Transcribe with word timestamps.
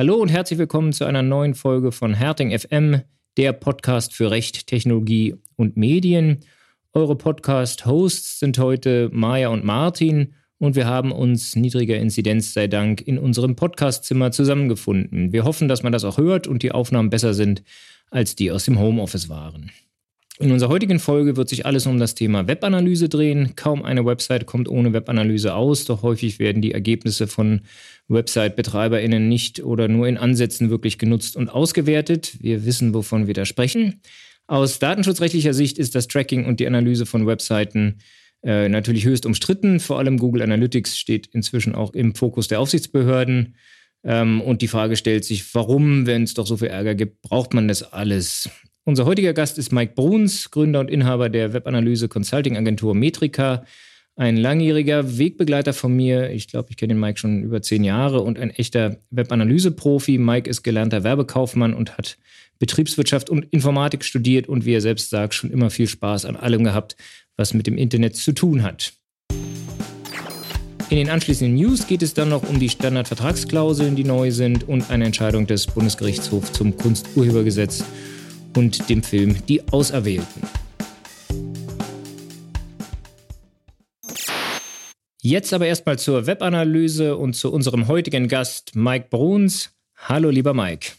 Hallo 0.00 0.14
und 0.14 0.30
herzlich 0.30 0.58
willkommen 0.58 0.94
zu 0.94 1.04
einer 1.04 1.20
neuen 1.20 1.54
Folge 1.54 1.92
von 1.92 2.14
Herting 2.14 2.58
FM, 2.58 3.02
der 3.36 3.52
Podcast 3.52 4.14
für 4.14 4.30
Recht, 4.30 4.66
Technologie 4.66 5.34
und 5.56 5.76
Medien. 5.76 6.38
Eure 6.94 7.16
Podcast-Hosts 7.16 8.38
sind 8.38 8.58
heute 8.58 9.10
Maja 9.12 9.48
und 9.48 9.62
Martin 9.62 10.32
und 10.56 10.74
wir 10.74 10.86
haben 10.86 11.12
uns 11.12 11.54
niedriger 11.54 11.98
Inzidenz 11.98 12.54
sei 12.54 12.66
Dank 12.66 13.02
in 13.02 13.18
unserem 13.18 13.56
Podcastzimmer 13.56 14.32
zusammengefunden. 14.32 15.34
Wir 15.34 15.44
hoffen, 15.44 15.68
dass 15.68 15.82
man 15.82 15.92
das 15.92 16.04
auch 16.04 16.16
hört 16.16 16.46
und 16.46 16.62
die 16.62 16.72
Aufnahmen 16.72 17.10
besser 17.10 17.34
sind, 17.34 17.62
als 18.10 18.34
die 18.34 18.50
aus 18.50 18.64
dem 18.64 18.78
Homeoffice 18.78 19.28
waren. 19.28 19.70
In 20.40 20.52
unserer 20.52 20.70
heutigen 20.70 21.00
Folge 21.00 21.36
wird 21.36 21.50
sich 21.50 21.66
alles 21.66 21.86
um 21.86 21.98
das 21.98 22.14
Thema 22.14 22.48
Webanalyse 22.48 23.10
drehen. 23.10 23.56
Kaum 23.56 23.84
eine 23.84 24.06
Website 24.06 24.46
kommt 24.46 24.70
ohne 24.70 24.94
Webanalyse 24.94 25.54
aus, 25.54 25.84
doch 25.84 26.02
häufig 26.02 26.38
werden 26.38 26.62
die 26.62 26.72
Ergebnisse 26.72 27.26
von 27.26 27.60
Website-BetreiberInnen 28.08 29.28
nicht 29.28 29.62
oder 29.62 29.86
nur 29.86 30.08
in 30.08 30.16
Ansätzen 30.16 30.70
wirklich 30.70 30.96
genutzt 30.96 31.36
und 31.36 31.50
ausgewertet. 31.50 32.38
Wir 32.40 32.64
wissen, 32.64 32.94
wovon 32.94 33.26
wir 33.26 33.34
da 33.34 33.44
sprechen. 33.44 34.00
Aus 34.46 34.78
datenschutzrechtlicher 34.78 35.52
Sicht 35.52 35.76
ist 35.76 35.94
das 35.94 36.08
Tracking 36.08 36.46
und 36.46 36.58
die 36.58 36.66
Analyse 36.66 37.04
von 37.04 37.26
Webseiten 37.26 37.98
äh, 38.42 38.70
natürlich 38.70 39.04
höchst 39.04 39.26
umstritten. 39.26 39.78
Vor 39.78 39.98
allem 39.98 40.16
Google 40.16 40.40
Analytics 40.40 40.96
steht 40.96 41.26
inzwischen 41.34 41.74
auch 41.74 41.92
im 41.92 42.14
Fokus 42.14 42.48
der 42.48 42.60
Aufsichtsbehörden. 42.60 43.56
Ähm, 44.04 44.40
und 44.40 44.62
die 44.62 44.68
Frage 44.68 44.96
stellt 44.96 45.26
sich, 45.26 45.54
warum, 45.54 46.06
wenn 46.06 46.22
es 46.22 46.32
doch 46.32 46.46
so 46.46 46.56
viel 46.56 46.68
Ärger 46.68 46.94
gibt, 46.94 47.20
braucht 47.20 47.52
man 47.52 47.68
das 47.68 47.82
alles? 47.82 48.48
Unser 48.84 49.04
heutiger 49.04 49.34
Gast 49.34 49.58
ist 49.58 49.72
Mike 49.72 49.92
Bruns, 49.94 50.50
Gründer 50.50 50.80
und 50.80 50.90
Inhaber 50.90 51.28
der 51.28 51.52
Webanalyse 51.52 52.08
Consulting 52.08 52.56
Agentur 52.56 52.94
Metrika. 52.94 53.64
Ein 54.16 54.38
langjähriger 54.38 55.18
Wegbegleiter 55.18 55.74
von 55.74 55.94
mir. 55.94 56.30
Ich 56.30 56.48
glaube, 56.48 56.68
ich 56.70 56.78
kenne 56.78 56.94
den 56.94 57.00
Mike 57.00 57.18
schon 57.18 57.42
über 57.42 57.60
zehn 57.60 57.84
Jahre 57.84 58.22
und 58.22 58.38
ein 58.38 58.50
echter 58.50 58.96
Webanalyse-Profi. 59.10 60.16
Mike 60.16 60.48
ist 60.48 60.62
gelernter 60.62 61.04
Werbekaufmann 61.04 61.74
und 61.74 61.98
hat 61.98 62.16
Betriebswirtschaft 62.58 63.28
und 63.28 63.44
Informatik 63.50 64.02
studiert 64.02 64.48
und 64.48 64.64
wie 64.64 64.72
er 64.72 64.80
selbst 64.80 65.10
sagt, 65.10 65.34
schon 65.34 65.50
immer 65.50 65.68
viel 65.68 65.86
Spaß 65.86 66.24
an 66.24 66.36
allem 66.36 66.64
gehabt, 66.64 66.96
was 67.36 67.52
mit 67.52 67.66
dem 67.66 67.76
Internet 67.76 68.16
zu 68.16 68.32
tun 68.32 68.62
hat. 68.62 68.94
In 70.88 70.96
den 70.96 71.10
anschließenden 71.10 71.54
News 71.54 71.86
geht 71.86 72.02
es 72.02 72.14
dann 72.14 72.30
noch 72.30 72.48
um 72.48 72.58
die 72.58 72.68
Standardvertragsklauseln, 72.68 73.94
die 73.94 74.04
neu 74.04 74.30
sind 74.30 74.66
und 74.66 74.90
eine 74.90 75.04
Entscheidung 75.04 75.46
des 75.46 75.66
Bundesgerichtshofs 75.66 76.52
zum 76.52 76.76
Kunsturhebergesetz 76.76 77.84
und 78.56 78.88
dem 78.88 79.02
Film 79.02 79.36
Die 79.48 79.66
Auserwählten. 79.72 80.42
Jetzt 85.22 85.52
aber 85.52 85.66
erstmal 85.66 85.98
zur 85.98 86.26
Webanalyse 86.26 87.16
und 87.16 87.34
zu 87.34 87.52
unserem 87.52 87.88
heutigen 87.88 88.26
Gast 88.26 88.74
Mike 88.74 89.08
Bruns. 89.10 89.70
Hallo, 89.96 90.30
lieber 90.30 90.54
Mike. 90.54 90.92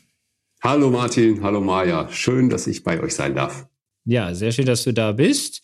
Hallo 0.63 0.91
Martin, 0.91 1.41
hallo 1.41 1.59
Maja. 1.59 2.07
Schön, 2.11 2.49
dass 2.49 2.67
ich 2.67 2.83
bei 2.83 3.02
euch 3.02 3.16
sein 3.16 3.33
darf. 3.33 3.66
Ja, 4.05 4.35
sehr 4.35 4.52
schön, 4.52 4.67
dass 4.67 4.83
du 4.83 4.94
da 4.94 5.11
bist. 5.11 5.61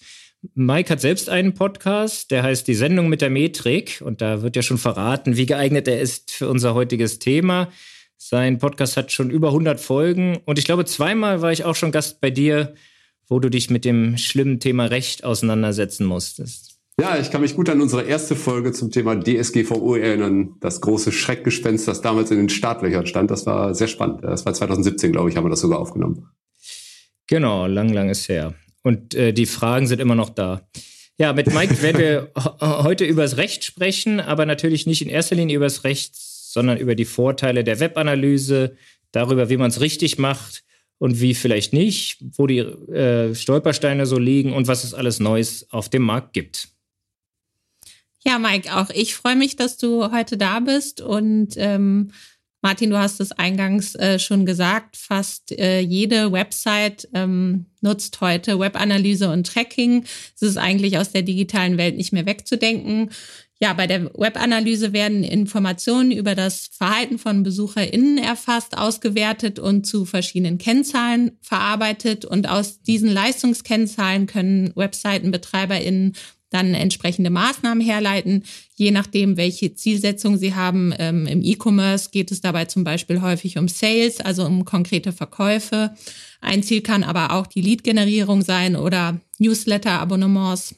Mike 0.55 0.89
hat 0.89 1.01
selbst 1.01 1.29
einen 1.29 1.53
Podcast, 1.53 2.31
der 2.31 2.43
heißt 2.43 2.67
Die 2.67 2.73
Sendung 2.73 3.09
mit 3.09 3.21
der 3.21 3.29
Metrik. 3.29 4.01
Und 4.03 4.21
da 4.21 4.41
wird 4.41 4.55
ja 4.55 4.63
schon 4.63 4.79
verraten, 4.79 5.37
wie 5.37 5.45
geeignet 5.45 5.87
er 5.87 6.01
ist 6.01 6.31
für 6.31 6.49
unser 6.49 6.73
heutiges 6.73 7.19
Thema. 7.19 7.69
Sein 8.17 8.57
Podcast 8.57 8.97
hat 8.97 9.11
schon 9.11 9.29
über 9.29 9.49
100 9.49 9.79
Folgen 9.79 10.39
und 10.45 10.57
ich 10.57 10.65
glaube, 10.65 10.85
zweimal 10.85 11.41
war 11.41 11.51
ich 11.51 11.63
auch 11.63 11.75
schon 11.75 11.91
Gast 11.91 12.19
bei 12.19 12.31
dir, 12.31 12.73
wo 13.27 13.39
du 13.39 13.49
dich 13.49 13.69
mit 13.69 13.85
dem 13.85 14.17
schlimmen 14.17 14.59
Thema 14.59 14.85
Recht 14.85 15.23
auseinandersetzen 15.23 16.05
musstest. 16.05 16.77
Ja, 16.99 17.19
ich 17.19 17.29
kann 17.29 17.41
mich 17.41 17.55
gut 17.55 17.69
an 17.69 17.79
unsere 17.79 18.03
erste 18.03 18.35
Folge 18.35 18.71
zum 18.71 18.89
Thema 18.89 19.15
DSGVO 19.15 19.95
erinnern. 19.95 20.55
Das 20.61 20.81
große 20.81 21.11
Schreckgespenst, 21.11 21.87
das 21.87 22.01
damals 22.01 22.31
in 22.31 22.37
den 22.37 22.49
Startlöchern 22.49 23.05
stand. 23.05 23.29
Das 23.29 23.45
war 23.45 23.75
sehr 23.75 23.87
spannend. 23.87 24.23
Das 24.23 24.47
war 24.47 24.53
2017, 24.53 25.11
glaube 25.11 25.29
ich, 25.29 25.37
haben 25.37 25.45
wir 25.45 25.51
das 25.51 25.59
sogar 25.59 25.77
aufgenommen. 25.77 26.27
Genau, 27.27 27.67
lang, 27.67 27.89
lang 27.89 28.09
ist 28.09 28.27
her. 28.29 28.55
Und 28.81 29.13
äh, 29.13 29.31
die 29.31 29.45
Fragen 29.45 29.85
sind 29.85 30.01
immer 30.01 30.15
noch 30.15 30.31
da. 30.31 30.67
Ja, 31.19 31.33
mit 31.33 31.53
Mike 31.53 31.81
werden 31.83 31.99
wir 31.99 32.31
heute 32.61 33.05
über 33.05 33.21
das 33.21 33.37
Recht 33.37 33.63
sprechen, 33.63 34.19
aber 34.19 34.47
natürlich 34.47 34.87
nicht 34.87 35.03
in 35.03 35.09
erster 35.09 35.35
Linie 35.35 35.57
über 35.57 35.65
das 35.65 35.83
Recht, 35.83 36.15
sondern 36.57 36.79
über 36.79 36.95
die 36.95 37.05
Vorteile 37.05 37.63
der 37.63 37.79
Webanalyse, 37.79 38.75
darüber, 39.11 39.47
wie 39.47 39.57
man 39.57 39.69
es 39.69 39.79
richtig 39.79 40.17
macht 40.17 40.63
und 40.97 41.21
wie 41.21 41.35
vielleicht 41.35 41.71
nicht, 41.71 42.17
wo 42.35 42.47
die 42.47 42.57
äh, 42.57 43.35
Stolpersteine 43.35 44.07
so 44.07 44.17
liegen 44.17 44.53
und 44.53 44.67
was 44.67 44.83
es 44.83 44.95
alles 44.95 45.19
Neues 45.19 45.67
auf 45.69 45.87
dem 45.87 46.01
Markt 46.01 46.33
gibt. 46.33 46.69
Ja, 48.25 48.39
Mike, 48.39 48.75
auch 48.75 48.89
ich 48.89 49.13
freue 49.13 49.35
mich, 49.35 49.55
dass 49.55 49.77
du 49.77 50.11
heute 50.11 50.35
da 50.35 50.59
bist 50.59 50.99
und 50.99 51.53
ähm, 51.57 52.09
Martin, 52.63 52.89
du 52.89 52.97
hast 52.97 53.19
es 53.19 53.31
eingangs 53.31 53.93
äh, 53.93 54.17
schon 54.17 54.47
gesagt, 54.47 54.97
fast 54.97 55.51
äh, 55.51 55.79
jede 55.79 56.31
Website 56.31 57.07
ähm, 57.13 57.67
nutzt 57.81 58.19
heute 58.19 58.59
Webanalyse 58.59 59.31
und 59.31 59.45
Tracking. 59.45 60.05
Es 60.35 60.41
ist 60.41 60.57
eigentlich 60.57 60.97
aus 60.97 61.11
der 61.11 61.21
digitalen 61.21 61.77
Welt 61.77 61.95
nicht 61.95 62.13
mehr 62.13 62.25
wegzudenken. 62.25 63.11
Ja, 63.59 63.73
bei 63.73 63.87
der 63.87 64.05
Webanalyse 64.13 64.93
werden 64.93 65.23
Informationen 65.23 66.11
über 66.11 66.35
das 66.35 66.69
Verhalten 66.71 67.17
von 67.17 67.41
BesucherInnen 67.41 68.19
erfasst, 68.19 68.77
ausgewertet 68.77 69.57
und 69.57 69.87
zu 69.87 70.05
verschiedenen 70.05 70.59
Kennzahlen 70.59 71.31
verarbeitet. 71.41 72.23
Und 72.23 72.47
aus 72.47 72.83
diesen 72.83 73.09
Leistungskennzahlen 73.09 74.27
können 74.27 74.73
WebseitenbetreiberInnen 74.75 76.13
dann 76.49 76.73
entsprechende 76.75 77.29
Maßnahmen 77.29 77.83
herleiten, 77.83 78.43
je 78.75 78.91
nachdem, 78.91 79.37
welche 79.37 79.73
Zielsetzung 79.73 80.37
sie 80.37 80.53
haben. 80.53 80.93
Ähm, 80.97 81.25
Im 81.25 81.41
E-Commerce 81.43 82.09
geht 82.11 82.31
es 82.31 82.41
dabei 82.41 82.65
zum 82.65 82.83
Beispiel 82.83 83.21
häufig 83.21 83.57
um 83.57 83.67
Sales, 83.67 84.21
also 84.21 84.45
um 84.45 84.65
konkrete 84.65 85.11
Verkäufe. 85.11 85.93
Ein 86.39 86.63
Ziel 86.63 86.81
kann 86.81 87.03
aber 87.03 87.31
auch 87.31 87.47
die 87.47 87.61
Lead-Generierung 87.61 88.43
sein 88.43 88.75
oder 88.75 89.19
Newsletter-Abonnements. 89.39 90.75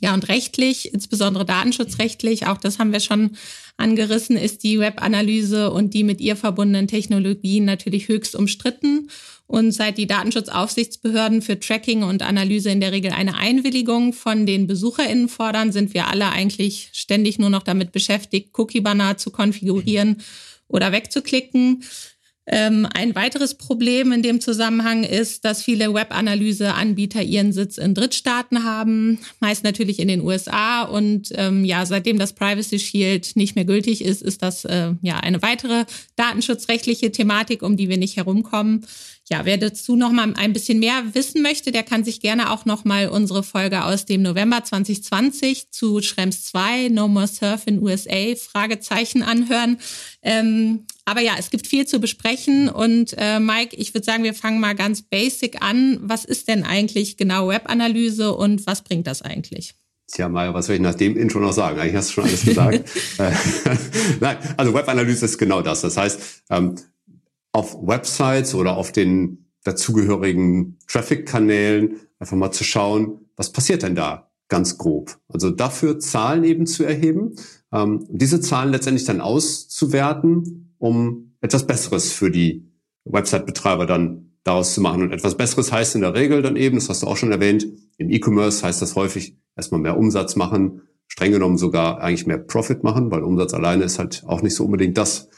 Ja, 0.00 0.14
und 0.14 0.28
rechtlich, 0.28 0.92
insbesondere 0.92 1.44
datenschutzrechtlich, 1.44 2.46
auch 2.46 2.58
das 2.58 2.78
haben 2.78 2.92
wir 2.92 3.00
schon 3.00 3.36
angerissen, 3.76 4.36
ist 4.36 4.62
die 4.62 4.78
Webanalyse 4.78 5.70
und 5.70 5.94
die 5.94 6.04
mit 6.04 6.20
ihr 6.20 6.36
verbundenen 6.36 6.88
Technologien 6.88 7.64
natürlich 7.64 8.08
höchst 8.08 8.34
umstritten. 8.34 9.10
Und 9.46 9.72
seit 9.72 9.96
die 9.96 10.06
Datenschutzaufsichtsbehörden 10.06 11.40
für 11.40 11.58
Tracking 11.58 12.02
und 12.02 12.22
Analyse 12.22 12.70
in 12.70 12.80
der 12.80 12.92
Regel 12.92 13.12
eine 13.12 13.36
Einwilligung 13.36 14.12
von 14.12 14.44
den 14.44 14.66
BesucherInnen 14.66 15.28
fordern, 15.28 15.72
sind 15.72 15.94
wir 15.94 16.06
alle 16.08 16.28
eigentlich 16.28 16.90
ständig 16.92 17.38
nur 17.38 17.48
noch 17.48 17.62
damit 17.62 17.90
beschäftigt, 17.90 18.50
Cookie-Banner 18.58 19.16
zu 19.16 19.30
konfigurieren 19.30 20.18
oder 20.68 20.92
wegzuklicken. 20.92 21.82
Ähm, 22.50 22.88
ein 22.94 23.14
weiteres 23.14 23.54
Problem 23.54 24.10
in 24.10 24.22
dem 24.22 24.40
Zusammenhang 24.40 25.04
ist, 25.04 25.44
dass 25.44 25.62
viele 25.62 25.92
Webanalyse-Anbieter 25.92 27.22
ihren 27.22 27.52
Sitz 27.52 27.76
in 27.76 27.94
Drittstaaten 27.94 28.64
haben, 28.64 29.18
meist 29.38 29.64
natürlich 29.64 29.98
in 30.00 30.08
den 30.08 30.22
USA. 30.22 30.82
Und 30.82 31.30
ähm, 31.34 31.66
ja, 31.66 31.84
seitdem 31.84 32.18
das 32.18 32.32
Privacy 32.32 32.78
Shield 32.78 33.36
nicht 33.36 33.54
mehr 33.54 33.66
gültig 33.66 34.02
ist, 34.02 34.22
ist 34.22 34.42
das 34.42 34.64
äh, 34.64 34.94
ja 35.02 35.20
eine 35.20 35.42
weitere 35.42 35.84
datenschutzrechtliche 36.16 37.12
Thematik, 37.12 37.62
um 37.62 37.76
die 37.76 37.90
wir 37.90 37.98
nicht 37.98 38.16
herumkommen. 38.16 38.86
Ja, 39.30 39.44
wer 39.44 39.58
dazu 39.58 39.94
noch 39.94 40.10
mal 40.10 40.32
ein 40.36 40.54
bisschen 40.54 40.78
mehr 40.78 41.02
wissen 41.12 41.42
möchte, 41.42 41.70
der 41.70 41.82
kann 41.82 42.02
sich 42.02 42.20
gerne 42.20 42.50
auch 42.50 42.64
noch 42.64 42.86
mal 42.86 43.08
unsere 43.08 43.42
Folge 43.42 43.84
aus 43.84 44.06
dem 44.06 44.22
November 44.22 44.64
2020 44.64 45.70
zu 45.70 46.00
Schrems 46.00 46.46
2 46.46 46.88
No 46.88 47.08
More 47.08 47.26
Surf 47.26 47.66
in 47.66 47.82
USA 47.82 48.34
Fragezeichen 48.36 49.22
anhören. 49.22 49.78
Ähm, 50.22 50.86
aber 51.04 51.20
ja, 51.20 51.34
es 51.38 51.50
gibt 51.50 51.66
viel 51.66 51.86
zu 51.86 52.00
besprechen 52.00 52.70
und 52.70 53.14
äh, 53.18 53.38
Mike, 53.38 53.76
ich 53.76 53.92
würde 53.92 54.06
sagen, 54.06 54.24
wir 54.24 54.32
fangen 54.32 54.60
mal 54.60 54.74
ganz 54.74 55.02
basic 55.02 55.60
an. 55.60 55.98
Was 56.00 56.24
ist 56.24 56.48
denn 56.48 56.64
eigentlich 56.64 57.18
genau 57.18 57.48
Webanalyse 57.48 58.34
und 58.34 58.66
was 58.66 58.82
bringt 58.82 59.06
das 59.06 59.20
eigentlich? 59.20 59.74
Tja, 60.10 60.26
Maja, 60.30 60.54
was 60.54 60.66
soll 60.66 60.76
ich 60.76 60.80
nach 60.80 60.94
dem 60.94 61.18
Intro 61.18 61.38
noch 61.38 61.52
sagen? 61.52 61.78
Eigentlich 61.78 61.96
hast 61.96 62.08
du 62.08 62.12
schon 62.14 62.24
alles 62.24 62.44
gesagt. 62.44 62.88
Äh, 63.18 63.32
Nein, 64.20 64.38
also 64.56 64.72
Webanalyse 64.72 65.26
ist 65.26 65.36
genau 65.36 65.60
das. 65.60 65.82
Das 65.82 65.98
heißt, 65.98 66.44
ähm, 66.50 66.76
auf 67.58 67.76
Websites 67.82 68.54
oder 68.54 68.76
auf 68.76 68.92
den 68.92 69.46
dazugehörigen 69.64 70.78
Traffic-Kanälen 70.86 71.96
einfach 72.20 72.36
mal 72.36 72.52
zu 72.52 72.62
schauen, 72.62 73.18
was 73.36 73.50
passiert 73.50 73.82
denn 73.82 73.96
da 73.96 74.30
ganz 74.46 74.78
grob. 74.78 75.18
Also 75.28 75.50
dafür 75.50 75.98
Zahlen 75.98 76.44
eben 76.44 76.66
zu 76.66 76.84
erheben, 76.84 77.34
ähm, 77.72 78.06
diese 78.08 78.40
Zahlen 78.40 78.70
letztendlich 78.70 79.04
dann 79.04 79.20
auszuwerten, 79.20 80.72
um 80.78 81.34
etwas 81.40 81.66
Besseres 81.66 82.12
für 82.12 82.30
die 82.30 82.70
Website-Betreiber 83.04 83.86
dann 83.86 84.32
daraus 84.44 84.74
zu 84.74 84.80
machen. 84.80 85.02
Und 85.02 85.12
etwas 85.12 85.36
Besseres 85.36 85.72
heißt 85.72 85.96
in 85.96 86.02
der 86.02 86.14
Regel 86.14 86.40
dann 86.42 86.56
eben, 86.56 86.76
das 86.76 86.88
hast 86.88 87.02
du 87.02 87.08
auch 87.08 87.16
schon 87.16 87.32
erwähnt, 87.32 87.66
im 87.98 88.08
E-Commerce 88.08 88.64
heißt 88.64 88.80
das 88.80 88.94
häufig 88.94 89.36
erstmal 89.56 89.80
mehr 89.80 89.98
Umsatz 89.98 90.36
machen, 90.36 90.82
streng 91.08 91.32
genommen 91.32 91.58
sogar 91.58 92.00
eigentlich 92.00 92.26
mehr 92.26 92.38
Profit 92.38 92.84
machen, 92.84 93.10
weil 93.10 93.24
Umsatz 93.24 93.52
alleine 93.52 93.82
ist 93.82 93.98
halt 93.98 94.22
auch 94.26 94.42
nicht 94.42 94.54
so 94.54 94.64
unbedingt 94.64 94.96
das, 94.96 95.28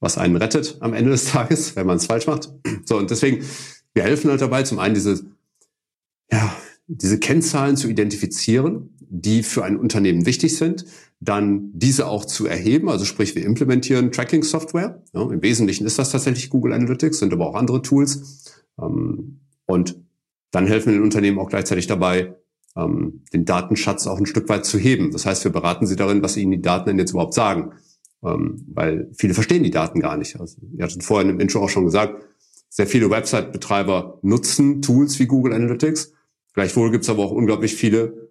was 0.00 0.18
einen 0.18 0.36
rettet 0.36 0.78
am 0.80 0.94
Ende 0.94 1.10
des 1.10 1.24
Tages, 1.32 1.76
wenn 1.76 1.86
man 1.86 1.98
es 1.98 2.06
falsch 2.06 2.26
macht. 2.26 2.52
So, 2.84 2.96
und 2.96 3.10
deswegen, 3.10 3.44
wir 3.94 4.02
helfen 4.02 4.30
halt 4.30 4.40
dabei, 4.40 4.62
zum 4.62 4.78
einen 4.78 4.94
diese, 4.94 5.24
ja, 6.32 6.54
diese 6.86 7.18
Kennzahlen 7.18 7.76
zu 7.76 7.88
identifizieren, 7.88 8.96
die 9.00 9.42
für 9.42 9.64
ein 9.64 9.76
Unternehmen 9.76 10.26
wichtig 10.26 10.56
sind, 10.56 10.84
dann 11.20 11.70
diese 11.72 12.06
auch 12.06 12.24
zu 12.24 12.46
erheben. 12.46 12.88
Also 12.88 13.04
sprich, 13.04 13.34
wir 13.34 13.44
implementieren 13.44 14.10
Tracking-Software. 14.10 15.02
Ja, 15.12 15.22
Im 15.22 15.42
Wesentlichen 15.42 15.84
ist 15.84 15.98
das 15.98 16.10
tatsächlich 16.10 16.48
Google 16.48 16.72
Analytics, 16.72 17.18
sind 17.18 17.32
aber 17.32 17.46
auch 17.46 17.54
andere 17.54 17.82
Tools. 17.82 18.54
Ähm, 18.80 19.40
und 19.66 19.96
dann 20.50 20.66
helfen 20.66 20.86
wir 20.86 20.94
den 20.94 21.02
Unternehmen 21.02 21.38
auch 21.38 21.48
gleichzeitig 21.48 21.86
dabei, 21.86 22.34
ähm, 22.76 23.22
den 23.32 23.44
Datenschatz 23.44 24.06
auch 24.06 24.18
ein 24.18 24.26
Stück 24.26 24.48
weit 24.48 24.64
zu 24.64 24.78
heben. 24.78 25.10
Das 25.12 25.26
heißt, 25.26 25.44
wir 25.44 25.52
beraten 25.52 25.86
sie 25.86 25.96
darin, 25.96 26.22
was 26.22 26.36
ihnen 26.36 26.52
die 26.52 26.62
Daten 26.62 26.88
denn 26.88 26.98
jetzt 26.98 27.10
überhaupt 27.10 27.34
sagen. 27.34 27.72
Ähm, 28.24 28.66
weil 28.72 29.10
viele 29.16 29.34
verstehen 29.34 29.62
die 29.62 29.70
Daten 29.70 30.00
gar 30.00 30.16
nicht. 30.16 30.38
Also, 30.38 30.58
ihr 30.76 30.84
hattet 30.84 31.02
vorhin 31.02 31.30
im 31.30 31.40
Intro 31.40 31.60
auch 31.60 31.70
schon 31.70 31.84
gesagt, 31.84 32.22
sehr 32.68 32.86
viele 32.86 33.10
Website-Betreiber 33.10 34.18
nutzen 34.22 34.82
Tools 34.82 35.18
wie 35.18 35.26
Google 35.26 35.52
Analytics. 35.52 36.12
Gleichwohl 36.54 36.90
gibt 36.90 37.04
es 37.04 37.10
aber 37.10 37.24
auch 37.24 37.32
unglaublich 37.32 37.74
viele, 37.74 38.30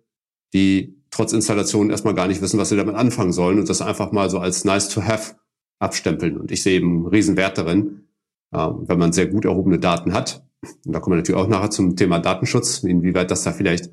die 0.53 0.99
trotz 1.11 1.33
Installation 1.33 1.89
erstmal 1.89 2.13
gar 2.13 2.27
nicht 2.27 2.41
wissen, 2.41 2.59
was 2.59 2.69
sie 2.69 2.77
damit 2.77 2.95
anfangen 2.95 3.33
sollen 3.33 3.59
und 3.59 3.69
das 3.69 3.81
einfach 3.81 4.11
mal 4.11 4.29
so 4.29 4.39
als 4.39 4.63
nice 4.63 4.89
to 4.89 5.03
have 5.03 5.35
abstempeln. 5.79 6.37
Und 6.37 6.51
ich 6.51 6.63
sehe 6.63 6.77
eben 6.77 6.97
einen 6.97 7.07
Riesenwert 7.07 7.57
darin, 7.57 8.07
ähm, 8.53 8.83
wenn 8.87 8.99
man 8.99 9.11
sehr 9.11 9.27
gut 9.27 9.45
erhobene 9.45 9.79
Daten 9.79 10.13
hat. 10.13 10.45
Und 10.85 10.93
da 10.93 10.99
kommen 10.99 11.13
wir 11.13 11.17
natürlich 11.17 11.41
auch 11.41 11.47
nachher 11.47 11.71
zum 11.71 11.95
Thema 11.95 12.19
Datenschutz, 12.19 12.83
inwieweit 12.83 13.31
das 13.31 13.43
da 13.43 13.51
vielleicht 13.51 13.89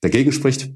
dagegen 0.00 0.32
spricht. 0.32 0.72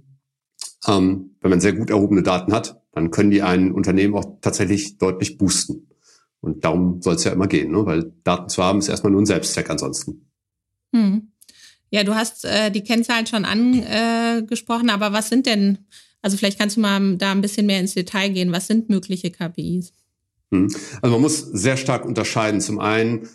Ähm, 0.87 1.37
wenn 1.41 1.51
man 1.51 1.61
sehr 1.61 1.73
gut 1.73 1.91
erhobene 1.91 2.23
Daten 2.23 2.53
hat, 2.53 2.81
dann 2.99 3.11
können 3.13 3.31
die 3.31 3.43
ein 3.43 3.73
Unternehmen 3.73 4.15
auch 4.15 4.39
tatsächlich 4.41 4.99
deutlich 4.99 5.39
boosten. 5.39 5.87
Und 6.41 6.65
darum 6.65 7.01
soll 7.01 7.15
es 7.15 7.25
ja 7.25 7.33
immer 7.33 7.47
gehen, 7.47 7.71
ne? 7.71 7.87
weil 7.87 8.13
Daten 8.25 8.49
zu 8.49 8.63
haben 8.63 8.81
ist 8.81 8.89
erstmal 8.89 9.13
nur 9.13 9.23
ein 9.23 9.27
Selbstzweck 9.27 9.71
ansonsten. 9.71 10.31
Hm. 10.95 11.33
Ja, 11.91 12.05
du 12.05 12.15
hast 12.15 12.45
äh, 12.45 12.71
die 12.71 12.83
Kennzahlen 12.83 13.27
schon 13.27 13.45
angesprochen, 13.45 14.91
aber 14.91 15.13
was 15.13 15.29
sind 15.29 15.47
denn, 15.47 15.79
also 16.23 16.37
vielleicht 16.37 16.59
kannst 16.59 16.77
du 16.77 16.81
mal 16.81 17.17
da 17.17 17.33
ein 17.33 17.41
bisschen 17.41 17.67
mehr 17.67 17.81
ins 17.81 17.95
Detail 17.95 18.31
gehen, 18.31 18.53
was 18.53 18.67
sind 18.67 18.91
mögliche 18.91 19.31
KPIs? 19.31 19.93
Hm. 20.53 20.69
Also 21.01 21.13
man 21.13 21.21
muss 21.21 21.39
sehr 21.39 21.77
stark 21.77 22.05
unterscheiden. 22.05 22.61
Zum 22.61 22.79
einen, 22.79 23.29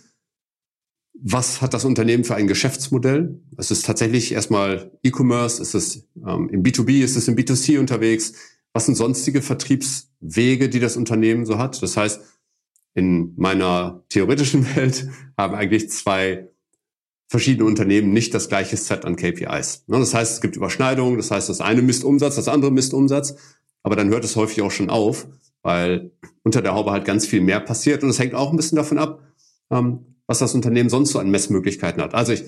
was 1.13 1.61
hat 1.61 1.73
das 1.73 1.85
Unternehmen 1.85 2.25
für 2.25 2.35
ein 2.35 2.47
Geschäftsmodell? 2.47 3.39
Es 3.57 3.71
ist 3.71 3.85
tatsächlich 3.85 4.33
erstmal 4.33 4.91
E-Commerce, 5.03 5.61
ist 5.61 5.73
es 5.73 6.07
ähm, 6.27 6.49
im 6.49 6.63
B2B, 6.63 7.01
ist 7.01 7.15
es 7.15 7.27
im 7.27 7.35
B2C 7.35 7.79
unterwegs? 7.79 8.33
Was 8.73 8.87
sind 8.87 8.95
sonstige 8.95 9.41
Vertriebswege, 9.41 10.67
die 10.67 10.79
das 10.79 10.97
Unternehmen 10.97 11.45
so 11.45 11.57
hat? 11.57 11.81
Das 11.81 11.95
heißt, 11.95 12.21
in 12.95 13.33
meiner 13.35 14.03
theoretischen 14.09 14.65
Welt 14.75 15.07
haben 15.37 15.55
eigentlich 15.55 15.89
zwei 15.89 16.49
verschiedene 17.33 17.65
Unternehmen 17.65 18.13
nicht 18.13 18.33
das 18.33 18.47
gleiche 18.47 18.77
Set 18.77 19.05
an 19.05 19.15
KPIs. 19.15 19.85
Ne, 19.87 19.97
das 19.99 20.13
heißt, 20.13 20.33
es 20.33 20.41
gibt 20.41 20.55
Überschneidungen, 20.55 21.17
das 21.17 21.31
heißt, 21.31 21.49
das 21.49 21.61
eine 21.61 21.81
misst 21.81 22.03
Umsatz, 22.03 22.35
das 22.35 22.47
andere 22.47 22.71
misst 22.71 22.93
Umsatz, 22.93 23.35
aber 23.81 23.95
dann 23.95 24.09
hört 24.09 24.23
es 24.23 24.35
häufig 24.35 24.61
auch 24.61 24.69
schon 24.69 24.91
auf, 24.91 25.27
weil 25.63 26.11
unter 26.43 26.61
der 26.61 26.75
Haube 26.75 26.91
halt 26.91 27.05
ganz 27.05 27.25
viel 27.25 27.41
mehr 27.41 27.59
passiert 27.59 28.03
und 28.03 28.09
es 28.09 28.19
hängt 28.19 28.35
auch 28.35 28.51
ein 28.51 28.55
bisschen 28.55 28.75
davon 28.75 28.99
ab, 28.99 29.23
ähm, 29.71 30.17
was 30.27 30.39
das 30.39 30.53
Unternehmen 30.53 30.89
sonst 30.89 31.11
so 31.11 31.19
an 31.19 31.31
Messmöglichkeiten 31.31 32.03
hat. 32.03 32.13
Also 32.13 32.33
ich, 32.33 32.43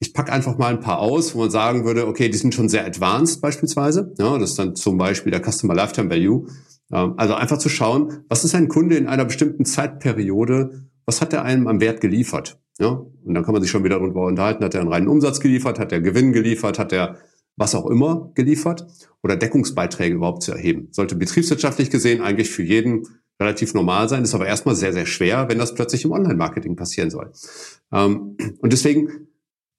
ich 0.00 0.14
packe 0.14 0.32
einfach 0.32 0.56
mal 0.56 0.72
ein 0.72 0.80
paar 0.80 0.98
aus, 0.98 1.34
wo 1.34 1.40
man 1.40 1.50
sagen 1.50 1.84
würde, 1.84 2.06
okay, 2.06 2.30
die 2.30 2.38
sind 2.38 2.54
schon 2.54 2.70
sehr 2.70 2.86
advanced 2.86 3.42
beispielsweise. 3.42 4.12
Ja, 4.18 4.38
das 4.38 4.50
ist 4.50 4.58
dann 4.58 4.74
zum 4.74 4.96
Beispiel 4.96 5.30
der 5.30 5.42
Customer 5.42 5.74
Lifetime 5.74 6.10
Value. 6.10 6.46
Ähm, 6.90 7.14
also 7.18 7.34
einfach 7.34 7.58
zu 7.58 7.68
schauen, 7.68 8.24
was 8.28 8.44
ist 8.44 8.54
ein 8.54 8.68
Kunde 8.68 8.96
in 8.96 9.06
einer 9.06 9.26
bestimmten 9.26 9.66
Zeitperiode, 9.66 10.88
was 11.04 11.20
hat 11.20 11.32
er 11.34 11.44
einem 11.44 11.68
am 11.68 11.80
Wert 11.80 12.00
geliefert? 12.00 12.58
Ja, 12.78 12.88
und 12.88 13.34
dann 13.34 13.44
kann 13.44 13.52
man 13.52 13.60
sich 13.60 13.70
schon 13.70 13.84
wieder 13.84 13.98
darüber 13.98 14.24
unterhalten, 14.24 14.64
hat 14.64 14.74
er 14.74 14.80
einen 14.80 14.90
reinen 14.90 15.08
Umsatz 15.08 15.38
geliefert, 15.38 15.78
hat 15.78 15.92
er 15.92 16.00
Gewinn 16.00 16.32
geliefert, 16.32 16.78
hat 16.78 16.92
er 16.94 17.18
was 17.56 17.74
auch 17.74 17.86
immer 17.90 18.32
geliefert 18.34 18.86
oder 19.22 19.36
Deckungsbeiträge 19.36 20.14
überhaupt 20.14 20.42
zu 20.42 20.52
erheben. 20.52 20.88
Sollte 20.92 21.14
betriebswirtschaftlich 21.14 21.90
gesehen 21.90 22.22
eigentlich 22.22 22.48
für 22.48 22.62
jeden 22.62 23.06
relativ 23.38 23.74
normal 23.74 24.08
sein, 24.08 24.22
ist 24.22 24.34
aber 24.34 24.46
erstmal 24.46 24.76
sehr, 24.76 24.94
sehr 24.94 25.04
schwer, 25.04 25.48
wenn 25.50 25.58
das 25.58 25.74
plötzlich 25.74 26.06
im 26.06 26.12
Online-Marketing 26.12 26.74
passieren 26.76 27.10
soll. 27.10 27.32
Ähm, 27.92 28.36
und 28.60 28.72
deswegen 28.72 29.28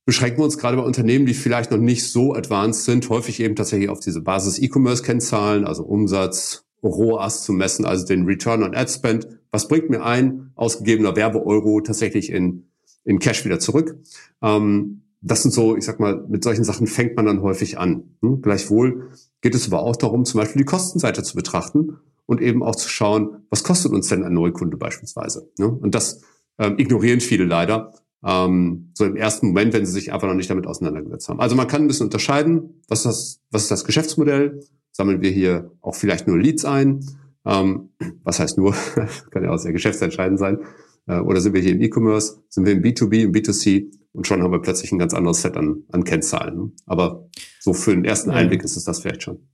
beschränken 0.05 0.39
wir 0.39 0.45
uns 0.45 0.57
gerade 0.57 0.77
bei 0.77 0.83
Unternehmen, 0.83 1.25
die 1.25 1.33
vielleicht 1.33 1.71
noch 1.71 1.77
nicht 1.77 2.09
so 2.09 2.33
advanced 2.33 2.85
sind, 2.85 3.09
häufig 3.09 3.39
eben 3.39 3.55
tatsächlich 3.55 3.89
auf 3.89 3.99
diese 3.99 4.21
Basis-E-Commerce-Kennzahlen, 4.21 5.65
also 5.65 5.83
Umsatz, 5.83 6.65
ROAS 6.83 7.43
zu 7.43 7.53
messen, 7.53 7.85
also 7.85 8.05
den 8.05 8.25
Return 8.25 8.63
on 8.63 8.75
Ad 8.75 8.91
Spend. 8.91 9.27
Was 9.51 9.67
bringt 9.67 9.89
mir 9.89 10.03
ein 10.03 10.51
ausgegebener 10.55 11.15
Werbeeuro 11.15 11.81
tatsächlich 11.81 12.31
in, 12.31 12.67
in 13.03 13.19
Cash 13.19 13.45
wieder 13.45 13.59
zurück? 13.59 13.97
Ähm, 14.41 15.03
das 15.21 15.43
sind 15.43 15.51
so, 15.51 15.77
ich 15.77 15.85
sag 15.85 15.99
mal, 15.99 16.25
mit 16.27 16.43
solchen 16.43 16.63
Sachen 16.63 16.87
fängt 16.87 17.15
man 17.15 17.27
dann 17.27 17.41
häufig 17.43 17.77
an. 17.77 18.15
Hm? 18.21 18.41
Gleichwohl 18.41 19.11
geht 19.41 19.53
es 19.53 19.67
aber 19.67 19.83
auch 19.83 19.95
darum, 19.95 20.25
zum 20.25 20.39
Beispiel 20.39 20.61
die 20.61 20.65
Kostenseite 20.65 21.21
zu 21.21 21.35
betrachten 21.35 21.97
und 22.25 22.41
eben 22.41 22.63
auch 22.63 22.75
zu 22.75 22.89
schauen, 22.89 23.45
was 23.49 23.63
kostet 23.63 23.91
uns 23.91 24.07
denn 24.07 24.23
ein 24.23 24.33
Neukunde 24.33 24.77
beispielsweise. 24.77 25.51
Ne? 25.59 25.67
Und 25.67 25.93
das 25.93 26.21
ähm, 26.57 26.79
ignorieren 26.79 27.19
viele 27.19 27.45
leider. 27.45 27.93
Ähm, 28.25 28.91
so 28.93 29.05
im 29.05 29.15
ersten 29.15 29.47
Moment, 29.47 29.73
wenn 29.73 29.85
sie 29.85 29.91
sich 29.91 30.13
einfach 30.13 30.27
noch 30.27 30.35
nicht 30.35 30.49
damit 30.49 30.67
auseinandergesetzt 30.67 31.29
haben. 31.29 31.39
Also 31.39 31.55
man 31.55 31.67
kann 31.67 31.81
ein 31.81 31.87
bisschen 31.87 32.05
unterscheiden, 32.05 32.81
was 32.87 32.99
ist 32.99 33.05
das, 33.05 33.41
was 33.51 33.63
ist 33.63 33.71
das 33.71 33.85
Geschäftsmodell, 33.85 34.59
sammeln 34.91 35.21
wir 35.21 35.31
hier 35.31 35.71
auch 35.81 35.95
vielleicht 35.95 36.27
nur 36.27 36.37
Leads 36.37 36.65
ein. 36.65 37.05
Ähm, 37.45 37.89
was 38.23 38.39
heißt 38.39 38.57
nur? 38.57 38.75
kann 39.31 39.43
ja 39.43 39.51
auch 39.51 39.57
sehr 39.57 39.73
geschäftsentscheidend 39.73 40.39
sein. 40.39 40.59
Äh, 41.07 41.19
oder 41.19 41.41
sind 41.41 41.53
wir 41.53 41.61
hier 41.61 41.71
im 41.71 41.81
E-Commerce? 41.81 42.43
Sind 42.49 42.65
wir 42.65 42.73
im 42.73 42.83
B2B, 42.83 43.23
im 43.23 43.31
B2C? 43.31 43.91
Und 44.13 44.27
schon 44.27 44.43
haben 44.43 44.51
wir 44.51 44.61
plötzlich 44.61 44.91
ein 44.91 44.99
ganz 44.99 45.13
anderes 45.13 45.41
Set 45.41 45.55
an, 45.57 45.83
an 45.91 46.03
Kennzahlen. 46.03 46.55
Ne? 46.55 46.71
Aber 46.85 47.29
so 47.59 47.73
für 47.73 47.91
den 47.91 48.05
ersten 48.05 48.29
Einblick 48.29 48.63
ist 48.63 48.75
es 48.75 48.83
das 48.83 48.99
vielleicht 48.99 49.23
schon. 49.23 49.47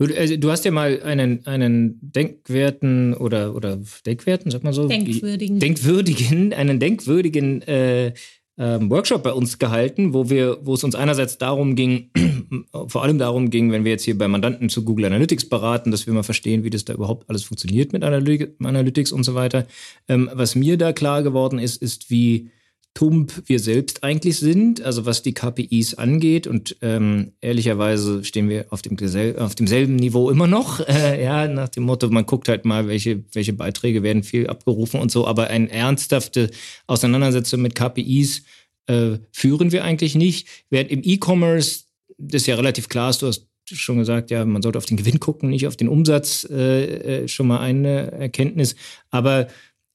Also, 0.00 0.36
du 0.36 0.50
hast 0.50 0.64
ja 0.64 0.70
mal 0.70 1.02
einen, 1.02 1.44
einen 1.46 1.98
Denkwerten 2.00 3.14
oder, 3.14 3.54
oder 3.54 3.80
Denkwerten, 4.06 4.50
sag 4.50 4.62
mal 4.62 4.72
so? 4.72 4.86
Denkwürdigen. 4.86 5.58
Denkwürdigen, 5.58 6.52
einen 6.52 6.78
denkwürdigen 6.78 7.62
äh, 7.62 8.12
ähm, 8.58 8.90
Workshop 8.90 9.22
bei 9.22 9.32
uns 9.32 9.58
gehalten, 9.58 10.14
wo 10.14 10.30
wir, 10.30 10.58
wo 10.62 10.74
es 10.74 10.84
uns 10.84 10.94
einerseits 10.94 11.38
darum 11.38 11.74
ging, 11.74 12.10
vor 12.88 13.02
allem 13.02 13.18
darum 13.18 13.50
ging, 13.50 13.72
wenn 13.72 13.84
wir 13.84 13.92
jetzt 13.92 14.04
hier 14.04 14.18
bei 14.18 14.28
Mandanten 14.28 14.68
zu 14.68 14.84
Google 14.84 15.06
Analytics 15.06 15.48
beraten, 15.48 15.90
dass 15.90 16.06
wir 16.06 16.14
mal 16.14 16.22
verstehen, 16.22 16.64
wie 16.64 16.70
das 16.70 16.84
da 16.84 16.94
überhaupt 16.94 17.28
alles 17.30 17.44
funktioniert 17.44 17.92
mit 17.92 18.04
Analytics 18.04 19.12
und 19.12 19.24
so 19.24 19.34
weiter. 19.34 19.66
Ähm, 20.08 20.28
was 20.32 20.54
mir 20.54 20.76
da 20.76 20.92
klar 20.92 21.22
geworden 21.22 21.58
ist, 21.58 21.80
ist, 21.80 22.10
wie 22.10 22.50
tump 22.94 23.42
wir 23.46 23.60
selbst 23.60 24.02
eigentlich 24.02 24.38
sind, 24.38 24.82
also 24.82 25.06
was 25.06 25.22
die 25.22 25.32
KPIs 25.32 25.94
angeht. 25.94 26.46
Und 26.46 26.76
ähm, 26.82 27.32
ehrlicherweise 27.40 28.24
stehen 28.24 28.48
wir 28.48 28.66
auf, 28.70 28.82
dem, 28.82 28.96
auf 29.38 29.54
demselben 29.54 29.96
Niveau 29.96 30.30
immer 30.30 30.46
noch. 30.46 30.80
Äh, 30.88 31.22
ja, 31.22 31.46
nach 31.46 31.68
dem 31.68 31.84
Motto, 31.84 32.08
man 32.08 32.24
guckt 32.24 32.48
halt 32.48 32.64
mal, 32.64 32.88
welche, 32.88 33.22
welche 33.32 33.52
Beiträge 33.52 34.02
werden 34.02 34.22
viel 34.22 34.46
abgerufen 34.46 35.00
und 35.00 35.12
so. 35.12 35.26
Aber 35.26 35.48
eine 35.48 35.70
ernsthafte 35.70 36.50
Auseinandersetzung 36.86 37.60
mit 37.60 37.74
KPIs 37.74 38.42
äh, 38.86 39.18
führen 39.30 39.70
wir 39.70 39.84
eigentlich 39.84 40.14
nicht. 40.14 40.48
Während 40.70 40.90
im 40.90 41.02
E-Commerce, 41.04 41.84
das 42.16 42.42
ist 42.42 42.46
ja 42.46 42.56
relativ 42.56 42.88
klar 42.88 43.12
du 43.12 43.26
hast 43.26 43.46
schon 43.70 43.98
gesagt, 43.98 44.30
ja, 44.30 44.44
man 44.44 44.62
sollte 44.62 44.78
auf 44.78 44.86
den 44.86 44.96
Gewinn 44.96 45.20
gucken, 45.20 45.50
nicht 45.50 45.66
auf 45.66 45.76
den 45.76 45.88
Umsatz, 45.88 46.46
äh, 46.50 47.22
äh 47.22 47.28
schon 47.28 47.46
mal 47.46 47.60
eine 47.60 48.12
Erkenntnis. 48.12 48.76
Aber 49.10 49.48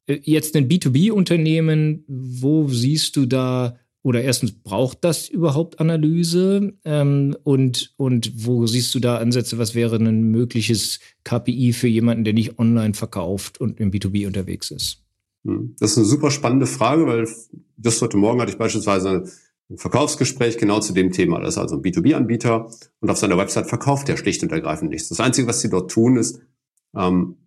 jetzt 0.08 0.56
ein 0.56 0.68
B2B-Unternehmen, 0.68 2.04
wo 2.08 2.68
siehst 2.68 3.16
du 3.16 3.26
da, 3.26 3.78
oder 4.02 4.22
erstens, 4.22 4.52
braucht 4.52 5.04
das 5.04 5.30
überhaupt 5.30 5.80
Analyse? 5.80 6.74
Ähm, 6.84 7.36
und, 7.44 7.94
und 7.98 8.46
wo 8.46 8.68
siehst 8.68 8.94
du 8.96 9.00
da 9.00 9.18
Ansätze? 9.18 9.58
Was 9.58 9.76
wäre 9.76 9.96
ein 9.96 10.32
mögliches 10.32 11.00
KPI 11.24 11.74
für 11.74 11.88
jemanden, 11.88 12.24
der 12.24 12.34
nicht 12.34 12.60
online 12.60 12.94
verkauft 12.94 13.62
und 13.62 13.80
im 13.80 13.92
B2B 13.92 14.28
unterwegs 14.28 14.72
ist? 14.72 15.04
Hm, 15.46 15.76
das 15.80 15.92
ist 15.92 15.98
eine 15.98 16.06
super 16.08 16.32
spannende 16.32 16.66
Frage, 16.66 17.06
weil 17.08 17.28
just 17.84 18.02
heute 18.02 18.18
Morgen 18.18 18.42
hatte 18.42 18.52
ich 18.52 18.58
beispielsweise 18.58 19.24
ein 19.70 19.78
Verkaufsgespräch 19.78 20.58
genau 20.58 20.80
zu 20.80 20.94
dem 20.94 21.12
Thema. 21.12 21.40
Das 21.40 21.56
ist 21.56 21.58
also 21.58 21.78
ein 21.78 21.82
B2B-Anbieter 21.82 22.70
und 23.00 23.10
auf 23.10 23.18
seiner 23.18 23.38
Website 23.38 23.68
verkauft 23.68 24.10
er 24.10 24.18
schlicht 24.18 24.44
und 24.44 24.52
ergreifend 24.52 24.92
nichts. 24.92 25.10
Das 25.10 25.20
Einzige, 25.20 25.48
was 25.48 25.62
sie 25.62 25.70
dort 25.70 25.90
tun, 25.90 26.18
ist, 26.18 26.42
ähm, 26.96 27.38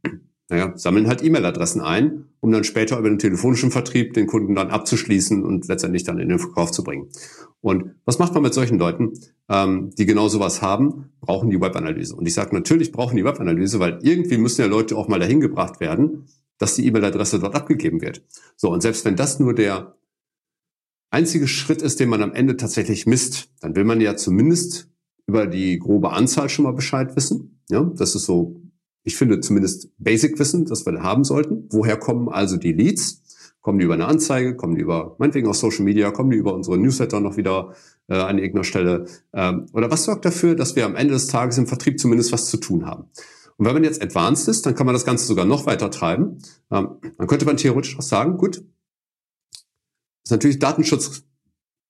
naja, 0.49 0.73
sammeln 0.77 1.09
halt 1.09 1.25
E-Mail-Adressen 1.25 1.81
ein, 1.81 2.27
um 2.41 2.53
dann 2.53 2.63
später 2.63 2.99
über 2.99 3.09
den 3.09 3.19
telefonischen 3.19 3.73
Vertrieb 3.73 4.15
den 4.15 4.27
Kunden 4.27 4.55
dann 4.55 4.71
abzuschließen 4.71 5.45
und 5.45 5.67
letztendlich 5.67 6.05
dann 6.05 6.19
in 6.19 6.29
den 6.29 6.39
Verkauf 6.39 6.71
zu 6.71 6.85
bringen. 6.85 7.09
Und 7.61 7.97
was 8.05 8.21
macht 8.21 8.33
man 8.33 8.45
mit 8.45 8.55
solchen 8.55 8.79
Leuten, 8.79 9.15
ähm, 9.49 9.91
die 9.99 10.07
genau 10.07 10.29
sowas 10.29 10.63
haben, 10.63 11.11
brauchen 11.21 11.51
die 11.51 11.61
Webanalyse. 11.61 12.15
Und 12.15 12.27
ich 12.27 12.35
sage 12.35 12.55
natürlich 12.55 12.93
brauchen 12.93 13.17
die 13.17 13.25
Webanalyse, 13.25 13.81
weil 13.81 13.99
irgendwie 14.03 14.39
müssen 14.39 14.61
ja 14.61 14.69
Leute 14.69 14.97
auch 14.97 15.09
mal 15.09 15.19
dahin 15.19 15.41
gebracht 15.41 15.81
werden, 15.81 16.27
dass 16.59 16.77
die 16.77 16.87
E-Mail-Adresse 16.87 17.41
dort 17.41 17.57
abgegeben 17.57 18.01
wird. 18.01 18.23
So, 18.57 18.71
und 18.71 18.83
selbst 18.83 19.05
wenn 19.05 19.17
das 19.17 19.41
nur 19.41 19.53
der 19.53 19.97
einzige 21.11 21.49
Schritt 21.49 21.83
ist, 21.83 21.99
den 21.99 22.09
man 22.09 22.23
am 22.23 22.33
Ende 22.33 22.57
tatsächlich 22.57 23.07
misst, 23.07 23.51
dann 23.61 23.75
will 23.75 23.85
man 23.85 24.01
ja 24.01 24.17
zumindest 24.17 24.89
über 25.27 25.47
die 25.47 25.79
grobe 25.79 26.13
Anzahl 26.13 26.49
schon 26.49 26.65
mal 26.65 26.73
Bescheid 26.73 27.17
wissen. 27.17 27.61
Ja, 27.69 27.83
das 27.97 28.15
ist 28.15 28.27
so 28.27 28.61
ich 29.07 29.17
finde 29.17 29.41
zumindest 29.41 29.89
Basic-Wissen, 29.99 30.65
das 30.65 30.85
wir 30.85 31.01
haben 31.01 31.23
sollten. 31.23 31.69
Woher 31.71 31.97
kommen 31.97 32.29
also 32.29 32.57
die 32.57 32.73
Leads? 32.73 33.23
Kommen 33.61 33.79
die 33.79 33.85
über 33.85 33.95
eine 33.95 34.07
Anzeige? 34.07 34.57
Kommen 34.57 34.75
die 34.75 34.81
über, 34.81 35.15
meinetwegen 35.19 35.47
aus 35.47 35.61
Social 35.61 35.85
Media? 35.85 36.11
Kommen 36.11 36.33
die 36.33 36.37
über 36.37 36.53
unsere 36.53 36.77
Newsletter 36.77 37.21
noch 37.21 37.37
wieder 37.37 37.73
äh, 38.09 38.17
an 38.17 38.39
irgendeiner 38.39 38.65
Stelle? 38.65 39.07
Ähm, 39.33 39.67
oder 39.73 39.93
was 39.93 40.05
sorgt 40.05 40.25
dafür, 40.25 40.57
dass 40.57 40.75
wir 40.75 40.85
am 40.85 40.97
Ende 40.97 41.15
des 41.15 41.29
Tages 41.29 41.57
im 41.57 41.69
Vertrieb 41.69 42.01
zumindest 42.01 42.33
was 42.33 42.51
zu 42.51 42.57
tun 42.57 42.85
haben? 42.85 43.05
Und 43.57 43.65
wenn 43.65 43.75
man 43.75 43.85
jetzt 43.85 44.03
advanced 44.03 44.49
ist, 44.49 44.67
dann 44.67 44.75
kann 44.75 44.87
man 44.87 44.95
das 44.95 45.05
Ganze 45.05 45.25
sogar 45.25 45.45
noch 45.45 45.67
weiter 45.67 45.89
treiben. 45.93 46.39
Ähm, 46.73 46.97
dann 47.17 47.27
könnte 47.29 47.47
man 47.47 47.57
theoretisch 47.57 47.97
auch 47.97 48.03
sagen, 48.03 48.39
gut, 48.39 48.65
ist 50.25 50.31
natürlich 50.31 50.59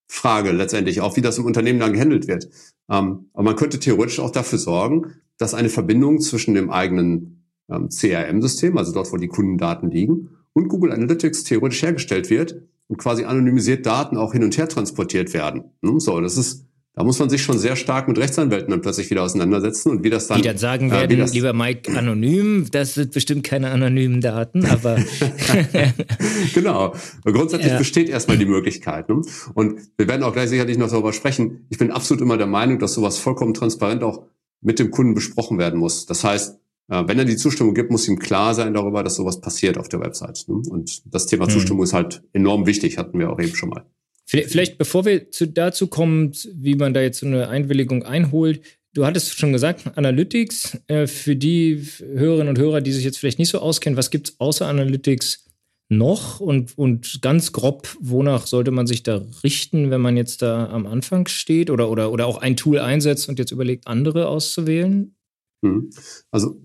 Datenschutzfrage 0.07 0.53
letztendlich, 0.53 1.01
auch 1.01 1.17
wie 1.17 1.21
das 1.21 1.39
im 1.39 1.45
Unternehmen 1.45 1.81
dann 1.81 1.93
gehandelt 1.93 2.27
wird. 2.27 2.49
Ähm, 2.89 3.27
aber 3.33 3.43
man 3.43 3.57
könnte 3.57 3.79
theoretisch 3.79 4.21
auch 4.21 4.31
dafür 4.31 4.59
sorgen, 4.59 5.15
dass 5.39 5.55
eine 5.55 5.69
Verbindung 5.69 6.21
zwischen 6.21 6.55
dem 6.55 6.71
eigenen 6.71 7.45
ähm, 7.69 7.89
CRM-System, 7.89 8.77
also 8.79 8.93
dort, 8.93 9.13
wo 9.13 9.17
die 9.17 9.29
Kundendaten 9.29 9.91
liegen, 9.91 10.31
und 10.53 10.69
Google 10.69 10.93
Analytics 10.93 11.45
theoretisch 11.45 11.83
hergestellt 11.83 12.31
wird 12.31 12.63
und 12.89 12.97
quasi 12.97 13.25
anonymisiert 13.25 13.85
Daten 13.85 14.17
auch 14.17 14.33
hin 14.33 14.45
und 14.45 14.57
her 14.57 14.69
transportiert 14.69 15.35
werden. 15.35 15.65
Hm, 15.83 16.01
so, 16.01 16.21
das 16.21 16.37
ist 16.37 16.65
da 16.97 17.05
muss 17.05 17.19
man 17.19 17.29
sich 17.29 17.43
schon 17.43 17.59
sehr 17.59 17.77
stark 17.77 18.09
mit 18.09 18.17
Rechtsanwälten 18.17 18.71
dann 18.71 18.81
plötzlich 18.81 19.11
wieder 19.11 19.23
auseinandersetzen 19.23 19.91
und 19.91 20.03
wie 20.03 20.09
das 20.09 20.29
dann. 20.29 20.39
Die 20.39 20.49
dann 20.49 20.57
sagen 20.57 20.89
äh, 20.89 20.93
werden, 20.93 21.27
lieber 21.31 21.53
Mike, 21.53 21.93
anonym, 21.97 22.69
das 22.71 22.95
sind 22.95 23.13
bestimmt 23.13 23.45
keine 23.45 23.71
anonymen 23.71 24.23
Daten, 24.23 24.65
aber. 24.71 24.97
genau. 26.55 26.95
Grundsätzlich 27.23 27.73
ja. 27.73 27.79
besteht 27.79 28.09
erstmal 28.09 28.39
die 28.39 28.47
Möglichkeit. 28.47 29.11
Ne? 29.11 29.21
Und 29.53 29.79
wir 29.99 30.09
werden 30.09 30.23
auch 30.23 30.33
gleich 30.33 30.49
sicherlich 30.49 30.79
noch 30.79 30.89
darüber 30.89 31.13
sprechen. 31.13 31.67
Ich 31.69 31.77
bin 31.77 31.91
absolut 31.91 32.23
immer 32.23 32.39
der 32.39 32.47
Meinung, 32.47 32.79
dass 32.79 32.95
sowas 32.95 33.19
vollkommen 33.19 33.53
transparent 33.53 34.03
auch 34.03 34.23
mit 34.63 34.79
dem 34.79 34.91
Kunden 34.91 35.13
besprochen 35.13 35.59
werden 35.59 35.79
muss. 35.79 36.07
Das 36.07 36.25
heißt, 36.25 36.59
äh, 36.89 37.05
wenn 37.07 37.19
er 37.19 37.27
die 37.27 37.37
Zustimmung 37.37 37.75
gibt, 37.75 37.91
muss 37.91 38.09
ihm 38.09 38.19
klar 38.19 38.55
sein 38.55 38.73
darüber, 38.73 39.03
dass 39.03 39.17
sowas 39.17 39.43
passiert 39.43 39.77
auf 39.77 39.91
der 39.91 40.01
Website. 40.01 40.47
Ne? 40.49 40.63
Und 40.71 41.03
das 41.13 41.27
Thema 41.27 41.45
hm. 41.45 41.53
Zustimmung 41.53 41.83
ist 41.83 41.93
halt 41.93 42.23
enorm 42.33 42.65
wichtig, 42.65 42.97
hatten 42.97 43.19
wir 43.19 43.31
auch 43.31 43.39
eben 43.39 43.55
schon 43.55 43.69
mal. 43.69 43.85
Vielleicht, 44.29 44.77
bevor 44.77 45.05
wir 45.05 45.31
zu, 45.31 45.47
dazu 45.47 45.87
kommen, 45.87 46.33
wie 46.53 46.75
man 46.75 46.93
da 46.93 47.01
jetzt 47.01 47.21
so 47.21 47.27
eine 47.27 47.49
Einwilligung 47.49 48.03
einholt, 48.03 48.61
du 48.93 49.07
hattest 49.07 49.39
schon 49.39 49.53
gesagt, 49.53 49.97
Analytics, 49.97 50.79
äh, 50.89 51.07
für 51.07 51.37
die 51.37 51.87
Hörerinnen 52.01 52.49
und 52.49 52.59
Hörer, 52.59 52.81
die 52.81 52.93
sich 52.93 53.05
jetzt 53.05 53.19
vielleicht 53.19 53.39
nicht 53.39 53.51
so 53.51 53.61
auskennen, 53.61 53.97
was 53.97 54.11
gibt 54.11 54.31
es 54.31 54.41
außer 54.41 54.67
Analytics 54.67 55.45
noch 55.89 56.41
und, 56.41 56.77
und 56.77 57.23
ganz 57.23 57.53
grob, 57.53 57.97
wonach 58.01 58.49
sollte 58.49 58.73
man 58.73 58.89
sich 58.89 59.05
da 59.05 59.25
richten, 59.45 59.91
wenn 59.91 60.01
man 60.01 60.17
jetzt 60.17 60.43
da 60.43 60.69
am 60.71 60.87
Anfang 60.87 61.29
steht 61.29 61.71
oder, 61.71 61.89
oder, 61.89 62.11
oder 62.11 62.27
auch 62.27 62.39
ein 62.39 62.57
Tool 62.57 62.81
einsetzt 62.81 63.29
und 63.29 63.39
jetzt 63.39 63.53
überlegt, 63.53 63.87
andere 63.87 64.27
auszuwählen? 64.27 65.15
Mhm. 65.63 65.91
Also 66.33 66.61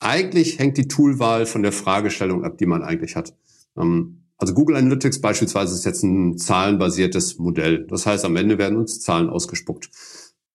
eigentlich 0.00 0.58
hängt 0.58 0.76
die 0.76 0.88
Toolwahl 0.88 1.46
von 1.46 1.62
der 1.62 1.72
Fragestellung 1.72 2.44
ab, 2.44 2.58
die 2.58 2.66
man 2.66 2.82
eigentlich 2.82 3.14
hat. 3.14 3.34
Ähm, 3.76 4.24
also 4.38 4.54
Google 4.54 4.76
Analytics 4.76 5.20
beispielsweise 5.20 5.74
ist 5.74 5.84
jetzt 5.84 6.04
ein 6.04 6.38
zahlenbasiertes 6.38 7.38
Modell. 7.38 7.86
Das 7.88 8.06
heißt, 8.06 8.24
am 8.24 8.36
Ende 8.36 8.56
werden 8.56 8.78
uns 8.78 9.00
Zahlen 9.00 9.28
ausgespuckt. 9.28 9.90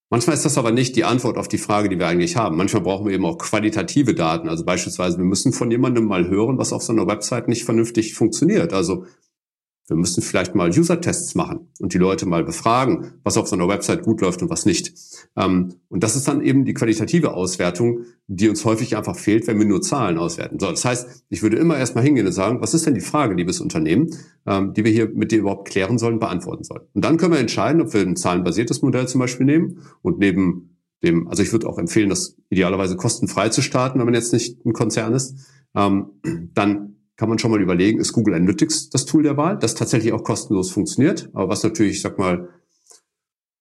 Manchmal 0.09 0.35
ist 0.35 0.45
das 0.45 0.57
aber 0.57 0.71
nicht 0.71 0.95
die 0.95 1.03
Antwort 1.03 1.37
auf 1.37 1.47
die 1.47 1.57
Frage, 1.57 1.89
die 1.89 1.99
wir 1.99 2.07
eigentlich 2.07 2.37
haben. 2.37 2.55
Manchmal 2.55 2.83
brauchen 2.83 3.07
wir 3.07 3.13
eben 3.13 3.25
auch 3.25 3.37
qualitative 3.37 4.13
Daten. 4.13 4.47
Also 4.47 4.63
beispielsweise, 4.63 5.17
wir 5.17 5.25
müssen 5.25 5.53
von 5.53 5.69
jemandem 5.69 6.05
mal 6.05 6.29
hören, 6.29 6.57
was 6.57 6.71
auf 6.71 6.83
so 6.83 6.93
einer 6.93 7.07
Website 7.07 7.47
nicht 7.47 7.65
vernünftig 7.65 8.13
funktioniert. 8.13 8.73
Also 8.73 9.05
wir 9.87 9.97
müssen 9.97 10.21
vielleicht 10.21 10.55
mal 10.55 10.69
User-Tests 10.69 11.35
machen 11.35 11.67
und 11.79 11.93
die 11.93 11.97
Leute 11.97 12.25
mal 12.25 12.43
befragen, 12.43 13.15
was 13.23 13.37
auf 13.37 13.47
so 13.47 13.55
einer 13.55 13.67
Website 13.67 14.03
gut 14.03 14.21
läuft 14.21 14.41
und 14.41 14.49
was 14.49 14.65
nicht. 14.65 14.93
Ähm, 15.35 15.73
und 15.89 16.03
das 16.03 16.15
ist 16.15 16.27
dann 16.27 16.41
eben 16.41 16.63
die 16.63 16.73
qualitative 16.73 17.33
Auswertung, 17.33 18.05
die 18.27 18.47
uns 18.47 18.63
häufig 18.63 18.95
einfach 18.95 19.17
fehlt, 19.17 19.45
wenn 19.47 19.59
wir 19.59 19.65
nur 19.65 19.81
Zahlen 19.81 20.17
auswerten. 20.17 20.57
So, 20.59 20.69
das 20.69 20.85
heißt, 20.85 21.25
ich 21.29 21.43
würde 21.43 21.57
immer 21.57 21.77
erstmal 21.77 22.03
hingehen 22.03 22.25
und 22.25 22.31
sagen, 22.31 22.61
was 22.61 22.73
ist 22.73 22.85
denn 22.85 22.95
die 22.95 23.01
Frage, 23.01 23.35
liebes 23.35 23.59
Unternehmen, 23.59 24.09
ähm, 24.45 24.73
die 24.73 24.85
wir 24.85 24.91
hier 24.91 25.09
mit 25.09 25.31
dir 25.31 25.39
überhaupt 25.39 25.67
klären 25.67 25.97
sollen, 25.97 26.19
beantworten 26.19 26.63
sollen. 26.63 26.83
Und 26.93 27.03
dann 27.03 27.17
können 27.17 27.33
wir 27.33 27.39
entscheiden, 27.39 27.81
ob 27.81 27.93
wir 27.93 28.01
ein 28.01 28.15
zahlenbasiertes 28.15 28.81
Modell 28.81 29.07
zum 29.07 29.19
Beispiel 29.19 29.45
nehmen 29.45 29.79
und 30.01 30.17
neben 30.19 30.77
dem, 31.03 31.27
also 31.27 31.43
ich 31.43 31.51
würde 31.51 31.67
auch 31.67 31.77
empfehlen, 31.77 32.09
das 32.09 32.37
idealerweise 32.49 32.95
kostenfrei 32.95 33.49
zu 33.49 33.61
starten, 33.61 33.99
wenn 33.99 34.05
man 34.05 34.15
jetzt 34.15 34.31
nicht 34.31 34.65
ein 34.65 34.71
Konzern 34.71 35.13
ist, 35.13 35.35
ähm, 35.75 36.11
dann 36.53 36.95
kann 37.23 37.29
man 37.29 37.39
schon 37.39 37.51
mal 37.51 37.61
überlegen, 37.61 37.99
ist 37.99 38.11
Google 38.11 38.33
Analytics 38.33 38.89
das 38.89 39.05
Tool 39.05 39.23
der 39.23 39.37
Wahl, 39.37 39.57
das 39.57 39.75
tatsächlich 39.75 40.11
auch 40.11 40.25
kostenlos 40.25 40.71
funktioniert, 40.71 41.29
aber 41.31 41.47
was 41.47 41.63
natürlich, 41.63 41.93
ich 41.93 42.01
sag 42.01 42.19
mal, 42.19 42.49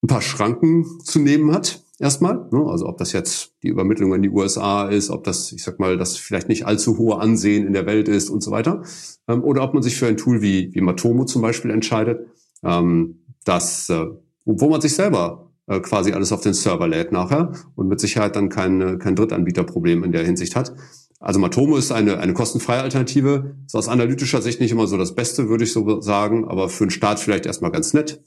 ein 0.02 0.08
paar 0.08 0.20
Schranken 0.20 0.84
zu 1.04 1.20
nehmen 1.20 1.52
hat, 1.52 1.84
erstmal. 2.00 2.48
Ne? 2.50 2.66
Also 2.66 2.88
ob 2.88 2.98
das 2.98 3.12
jetzt 3.12 3.54
die 3.62 3.68
Übermittlung 3.68 4.12
in 4.14 4.22
die 4.22 4.30
USA 4.30 4.88
ist, 4.88 5.10
ob 5.10 5.22
das, 5.22 5.52
ich 5.52 5.62
sag 5.62 5.78
mal, 5.78 5.96
das 5.96 6.16
vielleicht 6.16 6.48
nicht 6.48 6.66
allzu 6.66 6.98
hohe 6.98 7.20
Ansehen 7.20 7.64
in 7.64 7.72
der 7.72 7.86
Welt 7.86 8.08
ist 8.08 8.30
und 8.30 8.42
so 8.42 8.50
weiter. 8.50 8.82
Ähm, 9.28 9.44
oder 9.44 9.62
ob 9.62 9.74
man 9.74 9.84
sich 9.84 9.96
für 9.96 10.08
ein 10.08 10.16
Tool 10.16 10.42
wie, 10.42 10.74
wie 10.74 10.80
Matomo 10.80 11.24
zum 11.24 11.40
Beispiel 11.40 11.70
entscheidet, 11.70 12.26
ähm, 12.64 13.20
das, 13.44 13.88
äh, 13.90 14.06
wo 14.44 14.70
man 14.70 14.80
sich 14.80 14.96
selber 14.96 15.52
äh, 15.68 15.78
quasi 15.78 16.10
alles 16.10 16.32
auf 16.32 16.40
den 16.40 16.54
Server 16.54 16.88
lädt 16.88 17.12
nachher 17.12 17.52
und 17.76 17.86
mit 17.86 18.00
Sicherheit 18.00 18.34
dann 18.34 18.48
kein, 18.48 18.98
kein 18.98 19.14
Drittanbieterproblem 19.14 20.02
in 20.02 20.10
der 20.10 20.24
Hinsicht 20.24 20.56
hat. 20.56 20.74
Also 21.22 21.38
Matomo 21.38 21.76
ist 21.76 21.92
eine, 21.92 22.18
eine 22.18 22.34
kostenfreie 22.34 22.82
Alternative. 22.82 23.54
Ist 23.64 23.76
aus 23.76 23.88
analytischer 23.88 24.42
Sicht 24.42 24.60
nicht 24.60 24.72
immer 24.72 24.88
so 24.88 24.98
das 24.98 25.14
Beste, 25.14 25.48
würde 25.48 25.62
ich 25.62 25.72
so 25.72 26.00
sagen, 26.00 26.48
aber 26.48 26.68
für 26.68 26.84
den 26.84 26.90
Start 26.90 27.20
vielleicht 27.20 27.46
erstmal 27.46 27.70
ganz 27.70 27.94
nett. 27.94 28.20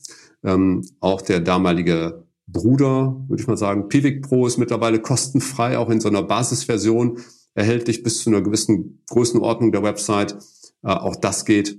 Ähm, 0.44 0.82
auch 1.02 1.22
der 1.22 1.42
damalige 1.42 2.24
Bruder, 2.48 3.22
würde 3.28 3.42
ich 3.42 3.48
mal 3.48 3.58
sagen, 3.58 3.90
Pivik 3.90 4.22
Pro 4.22 4.48
ist 4.48 4.58
mittlerweile 4.58 5.02
kostenfrei, 5.02 5.78
auch 5.78 5.90
in 5.90 6.00
so 6.00 6.08
einer 6.08 6.24
Basisversion 6.24 7.20
erhältlich 7.54 8.02
bis 8.02 8.24
zu 8.24 8.30
einer 8.30 8.42
gewissen 8.42 9.04
Größenordnung 9.10 9.74
der 9.74 9.84
Website. 9.84 10.38
Äh, 10.82 10.92
auch 10.92 11.18
das 11.18 11.44
geht. 11.44 11.78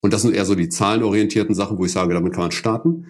Und 0.00 0.14
das 0.14 0.22
sind 0.22 0.34
eher 0.34 0.46
so 0.46 0.54
die 0.54 0.70
zahlenorientierten 0.70 1.54
Sachen, 1.54 1.76
wo 1.76 1.84
ich 1.84 1.92
sage, 1.92 2.14
damit 2.14 2.32
kann 2.32 2.44
man 2.44 2.50
starten. 2.50 3.08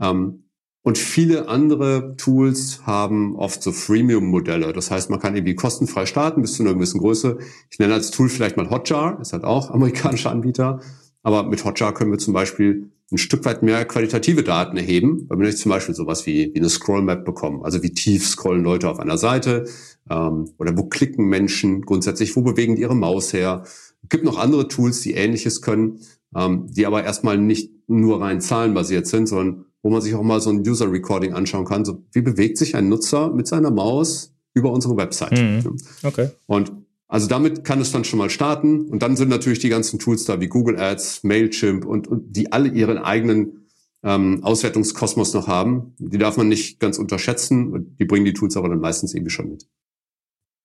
Ähm, 0.00 0.45
und 0.86 0.98
viele 0.98 1.48
andere 1.48 2.14
Tools 2.16 2.86
haben 2.86 3.34
oft 3.34 3.60
so 3.60 3.72
Freemium-Modelle. 3.72 4.72
Das 4.72 4.92
heißt, 4.92 5.10
man 5.10 5.18
kann 5.18 5.34
irgendwie 5.34 5.56
kostenfrei 5.56 6.06
starten 6.06 6.42
bis 6.42 6.52
zu 6.52 6.62
einer 6.62 6.74
gewissen 6.74 7.00
Größe. 7.00 7.38
Ich 7.70 7.80
nenne 7.80 7.94
als 7.94 8.12
Tool 8.12 8.28
vielleicht 8.28 8.56
mal 8.56 8.70
Hotjar, 8.70 9.18
ist 9.20 9.32
halt 9.32 9.42
auch 9.42 9.70
amerikanischer 9.72 10.30
Anbieter. 10.30 10.78
Aber 11.24 11.42
mit 11.42 11.64
Hotjar 11.64 11.92
können 11.92 12.12
wir 12.12 12.20
zum 12.20 12.34
Beispiel 12.34 12.92
ein 13.10 13.18
Stück 13.18 13.44
weit 13.44 13.64
mehr 13.64 13.84
qualitative 13.84 14.44
Daten 14.44 14.76
erheben, 14.76 15.26
weil 15.28 15.40
wir 15.40 15.46
nicht 15.46 15.58
zum 15.58 15.70
Beispiel 15.70 15.96
sowas 15.96 16.24
wie, 16.24 16.52
wie 16.54 16.60
eine 16.60 16.68
Scroll-Map 16.68 17.24
bekommen. 17.24 17.64
Also 17.64 17.82
wie 17.82 17.90
tief 17.90 18.24
scrollen 18.24 18.62
Leute 18.62 18.88
auf 18.88 19.00
einer 19.00 19.18
Seite 19.18 19.64
ähm, 20.08 20.50
oder 20.56 20.78
wo 20.78 20.84
klicken 20.84 21.26
Menschen 21.26 21.82
grundsätzlich, 21.82 22.36
wo 22.36 22.42
bewegen 22.42 22.76
die 22.76 22.82
ihre 22.82 22.94
Maus 22.94 23.32
her. 23.32 23.64
Es 23.64 24.08
gibt 24.08 24.22
noch 24.22 24.38
andere 24.38 24.68
Tools, 24.68 25.00
die 25.00 25.14
ähnliches 25.14 25.62
können, 25.62 25.98
ähm, 26.36 26.68
die 26.70 26.86
aber 26.86 27.02
erstmal 27.02 27.38
nicht 27.38 27.72
nur 27.88 28.20
rein 28.20 28.40
zahlenbasiert 28.40 29.08
sind, 29.08 29.26
sondern 29.26 29.66
wo 29.86 29.90
man 29.90 30.02
sich 30.02 30.16
auch 30.16 30.22
mal 30.22 30.40
so 30.40 30.50
ein 30.50 30.68
User 30.68 30.90
Recording 30.90 31.32
anschauen 31.32 31.64
kann. 31.64 31.84
So, 31.84 32.02
wie 32.10 32.20
bewegt 32.20 32.58
sich 32.58 32.74
ein 32.74 32.88
Nutzer 32.88 33.30
mit 33.30 33.46
seiner 33.46 33.70
Maus 33.70 34.34
über 34.52 34.72
unsere 34.72 34.96
Website? 34.96 35.38
Mhm. 35.40 35.76
Okay. 36.02 36.30
Und 36.46 36.72
also 37.06 37.28
damit 37.28 37.62
kann 37.62 37.80
es 37.80 37.92
dann 37.92 38.02
schon 38.02 38.18
mal 38.18 38.28
starten. 38.28 38.86
Und 38.86 39.04
dann 39.04 39.16
sind 39.16 39.28
natürlich 39.28 39.60
die 39.60 39.68
ganzen 39.68 40.00
Tools 40.00 40.24
da 40.24 40.40
wie 40.40 40.48
Google 40.48 40.76
Ads, 40.76 41.22
Mailchimp 41.22 41.84
und, 41.84 42.08
und 42.08 42.34
die 42.34 42.50
alle 42.50 42.68
ihren 42.68 42.98
eigenen 42.98 43.68
ähm, 44.02 44.42
Auswertungskosmos 44.42 45.32
noch 45.34 45.46
haben. 45.46 45.94
Die 45.98 46.18
darf 46.18 46.36
man 46.36 46.48
nicht 46.48 46.80
ganz 46.80 46.98
unterschätzen. 46.98 47.94
Die 48.00 48.06
bringen 48.06 48.24
die 48.24 48.32
Tools 48.32 48.56
aber 48.56 48.68
dann 48.68 48.80
meistens 48.80 49.14
irgendwie 49.14 49.30
schon 49.30 49.50
mit. 49.50 49.68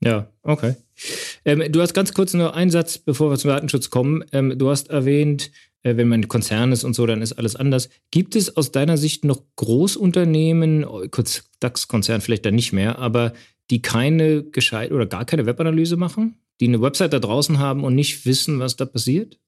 Ja, 0.03 0.31
okay. 0.41 0.77
Ähm, 1.45 1.71
du 1.71 1.79
hast 1.79 1.93
ganz 1.93 2.11
kurz 2.15 2.33
nur 2.33 2.55
einen 2.55 2.71
Satz, 2.71 2.97
bevor 2.97 3.29
wir 3.29 3.37
zum 3.37 3.49
Datenschutz 3.49 3.91
kommen. 3.91 4.25
Ähm, 4.31 4.57
du 4.57 4.67
hast 4.71 4.89
erwähnt, 4.89 5.51
äh, 5.51 5.51
wenn 5.83 6.07
man 6.07 6.27
Konzern 6.27 6.71
ist 6.71 6.83
und 6.83 6.93
so, 6.93 7.05
dann 7.05 7.21
ist 7.21 7.33
alles 7.33 7.55
anders. 7.55 7.89
Gibt 8.11 8.35
es 8.35 8.55
aus 8.55 8.71
deiner 8.71 8.97
Sicht 8.97 9.25
noch 9.25 9.41
Großunternehmen, 9.55 10.85
oh, 10.85 11.03
kurz 11.09 11.43
DAX-Konzern 11.59 12.21
vielleicht 12.21 12.45
dann 12.45 12.55
nicht 12.55 12.73
mehr, 12.73 12.99
aber 12.99 13.33
die 13.69 13.81
keine 13.81 14.43
gescheit 14.43 14.91
oder 14.91 15.05
gar 15.05 15.25
keine 15.25 15.45
Webanalyse 15.45 15.97
machen? 15.97 16.37
Die 16.59 16.67
eine 16.67 16.81
Website 16.81 17.13
da 17.13 17.19
draußen 17.19 17.57
haben 17.57 17.83
und 17.83 17.95
nicht 17.95 18.25
wissen, 18.25 18.59
was 18.59 18.75
da 18.75 18.85
passiert? 18.85 19.39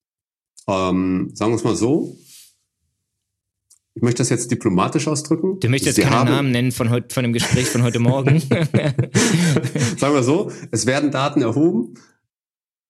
Ähm, 0.68 1.32
sagen 1.34 1.52
wir 1.52 1.58
es 1.58 1.63
mal 1.63 1.75
so. 1.75 2.18
Ich 3.96 4.02
möchte 4.02 4.20
das 4.20 4.30
jetzt 4.30 4.50
diplomatisch 4.50 5.08
ausdrücken. 5.08 5.60
Du 5.60 5.70
möchtest 5.70 6.00
jetzt 6.00 6.10
keinen 6.10 6.25
Namen 6.25 6.52
nennen 6.52 6.72
von, 6.72 6.90
heute, 6.90 7.13
von 7.13 7.22
dem 7.22 7.34
Gespräch 7.34 7.68
von 7.68 7.84
heute 7.84 8.00
Morgen. 8.00 8.40
sagen 10.00 10.16
wir 10.16 10.24
so, 10.24 10.52
es 10.72 10.88
werden 10.88 11.12
Daten 11.12 11.44
erhoben 11.44 11.94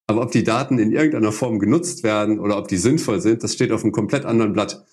aber 0.07 0.21
ob 0.21 0.31
die 0.31 0.43
Daten 0.43 0.79
in 0.79 0.91
irgendeiner 0.91 1.31
Form 1.31 1.59
genutzt 1.59 2.03
werden 2.03 2.39
oder 2.39 2.57
ob 2.57 2.67
die 2.67 2.77
sinnvoll 2.77 3.21
sind, 3.21 3.43
das 3.43 3.53
steht 3.53 3.71
auf 3.71 3.83
einem 3.83 3.93
komplett 3.93 4.25
anderen 4.25 4.53
Blatt. 4.53 4.85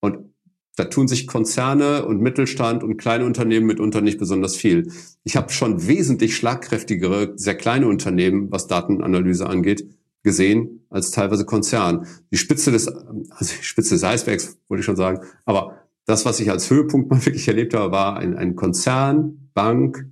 Und 0.00 0.34
da 0.76 0.84
tun 0.84 1.08
sich 1.08 1.26
Konzerne 1.26 2.04
und 2.04 2.20
Mittelstand 2.20 2.82
und 2.82 2.98
kleine 2.98 3.24
Unternehmen 3.24 3.66
mitunter 3.66 4.02
nicht 4.02 4.18
besonders 4.18 4.56
viel. 4.56 4.92
Ich 5.24 5.36
habe 5.36 5.50
schon 5.50 5.86
wesentlich 5.86 6.36
schlagkräftigere, 6.36 7.32
sehr 7.36 7.54
kleine 7.54 7.88
Unternehmen, 7.88 8.50
was 8.50 8.66
Datenanalyse 8.66 9.46
angeht, 9.46 9.88
gesehen 10.22 10.84
als 10.90 11.12
teilweise 11.12 11.46
Konzern. 11.46 12.06
Die 12.30 12.36
Spitze 12.36 12.72
des, 12.72 12.88
also 12.88 13.54
die 13.58 13.64
Spitze 13.64 13.94
des 13.94 14.04
Eisbergs, 14.04 14.58
wollte 14.68 14.80
ich 14.80 14.84
schon 14.84 14.96
sagen. 14.96 15.20
Aber 15.46 15.78
das, 16.04 16.26
was 16.26 16.40
ich 16.40 16.50
als 16.50 16.68
Höhepunkt 16.68 17.10
mal 17.10 17.24
wirklich 17.24 17.48
erlebt 17.48 17.72
habe, 17.72 17.92
war 17.92 18.16
ein, 18.18 18.36
ein 18.36 18.54
Konzern, 18.54 19.50
Bank, 19.54 20.10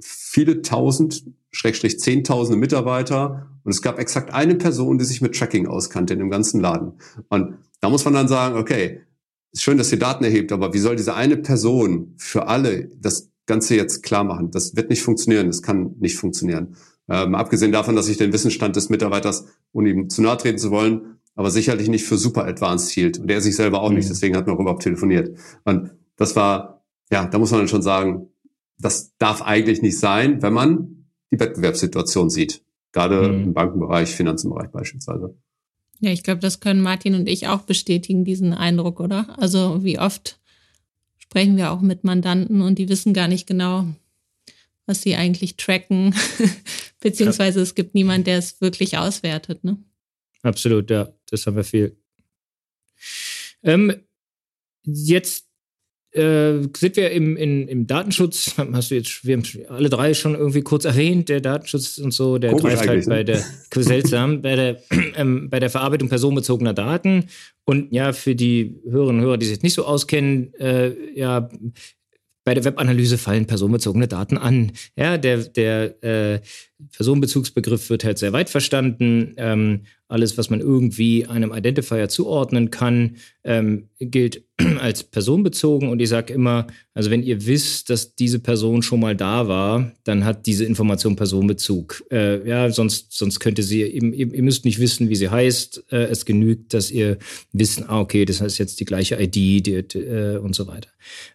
viele 0.00 0.62
tausend 0.62 1.24
Schrägstrich 1.50 2.00
zehntausende 2.00 2.58
Mitarbeiter 2.58 3.50
und 3.66 3.72
es 3.72 3.82
gab 3.82 3.98
exakt 3.98 4.32
eine 4.32 4.54
Person, 4.54 4.96
die 4.96 5.04
sich 5.04 5.20
mit 5.20 5.36
Tracking 5.36 5.66
auskannte 5.66 6.12
in 6.12 6.20
dem 6.20 6.30
ganzen 6.30 6.60
Laden. 6.60 6.92
Und 7.28 7.58
da 7.80 7.90
muss 7.90 8.04
man 8.04 8.14
dann 8.14 8.28
sagen, 8.28 8.56
okay, 8.56 9.00
ist 9.52 9.62
schön, 9.62 9.76
dass 9.76 9.90
ihr 9.90 9.98
Daten 9.98 10.22
erhebt, 10.22 10.52
aber 10.52 10.72
wie 10.72 10.78
soll 10.78 10.94
diese 10.94 11.14
eine 11.14 11.36
Person 11.36 12.14
für 12.16 12.46
alle 12.46 12.90
das 13.00 13.32
Ganze 13.46 13.74
jetzt 13.74 14.04
klar 14.04 14.22
machen. 14.22 14.50
Das 14.52 14.76
wird 14.76 14.88
nicht 14.88 15.02
funktionieren, 15.02 15.46
das 15.48 15.62
kann 15.62 15.96
nicht 15.98 16.16
funktionieren. 16.16 16.76
Ähm, 17.08 17.34
abgesehen 17.34 17.72
davon, 17.72 17.96
dass 17.96 18.08
ich 18.08 18.18
den 18.18 18.32
Wissensstand 18.32 18.76
des 18.76 18.88
Mitarbeiters, 18.88 19.46
ohne 19.72 19.90
ihm 19.90 20.10
zu 20.10 20.22
nahe 20.22 20.36
treten 20.36 20.58
zu 20.58 20.70
wollen, 20.70 21.18
aber 21.34 21.50
sicherlich 21.50 21.88
nicht 21.88 22.04
für 22.04 22.18
super 22.18 22.44
advanced 22.44 22.90
hielt. 22.90 23.18
Und 23.18 23.30
er 23.30 23.40
sich 23.40 23.56
selber 23.56 23.82
auch 23.82 23.90
mhm. 23.90 23.96
nicht, 23.96 24.10
deswegen 24.10 24.36
hat 24.36 24.46
man 24.46 24.56
auch 24.56 24.60
überhaupt 24.60 24.82
telefoniert. 24.82 25.36
Und 25.64 25.92
das 26.16 26.34
war, 26.34 26.84
ja, 27.10 27.26
da 27.26 27.38
muss 27.38 27.50
man 27.50 27.60
dann 27.60 27.68
schon 27.68 27.82
sagen, 27.82 28.28
das 28.78 29.16
darf 29.18 29.42
eigentlich 29.42 29.82
nicht 29.82 29.98
sein, 29.98 30.42
wenn 30.42 30.52
man 30.52 31.08
die 31.30 31.40
Wettbewerbssituation 31.40 32.30
sieht. 32.30 32.62
Gerade 32.96 33.28
mhm. 33.28 33.42
im 33.42 33.52
Bankenbereich, 33.52 34.08
Finanzenbereich 34.08 34.70
beispielsweise. 34.70 35.36
Ja, 36.00 36.12
ich 36.12 36.22
glaube, 36.22 36.40
das 36.40 36.60
können 36.60 36.80
Martin 36.80 37.14
und 37.14 37.28
ich 37.28 37.46
auch 37.46 37.60
bestätigen, 37.60 38.24
diesen 38.24 38.54
Eindruck, 38.54 39.00
oder? 39.00 39.38
Also 39.38 39.84
wie 39.84 39.98
oft 39.98 40.40
sprechen 41.18 41.58
wir 41.58 41.72
auch 41.72 41.82
mit 41.82 42.04
Mandanten 42.04 42.62
und 42.62 42.78
die 42.78 42.88
wissen 42.88 43.12
gar 43.12 43.28
nicht 43.28 43.46
genau, 43.46 43.84
was 44.86 45.02
sie 45.02 45.14
eigentlich 45.14 45.58
tracken, 45.58 46.14
beziehungsweise 47.00 47.60
es 47.60 47.74
gibt 47.74 47.94
niemand, 47.94 48.26
der 48.26 48.38
es 48.38 48.62
wirklich 48.62 48.96
auswertet. 48.96 49.62
Ne? 49.62 49.76
Absolut, 50.40 50.90
ja, 50.90 51.12
das 51.28 51.46
haben 51.46 51.56
wir 51.56 51.64
viel. 51.64 51.98
Ähm, 53.62 53.94
jetzt 54.84 55.44
äh, 56.16 56.68
sind 56.76 56.96
wir 56.96 57.10
im, 57.10 57.36
in, 57.36 57.68
im 57.68 57.86
Datenschutz, 57.86 58.54
hast 58.72 58.90
du 58.90 58.94
jetzt, 58.94 59.24
wir 59.24 59.36
haben 59.36 59.44
alle 59.68 59.88
drei 59.88 60.14
schon 60.14 60.34
irgendwie 60.34 60.62
kurz 60.62 60.84
erwähnt, 60.84 61.28
der 61.28 61.40
Datenschutz 61.40 61.98
und 61.98 62.12
so, 62.12 62.38
der 62.38 62.52
Komisch 62.52 62.64
greift 62.64 62.88
halt 62.88 63.06
ne? 63.06 63.14
bei 63.14 63.24
der, 63.24 63.44
seltsam, 63.74 64.42
bei 64.42 64.56
der, 64.56 64.82
ähm, 65.16 65.48
bei 65.50 65.60
der 65.60 65.70
Verarbeitung 65.70 66.08
personenbezogener 66.08 66.74
Daten. 66.74 67.26
Und 67.64 67.92
ja, 67.92 68.12
für 68.12 68.34
die 68.34 68.80
Hörerinnen 68.88 69.20
und 69.20 69.26
Hörer, 69.26 69.38
die 69.38 69.46
sich 69.46 69.56
jetzt 69.56 69.64
nicht 69.64 69.74
so 69.74 69.84
auskennen, 69.84 70.54
äh, 70.54 70.92
ja, 71.14 71.48
bei 72.46 72.54
der 72.54 72.64
Webanalyse 72.64 73.18
fallen 73.18 73.46
personenbezogene 73.46 74.06
Daten 74.06 74.38
an. 74.38 74.70
Ja, 74.96 75.18
der, 75.18 75.38
der 75.38 76.02
äh, 76.04 76.40
Personenbezugsbegriff 76.92 77.88
wird 77.90 78.04
halt 78.04 78.18
sehr 78.18 78.32
weit 78.32 78.50
verstanden. 78.50 79.34
Ähm, 79.36 79.82
alles, 80.08 80.38
was 80.38 80.50
man 80.50 80.60
irgendwie 80.60 81.26
einem 81.26 81.52
Identifier 81.52 82.08
zuordnen 82.08 82.70
kann, 82.70 83.16
ähm, 83.44 83.88
gilt 83.98 84.44
als 84.80 85.02
personenbezogen. 85.02 85.88
Und 85.88 86.00
ich 86.00 86.08
sage 86.08 86.32
immer, 86.32 86.66
also 86.94 87.10
wenn 87.10 87.22
ihr 87.22 87.44
wisst, 87.46 87.90
dass 87.90 88.14
diese 88.14 88.38
Person 88.38 88.82
schon 88.82 89.00
mal 89.00 89.16
da 89.16 89.48
war, 89.48 89.92
dann 90.04 90.24
hat 90.24 90.46
diese 90.46 90.64
Information 90.64 91.16
Personenbezug. 91.16 92.04
Äh, 92.10 92.46
ja, 92.48 92.70
sonst, 92.70 93.12
sonst 93.12 93.40
könnte 93.40 93.62
sie, 93.62 93.82
ihr, 93.82 94.12
ihr, 94.12 94.42
müsst 94.42 94.64
nicht 94.64 94.78
wissen, 94.78 95.08
wie 95.08 95.16
sie 95.16 95.28
heißt. 95.28 95.84
Äh, 95.90 96.04
es 96.04 96.24
genügt, 96.24 96.72
dass 96.72 96.90
ihr 96.90 97.18
wissen, 97.52 97.84
ah, 97.88 98.00
okay, 98.00 98.24
das 98.24 98.40
heißt 98.40 98.58
jetzt 98.58 98.78
die 98.78 98.84
gleiche 98.84 99.20
ID 99.20 99.34
die, 99.34 99.74
äh, 99.74 100.38
und 100.38 100.54
so 100.54 100.68
weiter. 100.68 100.88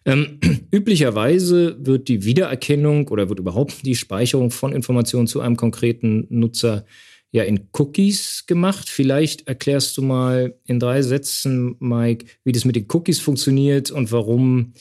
Ähm, 0.04 0.40
üblicherweise 0.70 1.76
wird 1.78 2.08
die 2.08 2.24
Wiedererkennung 2.24 3.08
oder 3.08 3.28
wird 3.28 3.38
überhaupt 3.38 3.84
die 3.84 3.96
Speicherung 3.96 4.50
von 4.50 4.72
Informationen 4.72 5.26
zu 5.32 5.40
einem 5.40 5.56
konkreten 5.56 6.26
Nutzer 6.28 6.84
ja 7.32 7.42
in 7.42 7.68
Cookies 7.72 8.44
gemacht. 8.46 8.88
Vielleicht 8.88 9.48
erklärst 9.48 9.96
du 9.96 10.02
mal 10.02 10.54
in 10.64 10.78
drei 10.78 11.02
Sätzen, 11.02 11.76
Mike, 11.80 12.26
wie 12.44 12.52
das 12.52 12.64
mit 12.64 12.76
den 12.76 12.86
Cookies 12.92 13.18
funktioniert 13.18 13.90
und 13.90 14.12
warum, 14.12 14.74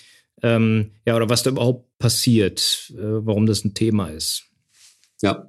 ähm, 0.43 0.91
ja, 1.05 1.15
oder 1.15 1.29
was 1.29 1.43
da 1.43 1.49
überhaupt 1.49 1.97
passiert, 1.97 2.93
äh, 2.97 3.25
warum 3.25 3.45
das 3.45 3.63
ein 3.63 3.73
Thema 3.73 4.09
ist. 4.09 4.43
Ja. 5.21 5.47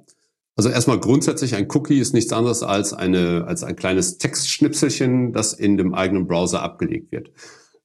Also 0.55 0.69
erstmal 0.69 0.99
grundsätzlich 0.99 1.55
ein 1.55 1.67
Cookie 1.71 1.97
ist 1.97 2.13
nichts 2.13 2.31
anderes 2.31 2.61
als 2.61 2.93
eine 2.93 3.45
als 3.47 3.63
ein 3.63 3.75
kleines 3.75 4.19
Textschnipselchen, 4.19 5.33
das 5.33 5.53
in 5.53 5.77
dem 5.77 5.95
eigenen 5.95 6.27
Browser 6.27 6.61
abgelegt 6.61 7.11
wird. 7.11 7.31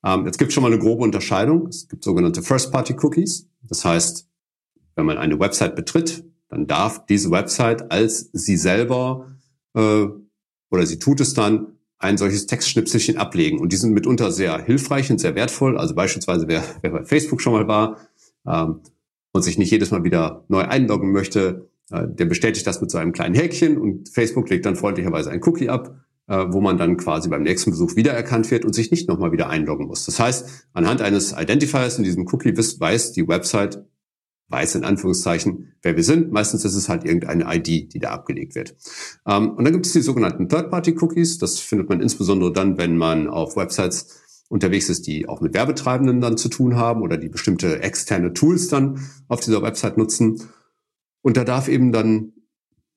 Ähm, 0.04 0.26
jetzt 0.26 0.38
gibt 0.38 0.52
schon 0.52 0.62
mal 0.62 0.70
eine 0.70 0.81
grobe 0.81 1.02
Unterscheidung. 1.02 1.66
Es 1.68 1.88
gibt 1.88 2.04
sogenannte 2.04 2.42
First-Party-Cookies. 2.42 3.48
Das 3.62 3.87
heißt, 3.87 4.28
wenn 4.96 5.07
man 5.07 5.16
eine 5.16 5.40
Website 5.40 5.76
betritt, 5.76 6.24
dann 6.48 6.66
darf 6.66 7.06
diese 7.06 7.30
Website 7.30 7.90
als 7.92 8.30
sie 8.32 8.56
selber 8.56 9.32
äh, 9.74 10.06
oder 10.70 10.87
sie 10.87 10.98
tut 10.98 11.20
es 11.20 11.34
dann 11.34 11.78
ein 11.98 12.16
solches 12.16 12.46
Textschnipselchen 12.46 13.16
ablegen. 13.16 13.58
Und 13.58 13.72
die 13.72 13.76
sind 13.76 13.92
mitunter 13.92 14.30
sehr 14.30 14.64
hilfreich 14.64 15.11
und 15.11 15.18
sehr 15.18 15.34
wertvoll. 15.34 15.76
Also 15.76 15.94
beispielsweise, 15.94 16.46
wer, 16.48 16.62
wer 16.82 16.90
bei 16.90 17.04
Facebook 17.04 17.40
schon 17.40 17.52
mal 17.52 17.68
war 17.68 17.98
ähm, 18.46 18.80
und 19.32 19.42
sich 19.42 19.58
nicht 19.58 19.70
jedes 19.70 19.90
Mal 19.90 20.04
wieder 20.04 20.44
neu 20.48 20.62
einloggen 20.62 21.12
möchte, 21.12 21.68
äh, 21.90 22.06
der 22.08 22.26
bestätigt 22.26 22.66
das 22.66 22.80
mit 22.80 22.90
so 22.90 22.98
einem 22.98 23.12
kleinen 23.12 23.34
Häkchen 23.34 23.78
und 23.78 24.08
Facebook 24.08 24.48
legt 24.48 24.66
dann 24.66 24.76
freundlicherweise 24.76 25.30
ein 25.30 25.42
Cookie 25.44 25.68
ab, 25.68 25.96
äh, 26.28 26.44
wo 26.48 26.61
man 26.61 26.78
dann 26.78 26.96
quasi 26.96 27.28
beim 27.28 27.42
nächsten 27.42 27.70
Besuch 27.70 27.96
wiedererkannt 27.96 28.50
wird 28.50 28.64
und 28.64 28.74
sich 28.74 28.90
nicht 28.90 29.08
nochmal 29.08 29.32
wieder 29.32 29.48
einloggen 29.48 29.87
muss. 29.87 30.06
Das 30.06 30.20
heißt, 30.20 30.68
anhand 30.72 31.00
eines 31.02 31.32
Identifiers 31.32 31.98
in 31.98 32.04
diesem 32.04 32.26
Cookie 32.28 32.56
weiß 32.56 33.12
die 33.12 33.26
Website, 33.26 33.84
weiß 34.48 34.76
in 34.76 34.84
Anführungszeichen, 34.84 35.74
wer 35.82 35.96
wir 35.96 36.04
sind. 36.04 36.32
Meistens 36.32 36.64
ist 36.64 36.74
es 36.74 36.88
halt 36.88 37.04
irgendeine 37.04 37.44
ID, 37.54 37.92
die 37.92 37.98
da 37.98 38.11
abgelegt 38.11 38.54
wird. 38.54 38.74
Ähm, 39.26 39.50
und 39.50 39.64
dann 39.64 39.72
gibt 39.72 39.87
es 39.87 39.92
die 39.92 40.00
sogenannten 40.00 40.48
Third-Party-Cookies. 40.48 41.38
Das 41.38 41.58
findet 41.61 41.88
man 41.88 42.00
insbesondere 42.00 42.52
dann, 42.52 42.78
wenn 42.78 42.96
man 42.96 43.28
auf 43.28 43.56
Websites 43.56 44.20
unterwegs 44.48 44.88
ist, 44.88 45.06
die 45.06 45.28
auch 45.28 45.40
mit 45.40 45.54
Werbetreibenden 45.54 46.20
dann 46.20 46.38
zu 46.38 46.48
tun 46.48 46.76
haben 46.76 47.02
oder 47.02 47.18
die 47.18 47.28
bestimmte 47.28 47.82
externe 47.82 48.32
Tools 48.32 48.68
dann 48.68 49.06
auf 49.28 49.40
dieser 49.40 49.62
Website 49.62 49.98
nutzen. 49.98 50.42
Und 51.20 51.37
da 51.37 51.44
darf 51.44 51.68
eben 51.68 51.92
dann 51.92 52.32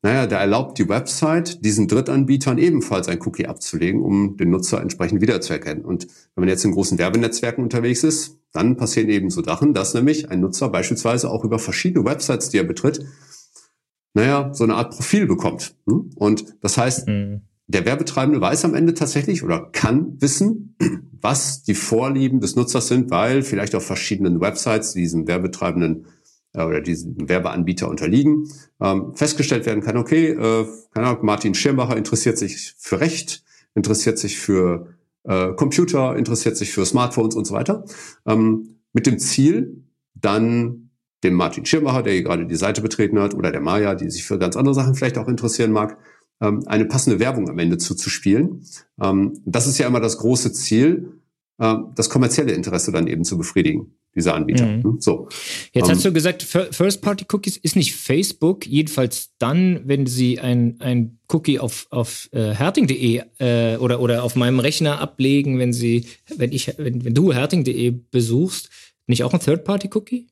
naja, 0.04 0.26
der 0.26 0.40
erlaubt 0.40 0.80
die 0.80 0.90
Website, 0.90 1.64
diesen 1.64 1.88
Drittanbietern 1.88 2.58
ebenfalls 2.58 3.08
ein 3.08 3.22
Cookie 3.22 3.46
abzulegen, 3.46 4.02
um 4.02 4.36
den 4.36 4.50
Nutzer 4.50 4.82
entsprechend 4.82 5.22
wiederzuerkennen. 5.22 5.86
Und 5.86 6.08
wenn 6.34 6.42
man 6.42 6.50
jetzt 6.50 6.66
in 6.66 6.72
großen 6.72 6.98
Werbenetzwerken 6.98 7.64
unterwegs 7.64 8.04
ist, 8.04 8.41
dann 8.52 8.78
passieren 8.78 9.10
eben 9.10 9.30
so 9.30 9.44
Sachen, 9.44 9.74
dass 9.74 9.94
nämlich 9.94 10.30
ein 10.30 10.42
Nutzer 10.42 10.70
beispielsweise 10.70 11.30
auch 11.30 11.44
über 11.44 11.60
verschiedene 11.60 12.06
Websites, 12.06 12.50
die 12.50 12.58
er 12.58 12.64
betritt, 12.64 13.06
naja, 14.14 14.54
so 14.54 14.64
eine 14.64 14.76
Art 14.76 14.94
Profil 14.94 15.26
bekommt. 15.26 15.76
Hm? 15.88 16.12
Und 16.16 16.56
das 16.62 16.78
heißt, 16.78 17.08
mhm. 17.08 17.42
der 17.68 17.86
Werbetreibende 17.86 18.42
weiß 18.42 18.66
am 18.66 18.76
Ende 18.76 18.94
tatsächlich 18.94 19.44
oder 19.44 19.70
kann 19.72 20.18
wissen, 20.20 20.76
was 21.22 21.64
die 21.64 21.76
Vorlieben 21.76 22.42
des 22.42 22.56
Nutzers 22.56 22.88
sind, 22.88 23.10
weil 23.12 23.44
vielleicht 23.44 23.76
auf 23.76 23.86
verschiedenen 23.86 24.42
Websites 24.42 24.94
diesem 24.94 25.28
Werbetreibenden 25.28 26.08
äh, 26.54 26.64
oder 26.64 26.82
diesen 26.82 27.30
Werbeanbieter 27.30 27.90
unterliegen, 27.90 28.50
ähm, 28.82 29.16
festgestellt 29.16 29.66
werden 29.66 29.82
kann, 29.82 29.98
okay, 29.98 30.32
äh, 30.32 30.66
keine 30.94 31.08
Ahnung, 31.08 31.26
Martin 31.26 31.54
Schirmacher 31.54 31.96
interessiert 31.96 32.38
sich 32.38 32.76
für 32.78 33.00
Recht, 33.00 33.44
interessiert 33.76 34.20
sich 34.20 34.38
für 34.38 34.88
äh, 35.24 35.54
Computer, 35.54 36.16
interessiert 36.16 36.58
sich 36.58 36.72
für 36.72 36.86
Smartphones 36.86 37.36
und 37.36 37.46
so 37.46 37.54
weiter, 37.54 37.86
ähm, 38.26 38.80
mit 38.94 39.06
dem 39.06 39.20
Ziel, 39.20 39.84
dann 40.14 40.90
dem 41.24 41.36
Martin 41.36 41.66
Schirmacher, 41.66 42.04
der 42.04 42.14
hier 42.14 42.24
gerade 42.24 42.46
die 42.46 42.56
Seite 42.56 42.82
betreten 42.82 43.20
hat, 43.20 43.34
oder 43.34 43.52
der 43.52 43.62
Maya, 43.62 43.96
die 43.96 44.10
sich 44.10 44.24
für 44.24 44.40
ganz 44.40 44.58
andere 44.58 44.74
Sachen 44.74 44.96
vielleicht 44.96 45.18
auch 45.18 45.28
interessieren 45.28 45.72
mag, 45.72 45.98
ähm, 46.42 46.64
eine 46.66 46.86
passende 46.86 47.20
Werbung 47.20 47.50
am 47.50 47.60
Ende 47.60 47.78
zuzuspielen. 47.78 48.66
Ähm, 49.02 49.40
das 49.46 49.68
ist 49.68 49.78
ja 49.78 49.88
immer 49.88 50.00
das 50.00 50.18
große 50.18 50.52
Ziel, 50.54 51.20
äh, 51.60 51.76
das 51.96 52.10
kommerzielle 52.10 52.54
Interesse 52.54 52.92
dann 52.92 53.08
eben 53.08 53.24
zu 53.24 53.38
befriedigen 53.38 53.96
dieser 54.16 54.36
Anbieter. 54.36 54.66
Mhm. 54.66 54.82
Ne? 54.82 54.96
So. 55.00 55.30
Jetzt 55.74 55.90
hast 55.90 56.06
ähm, 56.06 56.12
du 56.12 56.14
gesagt, 56.14 56.44
First-Party-Cookies 56.44 57.58
ist 57.58 57.76
nicht 57.76 57.96
Facebook, 57.96 58.68
jedenfalls 58.68 59.32
dann, 59.38 59.82
wenn 59.86 60.06
sie 60.06 60.40
ein, 60.40 60.76
ein 60.80 61.20
Cookie 61.30 61.60
auf, 61.60 61.88
auf 61.92 62.30
äh, 62.34 62.54
herting.de 62.54 63.22
äh, 63.40 63.78
oder, 63.78 64.02
oder 64.02 64.24
auf 64.24 64.36
meinem 64.36 64.60
Rechner 64.60 65.00
ablegen, 65.00 65.60
wenn 65.60 65.74
sie, 65.74 66.06
wenn 66.36 66.52
ich, 66.52 66.74
wenn, 66.78 67.06
wenn 67.06 67.14
du 67.14 67.34
herting.de 67.34 67.92
besuchst, 68.12 68.70
nicht 69.08 69.24
auch 69.24 69.34
ein 69.34 69.40
Third-Party-Cookie? 69.40 70.28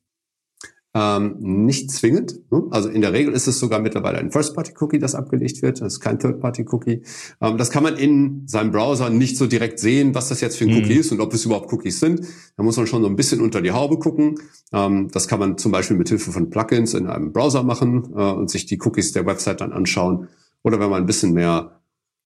Ähm, 0.95 1.35
nicht 1.39 1.91
zwingend. 1.91 2.39
Ne? 2.51 2.63
Also 2.71 2.89
in 2.89 3.01
der 3.01 3.13
Regel 3.13 3.33
ist 3.33 3.47
es 3.47 3.59
sogar 3.59 3.79
mittlerweile 3.79 4.17
ein 4.17 4.31
First-Party-Cookie, 4.31 4.97
das 4.97 5.13
abgelegt 5.13 5.61
wird. 5.61 5.81
Das 5.81 5.93
ist 5.93 5.99
kein 5.99 6.17
Third-Party-Cookie. 6.17 7.03
Ähm, 7.41 7.57
das 7.57 7.69
kann 7.69 7.83
man 7.83 7.95
in 7.95 8.47
seinem 8.47 8.71
Browser 8.71 9.11
nicht 9.11 9.37
so 9.37 9.45
direkt 9.45 9.79
sehen, 9.79 10.15
was 10.15 10.29
das 10.29 10.41
jetzt 10.41 10.57
für 10.57 10.65
ein 10.65 10.73
Cookie 10.73 10.95
mhm. 10.95 10.99
ist 10.99 11.11
und 11.11 11.21
ob 11.21 11.31
es 11.33 11.45
überhaupt 11.45 11.71
Cookies 11.71 11.99
sind. 11.99 12.21
Da 12.57 12.63
muss 12.63 12.75
man 12.77 12.87
schon 12.87 13.03
so 13.03 13.07
ein 13.07 13.15
bisschen 13.15 13.39
unter 13.39 13.61
die 13.61 13.71
Haube 13.71 13.99
gucken. 13.99 14.39
Ähm, 14.73 15.09
das 15.11 15.27
kann 15.27 15.39
man 15.39 15.59
zum 15.59 15.71
Beispiel 15.71 15.95
mit 15.95 16.09
Hilfe 16.09 16.31
von 16.31 16.49
Plugins 16.49 16.95
in 16.95 17.05
einem 17.05 17.33
Browser 17.33 17.61
machen 17.61 18.11
äh, 18.15 18.31
und 18.31 18.49
sich 18.49 18.65
die 18.65 18.79
Cookies 18.81 19.11
der 19.11 19.27
Website 19.27 19.61
dann 19.61 19.73
anschauen. 19.73 20.27
Oder 20.63 20.79
wenn 20.79 20.89
man 20.89 21.03
ein 21.03 21.05
bisschen 21.05 21.33
mehr 21.33 21.79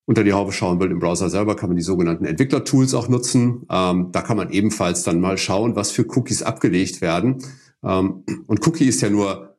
unter 0.06 0.24
die 0.24 0.34
Haube 0.34 0.52
schauen 0.52 0.80
will 0.80 0.92
im 0.92 1.00
Browser 1.00 1.30
selber, 1.30 1.56
kann 1.56 1.70
man 1.70 1.78
die 1.78 1.84
sogenannten 1.84 2.26
Entwickler-Tools 2.26 2.94
auch 2.94 3.08
nutzen. 3.08 3.66
Ähm, 3.70 4.10
da 4.12 4.22
kann 4.22 4.38
man 4.38 4.52
ebenfalls 4.52 5.04
dann 5.04 5.20
mal 5.20 5.38
schauen, 5.38 5.76
was 5.76 5.92
für 5.92 6.06
Cookies 6.16 6.44
abgelegt 6.44 7.02
werden. 7.02 7.38
Ähm, 7.84 8.24
und 8.48 8.66
Cookie 8.68 8.88
ist 8.88 9.02
ja 9.02 9.10
nur, 9.10 9.58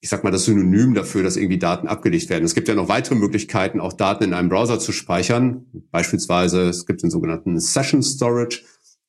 ich 0.00 0.08
sag 0.08 0.24
mal, 0.24 0.30
das 0.30 0.44
Synonym 0.44 0.94
dafür, 0.94 1.22
dass 1.22 1.36
irgendwie 1.36 1.58
Daten 1.58 1.88
abgelegt 1.88 2.28
werden. 2.30 2.44
Es 2.44 2.54
gibt 2.54 2.68
ja 2.68 2.74
noch 2.74 2.88
weitere 2.88 3.14
Möglichkeiten, 3.14 3.80
auch 3.80 3.92
Daten 3.92 4.24
in 4.24 4.34
einem 4.34 4.48
Browser 4.48 4.78
zu 4.78 4.92
speichern. 4.92 5.66
Beispielsweise, 5.90 6.68
es 6.68 6.86
gibt 6.86 7.02
den 7.02 7.10
sogenannten 7.10 7.58
Session 7.60 8.02
Storage, 8.02 8.62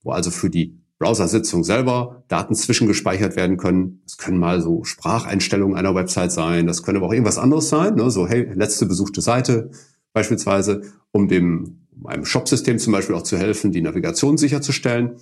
wo 0.03 0.11
also 0.11 0.29
für 0.29 0.49
die 0.49 0.79
Browser-Sitzung 0.99 1.63
selber 1.63 2.23
Daten 2.27 2.55
zwischengespeichert 2.55 3.35
werden 3.35 3.57
können. 3.57 4.01
Das 4.05 4.17
können 4.17 4.37
mal 4.37 4.61
so 4.61 4.83
Spracheinstellungen 4.83 5.75
einer 5.75 5.95
Website 5.95 6.31
sein. 6.31 6.67
Das 6.67 6.83
können 6.83 6.97
aber 6.97 7.07
auch 7.07 7.11
irgendwas 7.11 7.37
anderes 7.37 7.69
sein. 7.69 7.95
Ne? 7.95 8.09
So, 8.09 8.27
hey, 8.27 8.49
letzte 8.53 8.85
besuchte 8.85 9.21
Seite 9.21 9.71
beispielsweise, 10.13 10.83
um 11.11 11.27
dem 11.27 11.87
einem 12.05 12.25
Shop-System 12.25 12.79
zum 12.79 12.93
Beispiel 12.93 13.15
auch 13.15 13.23
zu 13.23 13.37
helfen, 13.37 13.71
die 13.71 13.81
Navigation 13.81 14.37
sicherzustellen. 14.37 15.17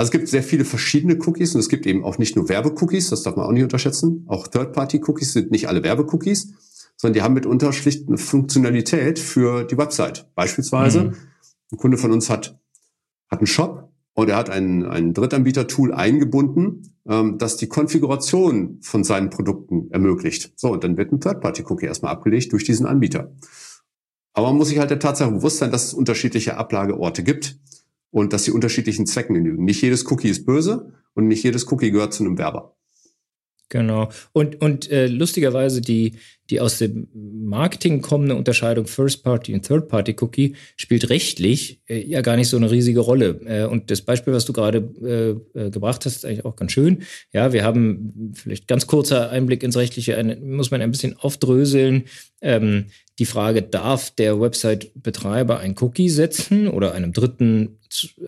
Also 0.00 0.08
es 0.08 0.12
gibt 0.12 0.28
sehr 0.28 0.42
viele 0.42 0.64
verschiedene 0.64 1.18
Cookies 1.26 1.54
und 1.54 1.60
es 1.60 1.68
gibt 1.68 1.84
eben 1.84 2.04
auch 2.04 2.16
nicht 2.16 2.34
nur 2.34 2.48
Werbecookies, 2.48 3.10
das 3.10 3.22
darf 3.22 3.36
man 3.36 3.44
auch 3.44 3.52
nicht 3.52 3.64
unterschätzen. 3.64 4.24
Auch 4.28 4.46
Third-Party-Cookies 4.46 5.34
sind 5.34 5.50
nicht 5.50 5.68
alle 5.68 5.82
Werbecookies, 5.82 6.54
sondern 6.96 7.12
die 7.12 7.20
haben 7.20 7.34
mitunter 7.34 7.70
schlicht 7.74 8.08
eine 8.08 8.16
Funktionalität 8.16 9.18
für 9.18 9.64
die 9.64 9.76
Website. 9.76 10.26
Beispielsweise, 10.34 11.02
mhm. 11.02 11.16
ein 11.72 11.76
Kunde 11.76 11.98
von 11.98 12.12
uns 12.12 12.30
hat, 12.30 12.58
hat 13.30 13.40
einen 13.40 13.46
Shop 13.46 13.92
und 14.14 14.30
er 14.30 14.38
hat 14.38 14.48
ein, 14.48 14.86
ein 14.86 15.12
Drittanbieter-Tool 15.12 15.92
eingebunden, 15.92 16.94
ähm, 17.06 17.36
das 17.36 17.58
die 17.58 17.68
Konfiguration 17.68 18.78
von 18.80 19.04
seinen 19.04 19.28
Produkten 19.28 19.90
ermöglicht. 19.90 20.54
So, 20.56 20.72
und 20.72 20.82
dann 20.82 20.96
wird 20.96 21.12
ein 21.12 21.20
Third-Party-Cookie 21.20 21.84
erstmal 21.84 22.12
abgelegt 22.12 22.54
durch 22.54 22.64
diesen 22.64 22.86
Anbieter. 22.86 23.34
Aber 24.32 24.46
man 24.46 24.56
muss 24.56 24.68
sich 24.68 24.78
halt 24.78 24.88
der 24.88 24.98
Tatsache 24.98 25.30
bewusst 25.30 25.58
sein, 25.58 25.70
dass 25.70 25.84
es 25.84 25.92
unterschiedliche 25.92 26.56
Ablageorte 26.56 27.22
gibt 27.22 27.58
und 28.10 28.32
dass 28.32 28.44
sie 28.44 28.50
unterschiedlichen 28.50 29.06
Zwecken 29.06 29.34
genügen. 29.34 29.64
Nicht 29.64 29.82
jedes 29.82 30.10
Cookie 30.10 30.28
ist 30.28 30.44
böse 30.46 30.92
und 31.14 31.28
nicht 31.28 31.42
jedes 31.42 31.70
Cookie 31.70 31.90
gehört 31.90 32.12
zu 32.12 32.24
einem 32.24 32.38
Werber. 32.38 32.76
Genau. 33.70 34.10
Und, 34.32 34.60
und 34.60 34.90
äh, 34.90 35.06
lustigerweise 35.06 35.80
die, 35.80 36.16
die 36.50 36.60
aus 36.60 36.78
dem 36.78 37.06
Marketing 37.14 38.02
kommende 38.02 38.34
Unterscheidung 38.34 38.86
First 38.86 39.22
Party 39.22 39.54
und 39.54 39.64
Third 39.64 39.88
Party 39.88 40.16
Cookie 40.20 40.56
spielt 40.74 41.08
rechtlich 41.08 41.80
äh, 41.88 42.04
ja 42.04 42.20
gar 42.20 42.36
nicht 42.36 42.48
so 42.48 42.56
eine 42.56 42.68
riesige 42.68 42.98
Rolle. 42.98 43.40
Äh, 43.46 43.66
und 43.66 43.92
das 43.92 44.02
Beispiel, 44.02 44.32
was 44.32 44.44
du 44.44 44.52
gerade 44.52 44.78
äh, 45.54 45.58
äh, 45.58 45.70
gebracht 45.70 46.04
hast, 46.04 46.16
ist 46.16 46.24
eigentlich 46.24 46.44
auch 46.44 46.56
ganz 46.56 46.72
schön. 46.72 47.04
Ja, 47.32 47.52
wir 47.52 47.62
haben 47.62 48.32
vielleicht 48.34 48.66
ganz 48.66 48.88
kurzer 48.88 49.30
Einblick 49.30 49.62
ins 49.62 49.76
Rechtliche, 49.76 50.16
eine, 50.16 50.34
muss 50.34 50.72
man 50.72 50.82
ein 50.82 50.90
bisschen 50.90 51.16
aufdröseln. 51.16 52.06
Ähm, 52.40 52.86
die 53.20 53.26
Frage, 53.26 53.62
darf 53.62 54.10
der 54.10 54.40
Website-Betreiber 54.40 55.60
ein 55.60 55.76
Cookie 55.78 56.08
setzen 56.08 56.66
oder 56.66 56.92
einem 56.92 57.12
Dritten 57.12 57.78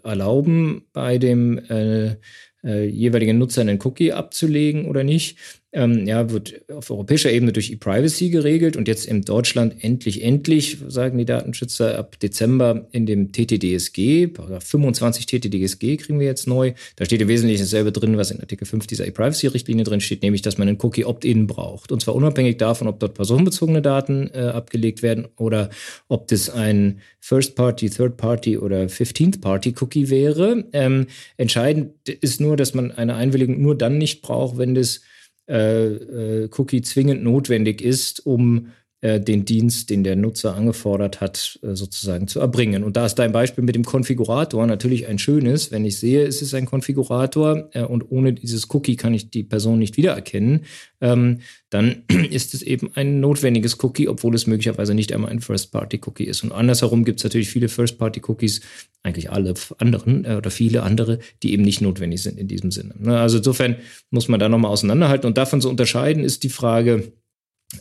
erlauben, 0.05 0.85
bei 0.93 1.19
dem 1.19 1.59
äh, 1.59 2.17
äh, 2.65 2.85
jeweiligen 2.87 3.39
Nutzer 3.39 3.61
einen 3.63 3.81
Cookie 3.83 4.13
abzulegen 4.13 4.87
oder 4.87 5.05
nicht 5.05 5.39
ähm, 5.73 6.07
ja, 6.07 6.31
wird 6.31 6.63
auf 6.71 6.91
europäischer 6.91 7.33
Ebene 7.33 7.53
durch 7.53 7.71
E-Privacy 7.71 8.29
geregelt 8.29 8.77
und 8.77 8.89
jetzt 8.89 9.07
in 9.07 9.23
Deutschland 9.23 9.83
endlich, 9.83 10.23
endlich, 10.23 10.79
sagen 10.87 11.17
die 11.17 11.25
Datenschützer, 11.25 11.99
ab 11.99 12.21
Dezember 12.21 12.87
in 12.93 13.07
dem 13.07 13.33
TTDSG, 13.33 14.27
Paragraph 14.27 14.65
25 14.65 15.27
TTDSG 15.27 15.97
kriegen 15.97 16.21
wir 16.21 16.27
jetzt 16.27 16.47
neu. 16.47 16.75
Da 16.97 17.07
steht 17.07 17.23
im 17.23 17.29
Wesentlichen 17.29 17.63
dasselbe 17.63 17.91
drin, 17.91 18.19
was 18.19 18.31
in 18.31 18.41
Artikel 18.41 18.67
5 18.67 18.87
dieser 18.87 19.07
E-Privacy-Richtlinie 19.07 19.85
drin 19.85 20.03
steht, 20.03 20.23
nämlich, 20.23 20.43
dass 20.43 20.59
man 20.59 20.69
einen 20.69 20.79
Cookie 20.83 21.07
Opt-in 21.07 21.47
braucht. 21.47 21.91
Und 21.91 22.03
zwar 22.03 22.15
unabhängig 22.15 22.59
davon, 22.59 22.87
ob 22.87 23.01
dort 23.01 23.15
personenbezogene 23.15 23.81
Daten 23.81 24.31
äh, 24.35 24.41
abgelegt 24.41 25.03
werden 25.03 25.27
oder 25.37 25.71
ob 26.09 26.29
das 26.29 26.51
ein 26.51 27.01
First-Party, 27.21 27.89
Third-Party 27.89 28.59
oder 28.59 28.83
15th-Party-Cookie 28.83 30.11
wäre. 30.11 30.65
Ähm, 30.75 31.07
entscheidend 31.39 32.09
ist 32.09 32.43
nur, 32.43 32.59
dass 32.59 32.75
man 32.75 32.91
eine 32.91 33.15
Einwilligung 33.15 33.63
nur 33.63 33.79
dann 33.79 33.97
nicht 33.97 34.21
braucht, 34.21 34.59
wenn 34.59 34.75
das 34.75 35.01
äh, 35.49 36.45
äh, 36.45 36.49
Cookie 36.57 36.83
zwingend 36.83 37.23
notwendig 37.23 37.83
ist, 37.83 38.25
um 38.27 38.69
den 39.03 39.45
Dienst, 39.45 39.91
den 39.91 40.05
der 40.05 40.15
Nutzer 40.15 40.55
angefordert 40.55 41.21
hat, 41.21 41.59
äh, 41.63 41.75
sozusagen 41.75 42.29
zu 42.29 42.39
erbringen. 42.39 42.85
Und 42.85 42.97
da 42.97 43.05
ist 43.05 43.17
dein 43.17 43.33
Beispiel 43.33 43.65
mit 43.65 43.75
dem 43.75 43.85
Konfigurator 43.85 44.65
natürlich 44.67 45.09
ein 45.09 45.19
schönes. 45.19 45.73
Wenn 45.73 45.85
ich 45.85 45.99
sehe, 45.99 46.25
es 46.25 46.41
ist 46.41 46.55
ein 46.55 46.67
Konfigurator 46.67 47.69
äh, 47.73 47.83
und 47.83 48.13
ohne 48.13 48.33
dieses 48.33 48.73
Cookie 48.73 48.95
kann 48.95 49.13
ich 49.13 49.31
die 49.31 49.43
Person 49.43 49.81
nicht 49.81 49.97
wiedererkennen, 49.97 50.67
ähm, 51.01 51.41
dann 51.69 52.05
ist 52.31 52.55
es 52.55 52.63
eben 52.63 52.91
ein 52.95 53.19
notwendiges 53.19 53.83
Cookie, 53.83 54.09
obwohl 54.09 54.37
es 54.37 54.47
möglicherweise 54.47 54.95
nicht 54.95 55.13
einmal 55.13 55.33
ein 55.33 55.41
First-Party-Cookie 55.41 56.25
ist. 56.25 56.45
Und 56.45 56.53
andersherum 56.53 57.05
gibt 57.05 57.19
es 57.19 57.25
natürlich 57.25 57.49
viele 57.49 57.69
First-Party-Cookies, 57.69 58.61
eigentlich 59.03 59.33
alle 59.33 59.55
anderen 59.79 60.25
äh, 60.25 60.37
oder 60.37 60.53
viele 60.53 60.85
andere, 60.85 61.19
die 61.43 61.53
eben 61.53 61.65
nicht 61.65 61.81
notwendig 61.81 62.23
sind 62.23 62.39
in 62.39 62.47
diesem 62.47 62.71
Sinne. 62.71 62.95
Ne? 62.99 63.19
Also 63.19 63.39
insofern 63.39 63.77
muss 64.11 64.29
man 64.29 64.39
da 64.39 64.49
nochmal 64.49 64.71
auseinanderhalten. 64.71 65.27
Und 65.27 65.39
davon 65.39 65.61
zu 65.61 65.69
unterscheiden 65.69 66.23
ist 66.23 66.45
die 66.45 66.51
Frage, 66.51 67.13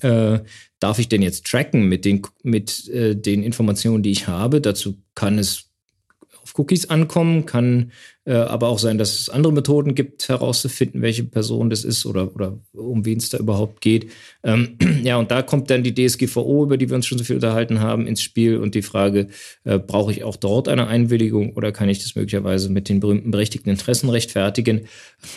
äh, 0.01 0.39
darf 0.79 0.99
ich 0.99 1.09
denn 1.09 1.21
jetzt 1.21 1.45
tracken 1.45 1.87
mit 1.87 2.05
den, 2.05 2.21
mit, 2.43 2.87
äh, 2.89 3.15
den 3.15 3.43
Informationen, 3.43 4.03
die 4.03 4.11
ich 4.11 4.27
habe? 4.27 4.61
Dazu 4.61 4.97
kann 5.15 5.37
es 5.37 5.69
auf 6.41 6.57
Cookies 6.57 6.89
ankommen, 6.89 7.45
kann 7.45 7.91
äh, 8.25 8.33
aber 8.33 8.67
auch 8.67 8.77
sein, 8.77 8.99
dass 8.99 9.19
es 9.19 9.29
andere 9.29 9.51
Methoden 9.51 9.95
gibt, 9.95 10.29
herauszufinden, 10.29 11.01
welche 11.01 11.23
Person 11.23 11.71
das 11.71 11.83
ist 11.83 12.05
oder, 12.05 12.35
oder 12.35 12.59
um 12.73 13.03
wen 13.03 13.17
es 13.17 13.29
da 13.29 13.39
überhaupt 13.39 13.81
geht. 13.81 14.11
Ähm, 14.43 14.77
ja, 15.03 15.17
und 15.17 15.31
da 15.31 15.41
kommt 15.41 15.71
dann 15.71 15.81
die 15.83 15.95
DSGVO, 15.95 16.63
über 16.65 16.77
die 16.77 16.89
wir 16.89 16.95
uns 16.95 17.07
schon 17.07 17.17
so 17.17 17.23
viel 17.23 17.37
unterhalten 17.37 17.79
haben, 17.79 18.05
ins 18.05 18.21
Spiel 18.21 18.57
und 18.57 18.75
die 18.75 18.83
Frage, 18.83 19.27
äh, 19.63 19.79
brauche 19.79 20.11
ich 20.11 20.23
auch 20.23 20.35
dort 20.35 20.67
eine 20.67 20.87
Einwilligung 20.87 21.53
oder 21.53 21.71
kann 21.71 21.89
ich 21.89 21.99
das 21.99 22.15
möglicherweise 22.15 22.69
mit 22.69 22.89
den 22.89 22.99
berühmten 22.99 23.31
berechtigten 23.31 23.69
Interessen 23.71 24.09
rechtfertigen? 24.09 24.81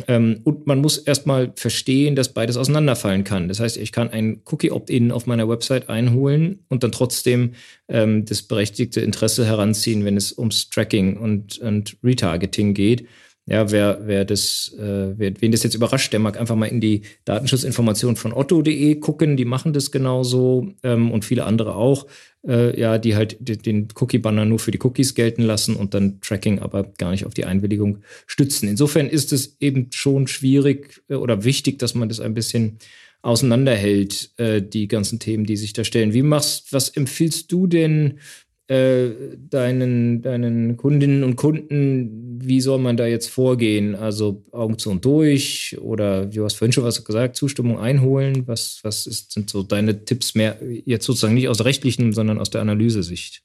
Ähm, 0.07 0.41
und 0.45 0.67
man 0.67 0.81
muss 0.81 0.99
erstmal 0.99 1.53
verstehen, 1.57 2.17
dass 2.17 2.35
beides 2.35 2.59
auseinanderfallen 2.59 3.25
kann. 3.25 3.49
Das 3.49 3.61
heißt, 3.61 3.79
ich 3.79 3.93
kann 3.93 4.11
ein 4.11 4.43
Cookie-Opt-in 4.45 5.11
auf 5.11 5.27
meiner 5.27 5.49
Website 5.49 5.89
einholen 5.89 6.65
und 6.69 6.83
dann 6.83 6.93
trotzdem 6.93 7.53
ähm, 7.89 8.27
das 8.27 8.43
berechtigte 8.43 9.01
Interesse 9.01 9.47
heranziehen, 9.47 10.05
wenn 10.05 10.19
es 10.19 10.37
ums 10.37 10.69
Tracking 10.69 11.17
und, 11.17 11.59
und 11.59 11.97
Retargeting 12.03 12.74
geht. 12.75 13.07
Ja, 13.47 13.71
wer, 13.71 14.01
wer 14.05 14.25
das, 14.25 14.75
äh, 14.79 15.19
wer, 15.19 15.35
wen 15.41 15.53
das 15.53 15.63
jetzt 15.63 15.75
überrascht, 15.75 16.15
der 16.15 16.21
mag 16.21 16.41
einfach 16.41 16.57
mal 16.57 16.67
in 16.67 16.81
die 16.81 17.03
Datenschutzinformationen 17.27 18.17
von 18.17 18.33
otto.de 18.33 18.95
gucken, 19.01 19.37
die 19.37 19.45
machen 19.45 19.75
das 19.75 19.91
genauso 19.91 20.73
ähm, 20.83 21.11
und 21.11 21.27
viele 21.27 21.45
andere 21.45 21.75
auch, 21.75 22.07
äh, 22.47 22.79
ja, 22.81 22.97
die 22.97 23.17
halt 23.17 23.37
den 23.41 23.89
Cookie-Banner 23.95 24.47
nur 24.47 24.59
für 24.59 24.71
die 24.71 24.81
Cookies 24.83 25.15
gelten 25.15 25.43
lassen 25.43 25.77
und 25.77 25.93
dann 25.93 26.23
Tracking 26.23 26.61
aber 26.61 26.85
gar 26.97 27.11
nicht 27.11 27.27
auf 27.27 27.35
die 27.35 27.45
Einwilligung 27.45 27.99
stützen. 28.27 28.67
Insofern 28.67 29.09
ist 29.09 29.31
es 29.31 29.59
eben 29.61 29.91
schon 29.93 30.27
schwierig 30.27 31.03
äh, 31.11 31.17
oder 31.17 31.45
wichtig, 31.45 31.79
dass 31.79 31.95
man 31.95 32.09
das 32.09 32.21
ein 32.21 32.33
bisschen 32.33 32.79
auseinanderhält, 33.25 34.33
äh, 34.37 34.61
die 34.63 34.87
ganzen 34.87 35.19
Themen, 35.19 35.45
die 35.45 35.57
sich 35.57 35.73
da 35.73 35.83
stellen. 35.83 36.13
Wie 36.13 36.23
machst, 36.23 36.73
was 36.73 36.91
empfiehlst 36.91 37.51
du 37.51 37.67
denn 37.67 38.21
äh, 38.67 39.11
deinen, 39.37 40.23
deinen 40.23 40.77
Kundinnen 40.77 41.23
und 41.23 41.37
Kunden, 41.37 42.41
wie 42.43 42.61
soll 42.61 42.79
man 42.79 42.97
da 42.97 43.07
jetzt 43.07 43.29
vorgehen? 43.29 43.95
Also 43.95 44.43
Augen 44.53 44.79
zu 44.79 44.91
und 44.91 45.05
durch 45.05 45.77
oder 45.81 46.27
du 46.27 46.45
hast 46.45 46.55
vorhin 46.55 46.73
schon 46.73 46.85
was 46.85 47.05
gesagt, 47.05 47.37
Zustimmung 47.37 47.79
einholen. 47.79 48.47
Was, 48.47 48.81
was 48.83 49.07
ist, 49.07 49.33
sind 49.33 49.51
so 49.51 49.63
deine 49.63 50.05
Tipps 50.05 50.35
mehr 50.35 50.59
jetzt 50.63 51.05
sozusagen 51.05 51.35
nicht 51.35 51.49
aus 51.49 51.59
der 51.59 51.67
rechtlichen, 51.67 52.13
sondern 52.13 52.39
aus 52.39 52.51
der 52.51 52.63
Analysesicht? 52.63 53.43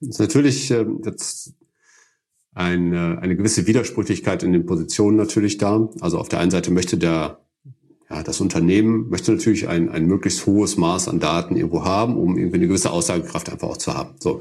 Das 0.00 0.10
ist 0.10 0.20
natürlich 0.20 0.70
äh, 0.70 0.84
jetzt 1.04 1.54
eine, 2.52 3.18
eine 3.20 3.36
gewisse 3.36 3.66
Widersprüchlichkeit 3.66 4.42
in 4.42 4.52
den 4.52 4.66
Positionen 4.66 5.16
natürlich 5.16 5.58
da. 5.58 5.88
Also 6.00 6.18
auf 6.18 6.28
der 6.28 6.40
einen 6.40 6.50
Seite 6.50 6.70
möchte 6.70 6.98
der 6.98 7.45
ja, 8.08 8.22
das 8.22 8.40
Unternehmen 8.40 9.08
möchte 9.08 9.32
natürlich 9.32 9.68
ein, 9.68 9.88
ein 9.88 10.06
möglichst 10.06 10.46
hohes 10.46 10.76
Maß 10.76 11.08
an 11.08 11.18
Daten 11.18 11.56
irgendwo 11.56 11.84
haben, 11.84 12.16
um 12.16 12.38
irgendwie 12.38 12.56
eine 12.56 12.68
gewisse 12.68 12.90
Aussagekraft 12.92 13.50
einfach 13.50 13.68
auch 13.68 13.76
zu 13.76 13.94
haben. 13.94 14.14
So, 14.20 14.38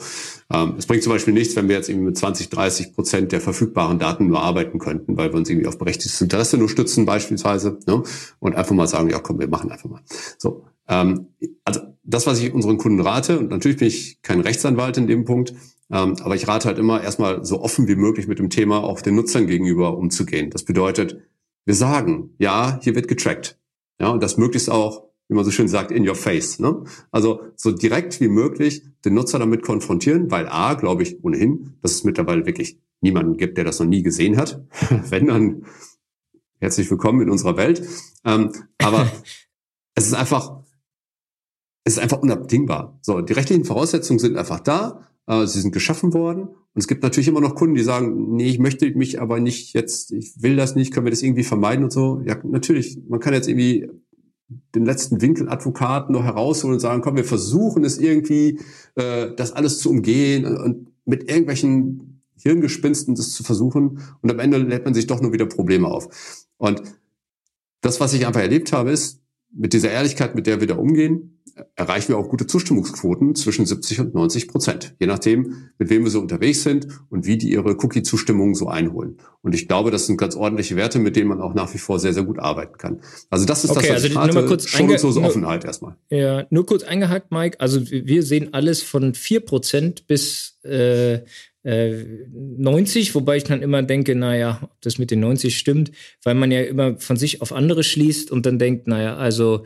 ähm, 0.53 0.75
es 0.77 0.85
bringt 0.85 1.01
zum 1.01 1.11
Beispiel 1.11 1.33
nichts, 1.33 1.55
wenn 1.55 1.67
wir 1.67 1.75
jetzt 1.75 1.89
irgendwie 1.89 2.07
mit 2.07 2.17
20, 2.17 2.49
30 2.49 2.93
Prozent 2.93 3.31
der 3.31 3.41
verfügbaren 3.41 3.97
Daten 3.97 4.27
nur 4.27 4.41
arbeiten 4.41 4.77
könnten, 4.77 5.17
weil 5.17 5.31
wir 5.31 5.37
uns 5.37 5.49
irgendwie 5.49 5.67
auf 5.67 5.79
berechtigtes 5.79 6.21
Interesse 6.21 6.57
nur 6.57 6.69
stützen 6.69 7.05
beispielsweise 7.05 7.79
ne? 7.87 8.03
und 8.39 8.55
einfach 8.55 8.75
mal 8.75 8.87
sagen, 8.87 9.09
ja 9.09 9.19
komm, 9.19 9.39
wir 9.39 9.47
machen 9.47 9.71
einfach 9.71 9.89
mal. 9.89 10.01
So, 10.37 10.65
ähm, 10.87 11.27
also 11.63 11.81
das, 12.03 12.27
was 12.27 12.39
ich 12.39 12.53
unseren 12.53 12.77
Kunden 12.77 13.01
rate, 13.01 13.39
und 13.39 13.49
natürlich 13.49 13.77
bin 13.77 13.87
ich 13.87 14.21
kein 14.21 14.41
Rechtsanwalt 14.41 14.97
in 14.97 15.07
dem 15.07 15.25
Punkt, 15.25 15.55
ähm, 15.91 16.15
aber 16.21 16.35
ich 16.35 16.47
rate 16.47 16.67
halt 16.67 16.77
immer 16.77 17.01
erstmal 17.01 17.43
so 17.43 17.61
offen 17.61 17.87
wie 17.87 17.95
möglich 17.95 18.27
mit 18.27 18.37
dem 18.37 18.51
Thema 18.51 18.83
auch 18.83 19.01
den 19.01 19.15
Nutzern 19.15 19.47
gegenüber 19.47 19.97
umzugehen. 19.97 20.51
Das 20.51 20.63
bedeutet, 20.63 21.19
wir 21.65 21.75
sagen, 21.75 22.35
ja, 22.37 22.79
hier 22.81 22.95
wird 22.95 23.07
getrackt. 23.07 23.59
Ja, 23.99 24.09
und 24.09 24.21
das 24.21 24.37
möglichst 24.37 24.69
auch, 24.69 25.09
wie 25.27 25.35
man 25.35 25.43
so 25.43 25.51
schön 25.51 25.67
sagt, 25.67 25.91
in 25.91 26.07
your 26.07 26.15
face. 26.15 26.59
Ne? 26.59 26.83
Also 27.11 27.41
so 27.55 27.71
direkt 27.71 28.21
wie 28.21 28.27
möglich 28.27 28.83
den 29.03 29.15
Nutzer 29.15 29.39
damit 29.39 29.63
konfrontieren, 29.63 30.29
weil 30.29 30.47
A, 30.47 30.75
glaube 30.75 31.03
ich 31.03 31.23
ohnehin, 31.23 31.77
dass 31.81 31.91
es 31.91 32.03
mittlerweile 32.03 32.45
wirklich 32.45 32.79
niemanden 33.01 33.37
gibt, 33.37 33.57
der 33.57 33.63
das 33.63 33.79
noch 33.79 33.87
nie 33.87 34.03
gesehen 34.03 34.37
hat. 34.37 34.63
Wenn 35.09 35.27
dann 35.27 35.65
herzlich 36.59 36.89
willkommen 36.89 37.21
in 37.21 37.29
unserer 37.29 37.57
Welt. 37.57 37.87
Ähm, 38.23 38.51
aber 38.77 39.11
es 39.95 40.05
ist 40.05 40.13
einfach, 40.13 40.63
es 41.83 41.93
ist 41.93 41.99
einfach 41.99 42.21
unabdingbar. 42.21 42.99
So, 43.01 43.21
die 43.21 43.33
rechtlichen 43.33 43.65
Voraussetzungen 43.65 44.19
sind 44.19 44.37
einfach 44.37 44.59
da. 44.59 45.07
Äh, 45.27 45.47
sie 45.47 45.61
sind 45.61 45.71
geschaffen 45.71 46.13
worden. 46.13 46.49
Und 46.75 46.81
es 46.81 46.87
gibt 46.87 47.03
natürlich 47.03 47.29
immer 47.29 47.39
noch 47.39 47.55
Kunden, 47.55 47.75
die 47.75 47.83
sagen, 47.83 48.35
nee, 48.35 48.49
ich 48.49 48.59
möchte 48.59 48.93
mich 48.95 49.21
aber 49.21 49.39
nicht 49.39 49.73
jetzt, 49.73 50.11
ich 50.11 50.43
will 50.43 50.57
das 50.57 50.75
nicht, 50.75 50.93
können 50.93 51.05
wir 51.05 51.11
das 51.11 51.23
irgendwie 51.23 51.45
vermeiden 51.45 51.85
und 51.85 51.91
so. 51.91 52.21
Ja, 52.25 52.37
natürlich, 52.43 52.99
man 53.07 53.21
kann 53.21 53.33
jetzt 53.33 53.47
irgendwie 53.47 53.87
den 54.75 54.83
letzten 54.83 55.21
Winkeladvokaten 55.21 56.13
noch 56.13 56.25
herausholen 56.25 56.73
und 56.73 56.81
sagen, 56.81 57.01
komm, 57.01 57.15
wir 57.15 57.23
versuchen 57.23 57.85
es 57.85 57.97
irgendwie, 57.97 58.59
äh, 58.95 59.33
das 59.37 59.53
alles 59.53 59.79
zu 59.79 59.89
umgehen 59.89 60.45
und 60.45 60.87
mit 61.05 61.29
irgendwelchen 61.29 62.21
Hirngespinsten 62.35 63.15
das 63.15 63.31
zu 63.31 63.43
versuchen. 63.43 64.01
Und 64.21 64.29
am 64.29 64.39
Ende 64.39 64.57
lädt 64.57 64.83
man 64.83 64.93
sich 64.93 65.07
doch 65.07 65.21
nur 65.21 65.31
wieder 65.31 65.45
Probleme 65.45 65.87
auf. 65.87 66.45
Und 66.57 66.83
das, 67.79 68.01
was 68.01 68.13
ich 68.13 68.27
einfach 68.27 68.41
erlebt 68.41 68.73
habe, 68.73 68.91
ist, 68.91 69.21
mit 69.55 69.73
dieser 69.73 69.91
Ehrlichkeit, 69.91 70.35
mit 70.35 70.47
der 70.47 70.59
wir 70.59 70.67
da 70.67 70.75
umgehen, 70.75 71.35
erreichen 71.75 72.09
wir 72.09 72.17
auch 72.17 72.27
gute 72.27 72.47
Zustimmungsquoten 72.47 73.33
zwischen 73.35 73.65
70 73.65 74.01
und 74.01 74.13
90 74.13 74.49
Prozent, 74.49 74.95
je 74.99 75.07
nachdem, 75.07 75.69
mit 75.77 75.89
wem 75.89 76.03
wir 76.03 76.11
so 76.11 76.19
unterwegs 76.19 76.63
sind 76.63 76.87
und 77.09 77.25
wie 77.25 77.37
die 77.37 77.49
ihre 77.49 77.77
Cookie-Zustimmung 77.77 78.55
so 78.55 78.67
einholen. 78.67 79.17
Und 79.41 79.55
ich 79.55 79.67
glaube, 79.67 79.91
das 79.91 80.05
sind 80.05 80.17
ganz 80.17 80.35
ordentliche 80.35 80.75
Werte, 80.75 80.99
mit 80.99 81.15
denen 81.15 81.29
man 81.29 81.39
auch 81.39 81.53
nach 81.53 81.73
wie 81.73 81.77
vor 81.77 81.99
sehr, 81.99 82.13
sehr 82.13 82.23
gut 82.23 82.39
arbeiten 82.39 82.77
kann. 82.77 82.99
Also 83.29 83.45
das 83.45 83.63
ist 83.63 83.71
okay, 83.71 83.87
das, 83.87 83.89
was 83.89 83.95
also 83.95 84.07
ich 84.07 84.15
rate, 84.15 84.45
kurz 84.47 84.67
schonungslose 84.67 85.21
Offenheit 85.21 85.63
erstmal. 85.63 85.95
Ja, 86.09 86.45
nur 86.49 86.65
kurz 86.65 86.83
eingehakt, 86.83 87.31
Mike. 87.31 87.59
Also 87.59 87.89
wir 87.89 88.23
sehen 88.23 88.53
alles 88.53 88.83
von 88.83 89.13
4 89.13 89.39
Prozent 89.41 90.07
bis 90.07 90.59
äh, 90.63 91.19
90, 91.65 93.09
äh, 93.09 93.15
wobei 93.15 93.37
ich 93.37 93.43
dann 93.43 93.63
immer 93.63 93.81
denke, 93.81 94.15
naja, 94.15 94.59
ob 94.61 94.81
das 94.81 94.99
mit 94.99 95.09
den 95.09 95.19
90 95.19 95.57
stimmt, 95.57 95.91
weil 96.23 96.35
man 96.35 96.51
ja 96.51 96.61
immer 96.61 96.99
von 96.99 97.17
sich 97.17 97.41
auf 97.41 97.51
andere 97.51 97.83
schließt 97.83 98.31
und 98.31 98.45
dann 98.45 98.59
denkt, 98.59 98.87
naja, 98.87 99.17
also 99.17 99.65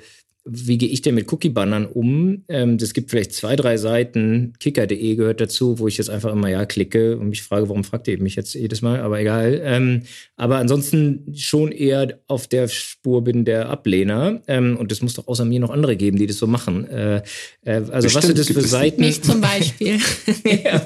wie 0.52 0.78
gehe 0.78 0.90
ich 0.90 1.02
denn 1.02 1.16
mit 1.16 1.32
Cookie-Bannern 1.32 1.86
um? 1.86 2.44
Ähm, 2.48 2.78
es 2.82 2.94
gibt 2.94 3.10
vielleicht 3.10 3.34
zwei, 3.34 3.56
drei 3.56 3.78
Seiten, 3.78 4.54
kicker.de 4.60 5.16
gehört 5.16 5.42
dazu, 5.42 5.80
wo 5.80 5.88
ich 5.88 5.98
jetzt 5.98 6.10
einfach 6.10 6.32
immer 6.32 6.50
ja 6.50 6.66
klicke 6.66 7.18
und 7.18 7.30
mich 7.30 7.44
frage, 7.44 7.70
warum 7.70 7.84
fragt 7.84 8.08
ihr 8.08 8.22
mich 8.22 8.36
jetzt 8.36 8.54
jedes 8.54 8.82
Mal, 8.82 9.02
aber 9.02 9.20
egal. 9.20 9.62
Ähm, 9.64 10.04
aber 10.36 10.58
ansonsten 10.58 11.34
schon 11.36 11.72
eher 11.72 12.20
auf 12.28 12.48
der 12.48 12.68
Spur 12.68 13.24
bin 13.24 13.46
der 13.46 13.70
Ablehner. 13.70 14.42
Ähm, 14.48 14.78
und 14.78 14.92
es 14.92 15.02
muss 15.02 15.14
doch 15.14 15.28
außer 15.28 15.46
mir 15.46 15.60
noch 15.60 15.70
andere 15.70 15.96
geben, 15.96 16.18
die 16.18 16.28
das 16.28 16.38
so 16.38 16.48
machen. 16.48 16.88
Äh, 16.88 17.18
äh, 17.18 17.22
also 17.66 18.02
Bestimmt 18.02 18.16
was 18.16 18.26
sind 18.26 18.38
das 18.40 18.48
für 18.48 18.62
Seiten? 18.62 19.02
Nicht 19.02 19.26
zum 19.26 19.42
Beispiel. 19.42 20.00
ja, 20.64 20.86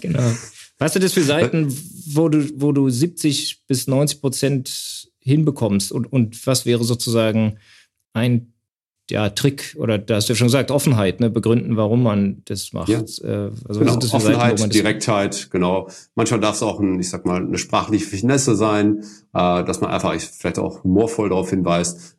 genau. 0.00 0.32
Was 0.78 0.92
sind 0.92 1.04
das 1.04 1.12
für 1.12 1.22
Seiten, 1.22 1.72
wo 2.06 2.28
du, 2.28 2.48
wo 2.56 2.72
du 2.72 2.88
70 2.88 3.66
bis 3.66 3.86
90 3.86 4.20
Prozent 4.20 5.08
hinbekommst? 5.20 5.92
Und, 5.92 6.06
und 6.12 6.46
was 6.46 6.66
wäre 6.66 6.84
sozusagen 6.84 7.58
ein 8.12 8.52
ja, 9.10 9.28
Trick 9.30 9.76
oder 9.78 9.98
da 9.98 10.16
hast 10.16 10.28
du 10.28 10.32
ja 10.32 10.36
schon 10.36 10.46
gesagt, 10.46 10.70
Offenheit, 10.70 11.20
ne, 11.20 11.30
begründen, 11.30 11.76
warum 11.76 12.02
man 12.02 12.42
das 12.46 12.72
macht. 12.72 12.88
Ja. 12.88 13.00
Äh, 13.00 13.50
also 13.68 13.80
genau, 13.80 13.96
Offenheit, 13.96 14.58
Seiten, 14.58 14.70
Direktheit, 14.70 15.50
genau. 15.50 15.88
Manchmal 16.14 16.40
darf 16.40 16.56
es 16.56 16.62
auch, 16.62 16.80
ein, 16.80 17.00
ich 17.00 17.10
sag 17.10 17.26
mal, 17.26 17.42
eine 17.42 17.58
sprachliche 17.58 18.06
Finesse 18.06 18.54
sein, 18.54 19.04
äh, 19.34 19.64
dass 19.64 19.80
man 19.80 19.90
einfach 19.90 20.14
vielleicht 20.18 20.58
auch 20.58 20.84
humorvoll 20.84 21.28
darauf 21.28 21.50
hinweist. 21.50 22.16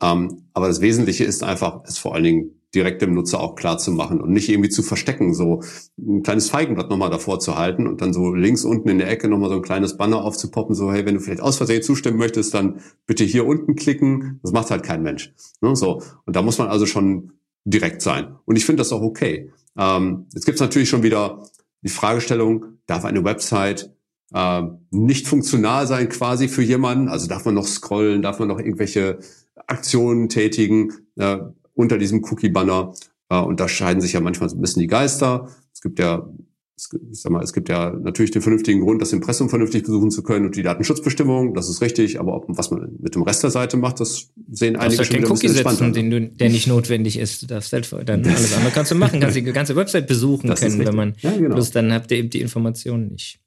Ähm, 0.00 0.44
aber 0.54 0.68
das 0.68 0.80
Wesentliche 0.80 1.24
ist 1.24 1.42
einfach, 1.42 1.82
es 1.84 1.98
vor 1.98 2.14
allen 2.14 2.24
Dingen 2.24 2.59
direkt 2.74 3.02
dem 3.02 3.14
Nutzer 3.14 3.40
auch 3.40 3.56
klar 3.56 3.78
zu 3.78 3.90
machen 3.90 4.20
und 4.20 4.30
nicht 4.30 4.48
irgendwie 4.48 4.68
zu 4.68 4.82
verstecken, 4.82 5.34
so 5.34 5.62
ein 5.98 6.22
kleines 6.22 6.50
Feigenblatt 6.50 6.90
nochmal 6.90 7.10
davor 7.10 7.40
zu 7.40 7.56
halten 7.56 7.86
und 7.86 8.00
dann 8.00 8.12
so 8.12 8.34
links 8.34 8.64
unten 8.64 8.88
in 8.88 8.98
der 8.98 9.10
Ecke 9.10 9.28
nochmal 9.28 9.50
so 9.50 9.56
ein 9.56 9.62
kleines 9.62 9.96
Banner 9.96 10.24
aufzupoppen, 10.24 10.74
so 10.74 10.92
hey, 10.92 11.04
wenn 11.04 11.14
du 11.14 11.20
vielleicht 11.20 11.42
aus 11.42 11.56
Versehen 11.56 11.82
zustimmen 11.82 12.18
möchtest, 12.18 12.54
dann 12.54 12.80
bitte 13.06 13.24
hier 13.24 13.46
unten 13.46 13.74
klicken. 13.74 14.38
Das 14.42 14.52
macht 14.52 14.70
halt 14.70 14.84
kein 14.84 15.02
Mensch. 15.02 15.32
Ne, 15.60 15.74
so 15.74 16.02
Und 16.26 16.36
da 16.36 16.42
muss 16.42 16.58
man 16.58 16.68
also 16.68 16.86
schon 16.86 17.32
direkt 17.64 18.02
sein. 18.02 18.36
Und 18.44 18.56
ich 18.56 18.64
finde 18.64 18.80
das 18.80 18.92
auch 18.92 19.02
okay. 19.02 19.50
Ähm, 19.76 20.26
jetzt 20.32 20.46
gibt 20.46 20.56
es 20.56 20.60
natürlich 20.60 20.88
schon 20.88 21.02
wieder 21.02 21.42
die 21.82 21.88
Fragestellung, 21.88 22.66
darf 22.86 23.04
eine 23.04 23.24
Website 23.24 23.92
äh, 24.32 24.62
nicht 24.90 25.26
funktional 25.26 25.86
sein 25.86 26.08
quasi 26.08 26.48
für 26.48 26.62
jemanden? 26.62 27.08
Also 27.08 27.26
darf 27.26 27.44
man 27.44 27.54
noch 27.54 27.66
scrollen, 27.66 28.22
darf 28.22 28.38
man 28.38 28.48
noch 28.48 28.58
irgendwelche 28.58 29.18
Aktionen 29.66 30.28
tätigen? 30.28 30.92
Äh, 31.16 31.38
unter 31.74 31.98
diesem 31.98 32.22
Cookie-Banner 32.24 32.92
äh, 33.30 33.38
unterscheiden 33.40 34.00
sich 34.00 34.12
ja 34.12 34.20
manchmal 34.20 34.48
so 34.48 34.56
ein 34.56 34.60
bisschen 34.60 34.80
die 34.80 34.88
Geister. 34.88 35.48
Es 35.72 35.80
gibt 35.80 35.98
ja, 35.98 36.28
ich 36.76 37.20
sag 37.20 37.30
mal, 37.30 37.42
es 37.42 37.52
gibt 37.52 37.68
ja 37.68 37.90
natürlich 37.90 38.30
den 38.30 38.42
vernünftigen 38.42 38.80
Grund, 38.80 39.00
das 39.02 39.12
Impressum 39.12 39.48
vernünftig 39.48 39.84
besuchen 39.84 40.10
zu 40.10 40.22
können 40.22 40.46
und 40.46 40.56
die 40.56 40.62
Datenschutzbestimmung, 40.62 41.54
das 41.54 41.68
ist 41.68 41.80
richtig, 41.80 42.18
aber 42.18 42.34
ob, 42.34 42.44
was 42.48 42.70
man 42.70 42.96
mit 42.98 43.14
dem 43.14 43.22
Rest 43.22 43.42
der 43.42 43.50
Seite 43.50 43.76
macht, 43.76 44.00
das 44.00 44.30
sehen 44.50 44.76
einige 44.76 44.98
halt 44.98 45.08
schon 45.08 45.16
wieder 45.18 45.30
Cookie 45.30 45.48
setzen, 45.48 45.92
den 45.92 46.10
du, 46.10 46.28
der 46.28 46.50
nicht 46.50 46.66
notwendig 46.66 47.18
ist. 47.18 47.42
Du 47.42 47.46
darfst 47.46 47.72
halt 47.72 47.90
dann 48.08 48.24
alles 48.24 48.54
andere 48.54 48.72
kannst 48.72 48.90
du 48.90 48.94
machen, 48.94 49.20
kannst 49.20 49.36
die 49.36 49.42
ganze 49.42 49.76
Website 49.76 50.06
besuchen 50.06 50.48
das 50.48 50.60
können, 50.60 50.78
wenn 50.78 50.94
man, 50.94 51.14
ja, 51.20 51.36
genau. 51.36 51.54
bloß 51.54 51.70
dann 51.70 51.92
habt 51.92 52.10
ihr 52.10 52.18
eben 52.18 52.30
die 52.30 52.40
Informationen 52.40 53.08
nicht. 53.08 53.40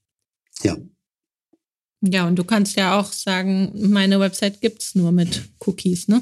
Ja. 0.63 0.77
Ja, 2.05 2.27
und 2.27 2.37
du 2.37 2.43
kannst 2.43 2.75
ja 2.75 2.99
auch 2.99 3.11
sagen, 3.13 3.71
meine 3.75 4.19
Website 4.19 4.59
gibt's 4.59 4.93
nur 4.93 5.13
mit 5.13 5.43
Cookies, 5.65 6.09
ne? 6.09 6.21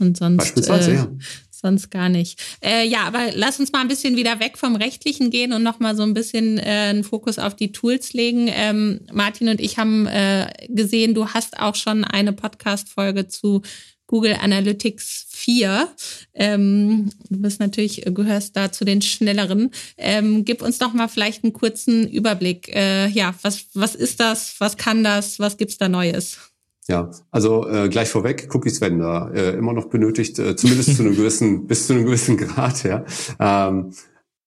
Und 0.00 0.16
sonst, 0.16 0.68
äh, 0.68 0.94
ja. 0.94 1.08
sonst 1.50 1.90
gar 1.90 2.08
nicht. 2.08 2.40
Äh, 2.60 2.86
ja, 2.86 3.02
aber 3.04 3.30
lass 3.34 3.60
uns 3.60 3.72
mal 3.72 3.80
ein 3.80 3.88
bisschen 3.88 4.16
wieder 4.16 4.40
weg 4.40 4.58
vom 4.58 4.76
Rechtlichen 4.76 5.30
gehen 5.30 5.52
und 5.52 5.62
nochmal 5.62 5.94
so 5.96 6.02
ein 6.02 6.14
bisschen 6.14 6.58
äh, 6.58 6.88
einen 6.90 7.04
Fokus 7.04 7.38
auf 7.38 7.54
die 7.54 7.72
Tools 7.72 8.12
legen. 8.12 8.48
Ähm, 8.52 9.00
Martin 9.12 9.48
und 9.48 9.60
ich 9.60 9.78
haben 9.78 10.06
äh, 10.06 10.52
gesehen, 10.68 11.14
du 11.14 11.28
hast 11.28 11.58
auch 11.58 11.76
schon 11.76 12.04
eine 12.04 12.32
Podcast-Folge 12.32 13.28
zu 13.28 13.62
Google 14.06 14.36
Analytics 14.40 15.26
4. 15.30 15.88
Ähm, 16.34 17.10
du 17.30 17.40
bist 17.40 17.60
natürlich, 17.60 18.04
gehörst 18.06 18.56
da 18.56 18.70
zu 18.70 18.84
den 18.84 19.00
schnelleren. 19.00 19.70
Ähm, 19.96 20.44
gib 20.44 20.62
uns 20.62 20.78
doch 20.78 20.92
mal 20.92 21.08
vielleicht 21.08 21.44
einen 21.44 21.52
kurzen 21.52 22.08
Überblick. 22.08 22.68
Äh, 22.74 23.08
ja, 23.08 23.34
was, 23.42 23.66
was 23.74 23.94
ist 23.94 24.20
das? 24.20 24.56
Was 24.58 24.76
kann 24.76 25.04
das? 25.04 25.38
Was 25.38 25.56
gibt's 25.56 25.78
da 25.78 25.88
Neues? 25.88 26.38
Ja, 26.86 27.10
also 27.30 27.66
äh, 27.66 27.88
gleich 27.88 28.10
vorweg, 28.10 28.48
Cookies 28.52 28.80
werden 28.82 28.98
da 28.98 29.30
äh, 29.30 29.56
immer 29.56 29.72
noch 29.72 29.86
benötigt, 29.86 30.38
äh, 30.38 30.54
zumindest 30.54 30.96
zu 30.96 31.02
einem 31.02 31.16
gewissen, 31.16 31.66
bis 31.66 31.86
zu 31.86 31.94
einem 31.94 32.04
gewissen 32.04 32.36
Grad, 32.36 32.84
ja. 32.84 33.04
Ähm, 33.40 33.92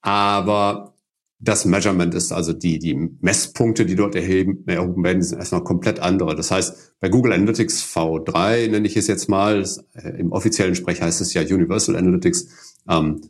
aber 0.02 0.93
das 1.39 1.65
Measurement 1.65 2.13
ist 2.13 2.32
also 2.32 2.54
die, 2.54 2.80
die 2.80 2.95
Messpunkte, 2.95 3.86
die 3.86 3.95
dort 3.95 4.15
erheben, 4.15 4.63
erhoben 4.67 5.04
werden, 5.04 5.21
sind 5.21 5.39
erstmal 5.39 5.63
komplett 5.63 6.00
andere. 6.00 6.36
Das 6.36 6.52
heißt, 6.52 6.95
bei 7.00 7.10
Google 7.10 7.34
Analytics 7.34 7.84
V3 7.84 8.69
nenne 8.69 8.88
ich 8.88 8.97
es 8.97 9.08
jetzt 9.08 9.30
mal, 9.30 9.60
das, 9.60 9.86
äh, 9.93 10.10
im 10.19 10.32
offiziellen 10.32 10.76
Sprech 10.76 11.02
heißt 11.02 11.21
es 11.21 11.34
ja 11.34 11.41
Universal 11.41 11.95
Analytics, 11.95 12.47
ähm, 12.89 13.21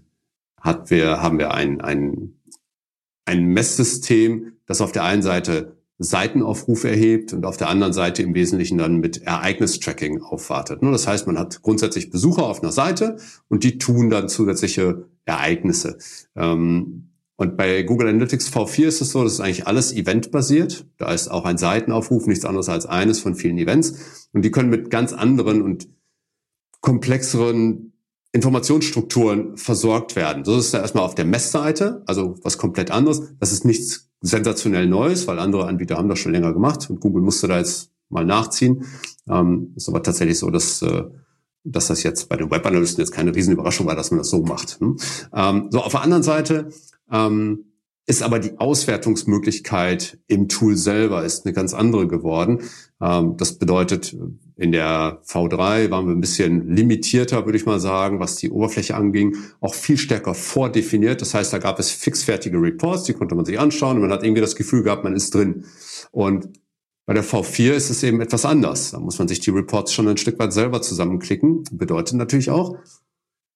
hat 0.59 0.89
wir, 0.89 1.21
haben 1.21 1.37
wir 1.37 1.53
ein, 1.53 1.79
ein, 1.81 2.39
ein 3.25 3.45
Messsystem, 3.45 4.53
das 4.65 4.81
auf 4.81 4.91
der 4.91 5.03
einen 5.03 5.21
Seite 5.21 5.76
Seitenaufruf 5.99 6.83
erhebt 6.83 7.33
und 7.33 7.45
auf 7.45 7.57
der 7.57 7.69
anderen 7.69 7.93
Seite 7.93 8.21
im 8.21 8.35
Wesentlichen 8.35 8.77
dann 8.77 8.97
mit 8.97 9.23
Ereignistracking 9.23 10.21
aufwartet. 10.21 10.79
Das 10.81 11.07
heißt, 11.07 11.25
man 11.25 11.39
hat 11.39 11.61
grundsätzlich 11.63 12.11
Besucher 12.11 12.43
auf 12.43 12.61
einer 12.61 12.71
Seite 12.71 13.17
und 13.47 13.63
die 13.63 13.77
tun 13.79 14.09
dann 14.09 14.29
zusätzliche 14.29 15.05
Ereignisse. 15.25 15.97
Ähm, 16.35 17.09
und 17.35 17.55
bei 17.55 17.83
Google 17.83 18.09
Analytics 18.09 18.49
V4 18.49 18.87
ist 18.87 19.01
es 19.01 19.11
so, 19.11 19.23
das 19.23 19.33
ist 19.33 19.39
eigentlich 19.41 19.67
alles 19.67 19.93
eventbasiert. 19.93 20.87
Da 20.97 21.13
ist 21.13 21.29
auch 21.29 21.45
ein 21.45 21.59
Seitenaufruf 21.59 22.25
nichts 22.25 22.45
anderes 22.45 22.67
als 22.67 22.87
eines 22.87 23.19
von 23.19 23.35
vielen 23.35 23.59
Events. 23.59 24.29
Und 24.33 24.43
die 24.43 24.51
können 24.51 24.69
mit 24.69 24.89
ganz 24.89 25.13
anderen 25.13 25.61
und 25.61 25.87
komplexeren 26.81 27.93
Informationsstrukturen 28.31 29.55
versorgt 29.55 30.15
werden. 30.15 30.45
So 30.45 30.57
ist 30.57 30.67
es 30.67 30.71
ja 30.71 30.79
erstmal 30.79 31.03
auf 31.03 31.15
der 31.15 31.25
Messseite, 31.25 32.03
also 32.07 32.37
was 32.41 32.57
komplett 32.57 32.91
anderes. 32.91 33.21
Das 33.39 33.51
ist 33.51 33.65
nichts 33.65 34.06
sensationell 34.21 34.87
Neues, 34.87 35.27
weil 35.27 35.39
andere 35.39 35.67
Anbieter 35.67 35.97
haben 35.97 36.09
das 36.09 36.19
schon 36.19 36.31
länger 36.31 36.53
gemacht 36.53 36.89
und 36.89 36.99
Google 36.99 37.21
musste 37.21 37.47
da 37.47 37.57
jetzt 37.57 37.91
mal 38.09 38.25
nachziehen. 38.25 38.85
Ähm, 39.29 39.73
ist 39.75 39.89
aber 39.89 40.01
tatsächlich 40.03 40.39
so, 40.39 40.49
dass, 40.49 40.81
äh, 40.81 41.03
dass 41.63 41.87
das 41.87 42.03
jetzt 42.03 42.29
bei 42.29 42.37
den 42.37 42.49
Webanalysten 42.49 43.01
jetzt 43.01 43.11
keine 43.11 43.35
Riesenüberraschung 43.35 43.85
war, 43.85 43.95
dass 43.95 44.11
man 44.11 44.19
das 44.19 44.29
so 44.29 44.43
macht. 44.43 44.81
Ne? 44.81 44.95
Ähm, 45.33 45.67
so, 45.69 45.81
auf 45.81 45.91
der 45.91 46.01
anderen 46.01 46.23
Seite 46.23 46.69
ähm, 47.11 47.66
ist 48.07 48.23
aber 48.23 48.39
die 48.39 48.57
Auswertungsmöglichkeit 48.57 50.17
im 50.27 50.47
Tool 50.47 50.77
selber 50.77 51.25
ist 51.25 51.45
eine 51.45 51.53
ganz 51.53 51.73
andere 51.73 52.07
geworden. 52.07 52.63
Ähm, 53.01 53.35
das 53.37 53.59
bedeutet, 53.59 54.15
in 54.55 54.71
der 54.71 55.21
V3 55.25 55.91
waren 55.91 56.07
wir 56.07 56.15
ein 56.15 56.21
bisschen 56.21 56.73
limitierter, 56.73 57.45
würde 57.45 57.57
ich 57.57 57.65
mal 57.65 57.81
sagen, 57.81 58.21
was 58.21 58.37
die 58.37 58.49
Oberfläche 58.49 58.95
anging, 58.95 59.35
auch 59.59 59.75
viel 59.75 59.97
stärker 59.97 60.33
vordefiniert. 60.33 61.21
Das 61.21 61.33
heißt, 61.33 61.51
da 61.51 61.57
gab 61.57 61.79
es 61.79 61.91
fixfertige 61.91 62.57
Reports, 62.57 63.03
die 63.03 63.13
konnte 63.13 63.35
man 63.35 63.45
sich 63.45 63.59
anschauen 63.59 63.97
und 63.97 64.03
man 64.03 64.11
hat 64.11 64.23
irgendwie 64.23 64.41
das 64.41 64.55
Gefühl 64.55 64.83
gehabt, 64.83 65.03
man 65.03 65.15
ist 65.15 65.35
drin. 65.35 65.65
Und 66.11 66.49
bei 67.05 67.13
der 67.13 67.25
V4 67.25 67.73
ist 67.73 67.89
es 67.89 68.03
eben 68.03 68.21
etwas 68.21 68.45
anders. 68.45 68.91
Da 68.91 68.99
muss 68.99 69.19
man 69.19 69.27
sich 69.27 69.41
die 69.41 69.49
Reports 69.49 69.93
schon 69.93 70.07
ein 70.07 70.17
Stück 70.17 70.39
weit 70.39 70.53
selber 70.53 70.81
zusammenklicken. 70.81 71.65
Bedeutet 71.71 72.15
natürlich 72.15 72.51
auch, 72.51 72.77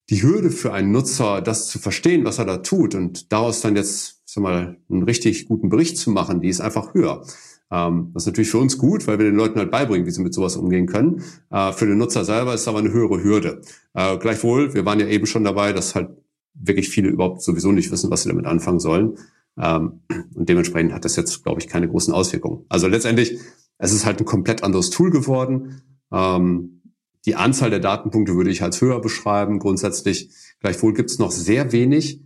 die 0.09 0.23
Hürde 0.23 0.51
für 0.51 0.73
einen 0.73 0.91
Nutzer, 0.91 1.41
das 1.41 1.67
zu 1.67 1.79
verstehen, 1.79 2.25
was 2.25 2.37
er 2.37 2.45
da 2.45 2.57
tut 2.57 2.95
und 2.95 3.31
daraus 3.31 3.61
dann 3.61 3.77
jetzt, 3.77 4.20
sag 4.33 4.43
mal, 4.43 4.77
einen 4.89 5.03
richtig 5.03 5.47
guten 5.47 5.69
Bericht 5.69 5.97
zu 5.97 6.09
machen, 6.09 6.41
die 6.41 6.49
ist 6.49 6.61
einfach 6.61 6.93
höher. 6.93 7.23
Ähm, 7.69 8.11
das 8.13 8.23
ist 8.23 8.27
natürlich 8.27 8.49
für 8.49 8.59
uns 8.59 8.77
gut, 8.77 9.07
weil 9.07 9.17
wir 9.17 9.25
den 9.25 9.35
Leuten 9.35 9.59
halt 9.59 9.71
beibringen, 9.71 10.05
wie 10.05 10.11
sie 10.11 10.21
mit 10.21 10.33
sowas 10.33 10.55
umgehen 10.55 10.87
können. 10.87 11.23
Äh, 11.49 11.71
für 11.73 11.85
den 11.85 11.97
Nutzer 11.97 12.25
selber 12.25 12.53
ist 12.53 12.67
aber 12.67 12.79
eine 12.79 12.91
höhere 12.91 13.23
Hürde. 13.23 13.61
Äh, 13.93 14.17
gleichwohl, 14.17 14.73
wir 14.73 14.85
waren 14.85 14.99
ja 14.99 15.07
eben 15.07 15.25
schon 15.25 15.43
dabei, 15.43 15.73
dass 15.73 15.95
halt 15.95 16.09
wirklich 16.53 16.89
viele 16.89 17.09
überhaupt 17.09 17.41
sowieso 17.41 17.71
nicht 17.71 17.91
wissen, 17.91 18.11
was 18.11 18.23
sie 18.23 18.29
damit 18.29 18.45
anfangen 18.45 18.79
sollen. 18.79 19.17
Ähm, 19.57 20.01
und 20.35 20.49
dementsprechend 20.49 20.93
hat 20.93 21.05
das 21.05 21.15
jetzt, 21.15 21.43
glaube 21.43 21.61
ich, 21.61 21.67
keine 21.67 21.87
großen 21.87 22.13
Auswirkungen. 22.13 22.65
Also 22.69 22.87
letztendlich, 22.87 23.39
es 23.77 23.93
ist 23.93 24.05
halt 24.05 24.19
ein 24.19 24.25
komplett 24.25 24.63
anderes 24.63 24.89
Tool 24.89 25.09
geworden. 25.09 25.81
Ähm, 26.11 26.81
die 27.25 27.35
Anzahl 27.35 27.69
der 27.69 27.79
Datenpunkte 27.79 28.35
würde 28.35 28.49
ich 28.49 28.63
als 28.63 28.81
höher 28.81 28.99
beschreiben, 28.99 29.59
grundsätzlich. 29.59 30.29
Gleichwohl 30.59 30.93
gibt 30.93 31.09
es 31.09 31.19
noch 31.19 31.31
sehr 31.31 31.71
wenig 31.71 32.21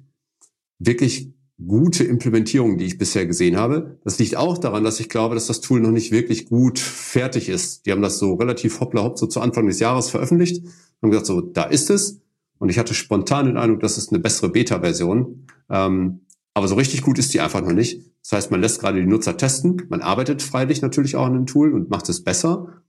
wirklich 0.79 1.34
gute 1.63 2.03
Implementierung, 2.03 2.77
die 2.77 2.85
ich 2.85 2.97
bisher 2.97 3.25
gesehen 3.25 3.57
habe. 3.57 3.97
Das 4.03 4.19
liegt 4.19 4.35
auch 4.35 4.57
daran, 4.57 4.83
dass 4.83 4.99
ich 4.99 5.07
glaube, 5.07 5.35
dass 5.35 5.47
das 5.47 5.61
Tool 5.61 5.79
noch 5.79 5.91
nicht 5.91 6.11
wirklich 6.11 6.47
gut 6.47 6.79
fertig 6.79 7.47
ist. 7.47 7.85
Die 7.85 7.91
haben 7.91 8.01
das 8.01 8.19
so 8.19 8.33
relativ 8.33 8.79
hoppla 8.81 9.03
hopp 9.03 9.17
so 9.17 9.27
zu 9.27 9.39
Anfang 9.39 9.67
des 9.67 9.79
Jahres 9.79 10.09
veröffentlicht 10.09 10.65
und 11.01 11.11
gesagt, 11.11 11.27
so, 11.27 11.41
da 11.41 11.63
ist 11.63 11.89
es. 11.89 12.19
Und 12.57 12.69
ich 12.69 12.77
hatte 12.77 12.93
spontan 12.93 13.45
den 13.45 13.57
Eindruck, 13.57 13.81
das 13.81 13.97
ist 13.97 14.11
eine 14.11 14.19
bessere 14.19 14.49
Beta-Version. 14.49 15.47
Ähm, 15.69 16.21
aber 16.53 16.67
so 16.67 16.75
richtig 16.75 17.01
gut 17.01 17.19
ist 17.19 17.33
die 17.33 17.41
einfach 17.41 17.61
noch 17.61 17.73
nicht. 17.73 18.01
Das 18.21 18.33
heißt, 18.33 18.51
man 18.51 18.61
lässt 18.61 18.79
gerade 18.79 18.99
die 18.99 19.07
Nutzer 19.07 19.37
testen. 19.37 19.83
Man 19.89 20.01
arbeitet 20.01 20.41
freilich 20.41 20.81
natürlich 20.81 21.15
auch 21.15 21.25
an 21.25 21.33
dem 21.33 21.45
Tool 21.45 21.73
und 21.73 21.89
macht 21.89 22.09
es 22.09 22.23
besser. 22.23 22.81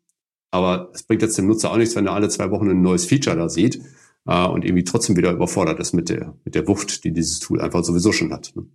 Aber 0.50 0.90
es 0.94 1.02
bringt 1.02 1.22
jetzt 1.22 1.36
dem 1.36 1.46
Nutzer 1.46 1.70
auch 1.70 1.76
nichts, 1.76 1.96
wenn 1.96 2.06
er 2.06 2.14
alle 2.14 2.28
zwei 2.28 2.50
Wochen 2.50 2.70
ein 2.70 2.80
neues 2.80 3.04
Feature 3.04 3.36
da 3.36 3.48
sieht 3.48 3.80
äh, 4.26 4.46
und 4.46 4.64
irgendwie 4.64 4.84
trotzdem 4.84 5.16
wieder 5.16 5.32
überfordert 5.32 5.80
ist 5.80 5.92
mit 5.92 6.08
der, 6.08 6.34
mit 6.44 6.54
der 6.54 6.66
Wucht, 6.68 7.04
die 7.04 7.12
dieses 7.12 7.38
Tool 7.40 7.60
einfach 7.60 7.84
sowieso 7.84 8.12
schon 8.12 8.32
hat. 8.32 8.52
Ne? 8.54 8.66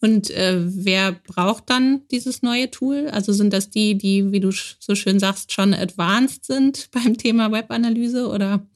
Und 0.00 0.30
äh, 0.32 0.60
wer 0.66 1.12
braucht 1.12 1.70
dann 1.70 2.02
dieses 2.10 2.42
neue 2.42 2.70
Tool? 2.70 3.08
Also 3.08 3.32
sind 3.32 3.54
das 3.54 3.70
die, 3.70 3.96
die, 3.96 4.32
wie 4.32 4.40
du 4.40 4.50
so 4.50 4.94
schön 4.94 5.18
sagst, 5.18 5.52
schon 5.52 5.72
advanced 5.72 6.44
sind 6.44 6.90
beim 6.92 7.16
Thema 7.16 7.50
Webanalyse 7.50 8.28
oder? 8.28 8.66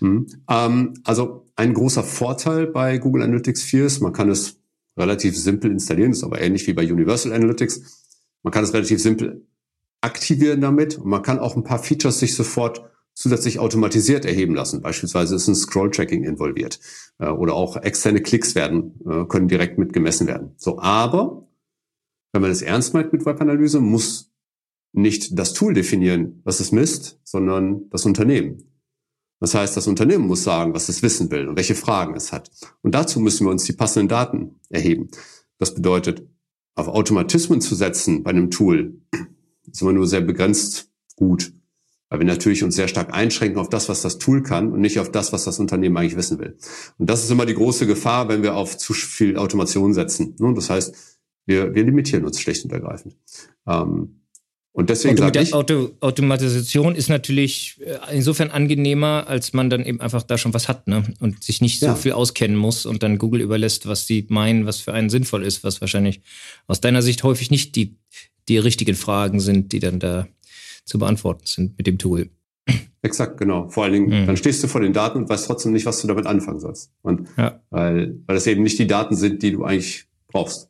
Mhm. 0.00 0.28
Ähm, 0.48 0.94
also 1.02 1.46
ein 1.56 1.74
großer 1.74 2.04
Vorteil 2.04 2.68
bei 2.68 2.98
Google 2.98 3.22
Analytics 3.22 3.62
4 3.62 3.86
ist, 3.86 4.00
man 4.00 4.12
kann 4.12 4.30
es 4.30 4.60
relativ 4.96 5.36
simpel 5.36 5.72
installieren, 5.72 6.12
ist 6.12 6.22
aber 6.22 6.40
ähnlich 6.40 6.66
wie 6.68 6.72
bei 6.72 6.82
Universal 6.82 7.32
Analytics. 7.32 8.04
Man 8.44 8.52
kann 8.52 8.62
es 8.62 8.72
relativ 8.72 9.02
simpel 9.02 9.46
aktivieren 10.00 10.60
damit 10.60 10.96
und 10.98 11.08
man 11.08 11.22
kann 11.22 11.40
auch 11.40 11.56
ein 11.56 11.64
paar 11.64 11.82
Features 11.82 12.20
sich 12.20 12.36
sofort 12.36 12.82
zusätzlich 13.18 13.58
automatisiert 13.58 14.24
erheben 14.24 14.54
lassen. 14.54 14.80
Beispielsweise 14.80 15.34
ist 15.34 15.48
ein 15.48 15.56
Scroll-Tracking 15.56 16.22
involviert 16.22 16.78
äh, 17.18 17.26
oder 17.26 17.54
auch 17.54 17.76
externe 17.76 18.22
Klicks 18.22 18.54
werden 18.54 18.94
äh, 19.04 19.24
können 19.24 19.48
direkt 19.48 19.76
mit 19.76 19.92
gemessen 19.92 20.28
werden. 20.28 20.52
So, 20.56 20.78
aber 20.78 21.48
wenn 22.32 22.42
man 22.42 22.52
es 22.52 22.62
ernst 22.62 22.94
meint 22.94 23.12
mit 23.12 23.26
Webanalyse, 23.26 23.80
muss 23.80 24.30
nicht 24.92 25.36
das 25.36 25.52
Tool 25.52 25.74
definieren, 25.74 26.40
was 26.44 26.60
es 26.60 26.70
misst, 26.70 27.18
sondern 27.24 27.90
das 27.90 28.06
Unternehmen. 28.06 28.62
Das 29.40 29.52
heißt, 29.52 29.76
das 29.76 29.88
Unternehmen 29.88 30.28
muss 30.28 30.44
sagen, 30.44 30.72
was 30.72 30.88
es 30.88 31.02
wissen 31.02 31.28
will 31.32 31.48
und 31.48 31.56
welche 31.56 31.74
Fragen 31.74 32.14
es 32.14 32.30
hat. 32.30 32.50
Und 32.82 32.94
dazu 32.94 33.18
müssen 33.18 33.46
wir 33.46 33.50
uns 33.50 33.64
die 33.64 33.72
passenden 33.72 34.08
Daten 34.08 34.60
erheben. 34.68 35.08
Das 35.58 35.74
bedeutet, 35.74 36.24
auf 36.76 36.86
Automatismen 36.86 37.60
zu 37.60 37.74
setzen 37.74 38.22
bei 38.22 38.30
einem 38.30 38.52
Tool, 38.52 39.00
ist 39.68 39.82
immer 39.82 39.92
nur 39.92 40.06
sehr 40.06 40.20
begrenzt 40.20 40.92
gut 41.16 41.52
weil 42.10 42.20
wir 42.20 42.26
natürlich 42.26 42.62
uns 42.64 42.74
sehr 42.74 42.88
stark 42.88 43.12
einschränken 43.12 43.58
auf 43.58 43.68
das, 43.68 43.88
was 43.88 44.02
das 44.02 44.18
Tool 44.18 44.42
kann 44.42 44.72
und 44.72 44.80
nicht 44.80 44.98
auf 44.98 45.10
das, 45.10 45.32
was 45.32 45.44
das 45.44 45.58
Unternehmen 45.58 45.96
eigentlich 45.96 46.16
wissen 46.16 46.38
will. 46.38 46.56
Und 46.98 47.10
das 47.10 47.22
ist 47.22 47.30
immer 47.30 47.46
die 47.46 47.54
große 47.54 47.86
Gefahr, 47.86 48.28
wenn 48.28 48.42
wir 48.42 48.54
auf 48.54 48.78
zu 48.78 48.94
viel 48.94 49.36
Automation 49.36 49.92
setzen. 49.92 50.34
Das 50.54 50.70
heißt, 50.70 50.94
wir, 51.46 51.74
wir 51.74 51.84
limitieren 51.84 52.24
uns 52.24 52.40
schlicht 52.40 52.64
und 52.64 52.72
ergreifend. 52.72 53.16
Ähm, 53.66 54.18
und 54.72 54.90
deswegen 54.90 55.16
sage 55.16 55.40
ich, 55.40 55.54
Auto, 55.54 55.90
Automatisation 56.00 56.94
ist 56.94 57.08
natürlich 57.08 57.80
äh, 57.80 58.14
insofern 58.14 58.50
angenehmer, 58.50 59.24
als 59.26 59.52
man 59.52 59.70
dann 59.70 59.84
eben 59.84 60.00
einfach 60.00 60.22
da 60.22 60.38
schon 60.38 60.54
was 60.54 60.68
hat 60.68 60.86
ne? 60.86 61.02
und 61.18 61.42
sich 61.42 61.60
nicht 61.60 61.80
so 61.80 61.86
ja. 61.86 61.94
viel 61.96 62.12
auskennen 62.12 62.56
muss 62.56 62.86
und 62.86 63.02
dann 63.02 63.18
Google 63.18 63.40
überlässt, 63.40 63.88
was 63.88 64.06
sie 64.06 64.26
meinen, 64.28 64.66
was 64.66 64.78
für 64.78 64.92
einen 64.92 65.10
sinnvoll 65.10 65.42
ist, 65.42 65.64
was 65.64 65.80
wahrscheinlich 65.80 66.20
aus 66.68 66.80
deiner 66.80 67.02
Sicht 67.02 67.24
häufig 67.24 67.50
nicht 67.50 67.74
die, 67.74 67.96
die 68.48 68.58
richtigen 68.58 68.94
Fragen 68.94 69.40
sind, 69.40 69.72
die 69.72 69.80
dann 69.80 69.98
da 69.98 70.28
zu 70.88 70.98
beantworten 70.98 71.46
sind 71.46 71.76
mit 71.78 71.86
dem 71.86 71.98
Tool. 71.98 72.30
Exakt, 73.02 73.38
genau. 73.38 73.68
Vor 73.68 73.84
allen 73.84 73.92
Dingen, 73.92 74.22
mhm. 74.22 74.26
dann 74.26 74.36
stehst 74.36 74.62
du 74.62 74.68
vor 74.68 74.80
den 74.80 74.92
Daten 74.92 75.18
und 75.18 75.28
weißt 75.28 75.46
trotzdem 75.46 75.72
nicht, 75.72 75.86
was 75.86 76.02
du 76.02 76.08
damit 76.08 76.26
anfangen 76.26 76.60
sollst. 76.60 76.92
Und 77.02 77.28
ja. 77.36 77.60
weil, 77.70 78.18
weil 78.26 78.34
das 78.34 78.46
eben 78.46 78.62
nicht 78.62 78.78
die 78.78 78.86
Daten 78.86 79.14
sind, 79.14 79.42
die 79.42 79.52
du 79.52 79.64
eigentlich 79.64 80.06
brauchst. 80.26 80.68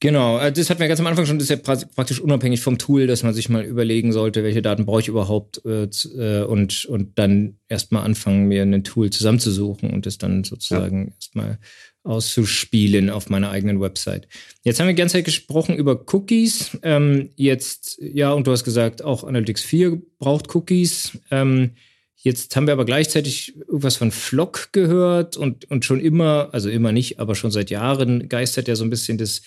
Genau, 0.00 0.38
äh, 0.38 0.52
das 0.52 0.68
hatten 0.68 0.80
wir 0.80 0.88
ganz 0.88 1.00
am 1.00 1.06
Anfang 1.06 1.26
schon, 1.26 1.38
das 1.38 1.48
ist 1.48 1.66
ja 1.66 1.74
praktisch 1.86 2.20
unabhängig 2.20 2.60
vom 2.60 2.76
Tool, 2.76 3.06
dass 3.06 3.22
man 3.22 3.32
sich 3.32 3.48
mal 3.48 3.64
überlegen 3.64 4.12
sollte, 4.12 4.44
welche 4.44 4.60
Daten 4.62 4.84
brauche 4.84 5.00
ich 5.00 5.08
überhaupt 5.08 5.64
äh, 5.64 5.84
äh 5.84 6.44
und, 6.44 6.84
und 6.84 7.18
dann 7.18 7.58
erstmal 7.68 8.04
anfangen, 8.04 8.46
mir 8.46 8.62
ein 8.62 8.84
Tool 8.84 9.10
zusammenzusuchen 9.10 9.90
und 9.90 10.04
das 10.04 10.18
dann 10.18 10.44
sozusagen 10.44 11.06
ja. 11.08 11.14
erstmal 11.14 11.58
auszuspielen 12.06 13.10
auf 13.10 13.28
meiner 13.28 13.50
eigenen 13.50 13.80
Website. 13.80 14.28
Jetzt 14.62 14.80
haben 14.80 14.86
wir 14.86 14.94
die 14.94 15.00
ganze 15.00 15.14
Zeit 15.14 15.24
gesprochen 15.24 15.76
über 15.76 16.04
Cookies. 16.12 16.78
Ähm, 16.82 17.30
jetzt, 17.36 17.98
ja, 18.00 18.32
und 18.32 18.46
du 18.46 18.52
hast 18.52 18.64
gesagt, 18.64 19.02
auch 19.02 19.24
Analytics 19.24 19.62
4 19.62 20.00
braucht 20.18 20.54
Cookies. 20.54 21.18
Ähm, 21.30 21.72
jetzt 22.16 22.54
haben 22.56 22.66
wir 22.66 22.72
aber 22.72 22.84
gleichzeitig 22.84 23.56
irgendwas 23.56 23.96
von 23.96 24.10
Flock 24.10 24.72
gehört 24.72 25.36
und, 25.36 25.70
und 25.70 25.84
schon 25.84 26.00
immer, 26.00 26.50
also 26.52 26.70
immer 26.70 26.92
nicht, 26.92 27.18
aber 27.18 27.34
schon 27.34 27.50
seit 27.50 27.70
Jahren 27.70 28.28
geistert 28.28 28.68
ja 28.68 28.76
so 28.76 28.84
ein 28.84 28.90
bisschen 28.90 29.18
das 29.18 29.42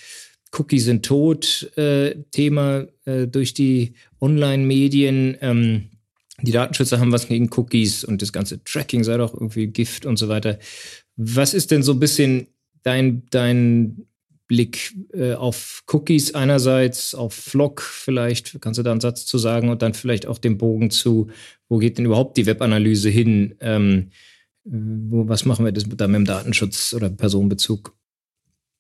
Cookies 0.51 0.85
sind 0.85 1.05
tot 1.05 1.71
äh, 1.77 2.15
Thema 2.31 2.87
äh, 3.05 3.27
durch 3.27 3.53
die 3.53 3.93
Online-Medien. 4.19 5.37
Ähm, 5.41 5.89
die 6.41 6.51
Datenschützer 6.51 6.99
haben 6.99 7.11
was 7.11 7.27
gegen 7.27 7.49
Cookies 7.55 8.03
und 8.03 8.21
das 8.21 8.31
ganze 8.31 8.63
Tracking 8.63 9.03
sei 9.03 9.17
doch 9.17 9.33
irgendwie 9.33 9.67
Gift 9.67 10.05
und 10.05 10.17
so 10.17 10.29
weiter. 10.29 10.57
Was 11.21 11.53
ist 11.53 11.71
denn 11.71 11.83
so 11.83 11.91
ein 11.91 11.99
bisschen 11.99 12.47
dein, 12.83 13.23
dein 13.29 14.05
Blick 14.47 14.95
äh, 15.13 15.33
auf 15.33 15.83
Cookies 15.87 16.33
einerseits, 16.33 17.13
auf 17.13 17.33
Flock 17.33 17.81
vielleicht, 17.81 18.61
kannst 18.61 18.77
du 18.77 18.83
da 18.83 18.91
einen 18.91 19.01
Satz 19.01 19.25
zu 19.25 19.37
sagen 19.37 19.67
und 19.67 19.81
dann 19.81 19.93
vielleicht 19.93 20.25
auch 20.25 20.37
den 20.37 20.57
Bogen 20.57 20.91
zu, 20.91 21.27
wo 21.67 21.77
geht 21.77 21.97
denn 21.97 22.05
überhaupt 22.05 22.37
die 22.37 22.45
Webanalyse 22.45 23.09
hin? 23.09 23.55
Ähm, 23.59 24.11
wo, 24.63 25.27
was 25.27 25.43
machen 25.43 25.65
wir 25.65 25.73
das 25.73 25.83
da 25.89 26.07
mit 26.07 26.15
dem 26.15 26.25
Datenschutz 26.25 26.93
oder 26.93 27.09
Personenbezug? 27.09 27.98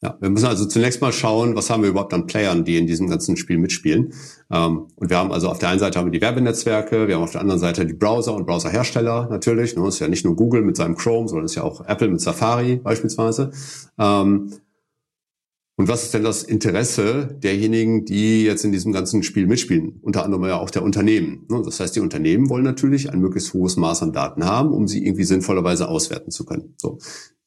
Ja, 0.01 0.17
wir 0.21 0.29
müssen 0.29 0.45
also 0.45 0.65
zunächst 0.65 1.01
mal 1.01 1.11
schauen, 1.11 1.57
was 1.57 1.69
haben 1.69 1.83
wir 1.83 1.89
überhaupt 1.89 2.13
an 2.13 2.25
Playern, 2.25 2.63
die 2.63 2.77
in 2.77 2.87
diesem 2.87 3.09
ganzen 3.09 3.35
Spiel 3.35 3.57
mitspielen. 3.57 4.13
Ähm, 4.49 4.87
und 4.95 5.09
wir 5.09 5.17
haben 5.17 5.33
also 5.33 5.49
auf 5.49 5.59
der 5.59 5.69
einen 5.69 5.79
Seite 5.79 5.99
haben 5.99 6.05
wir 6.05 6.17
die 6.17 6.21
Werbenetzwerke, 6.21 7.09
wir 7.09 7.15
haben 7.15 7.23
auf 7.23 7.31
der 7.31 7.41
anderen 7.41 7.59
Seite 7.59 7.85
die 7.85 7.93
Browser 7.93 8.33
und 8.33 8.45
Browserhersteller 8.45 9.27
natürlich. 9.29 9.75
Das 9.75 9.95
ist 9.95 9.99
ja 9.99 10.07
nicht 10.07 10.23
nur 10.23 10.37
Google 10.37 10.61
mit 10.61 10.77
seinem 10.77 10.95
Chrome, 10.95 11.27
sondern 11.27 11.45
ist 11.45 11.55
ja 11.55 11.63
auch 11.63 11.85
Apple 11.85 12.07
mit 12.07 12.21
Safari 12.21 12.77
beispielsweise. 12.77 13.51
Ähm, 13.97 14.53
und 15.75 15.87
was 15.87 16.03
ist 16.03 16.13
denn 16.13 16.23
das 16.23 16.43
Interesse 16.43 17.37
derjenigen, 17.41 18.05
die 18.05 18.43
jetzt 18.43 18.63
in 18.63 18.71
diesem 18.71 18.93
ganzen 18.93 19.23
Spiel 19.23 19.47
mitspielen? 19.47 19.99
Unter 20.01 20.23
anderem 20.23 20.45
ja 20.45 20.59
auch 20.59 20.69
der 20.69 20.83
Unternehmen. 20.83 21.45
Ne? 21.49 21.61
Das 21.63 21.79
heißt, 21.79 21.95
die 21.95 22.01
Unternehmen 22.01 22.49
wollen 22.49 22.65
natürlich 22.65 23.11
ein 23.11 23.19
möglichst 23.19 23.53
hohes 23.53 23.75
Maß 23.75 24.03
an 24.03 24.13
Daten 24.13 24.45
haben, 24.45 24.71
um 24.71 24.87
sie 24.87 25.05
irgendwie 25.05 25.23
sinnvollerweise 25.25 25.89
auswerten 25.89 26.31
zu 26.31 26.45
können. 26.45 26.73
So. 26.77 26.99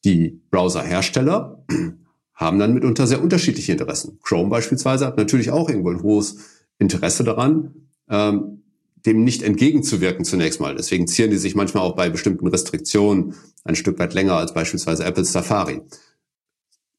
Die 0.03 0.41
Browserhersteller 0.49 1.63
haben 2.33 2.59
dann 2.59 2.73
mitunter 2.73 3.07
sehr 3.07 3.21
unterschiedliche 3.21 3.71
Interessen. 3.71 4.19
Chrome 4.23 4.49
beispielsweise 4.49 5.05
hat 5.05 5.17
natürlich 5.17 5.51
auch 5.51 5.69
irgendwo 5.69 5.91
ein 5.91 6.01
hohes 6.01 6.37
Interesse 6.79 7.23
daran, 7.23 7.73
ähm, 8.09 8.63
dem 9.05 9.23
nicht 9.23 9.43
entgegenzuwirken 9.43 10.25
zunächst 10.25 10.59
mal. 10.59 10.75
Deswegen 10.75 11.07
zieren 11.07 11.31
die 11.31 11.37
sich 11.37 11.55
manchmal 11.55 11.83
auch 11.83 11.95
bei 11.95 12.09
bestimmten 12.09 12.47
Restriktionen 12.47 13.35
ein 13.63 13.75
Stück 13.75 13.99
weit 13.99 14.13
länger 14.13 14.33
als 14.33 14.53
beispielsweise 14.53 15.03
Apple 15.03 15.25
Safari. 15.25 15.81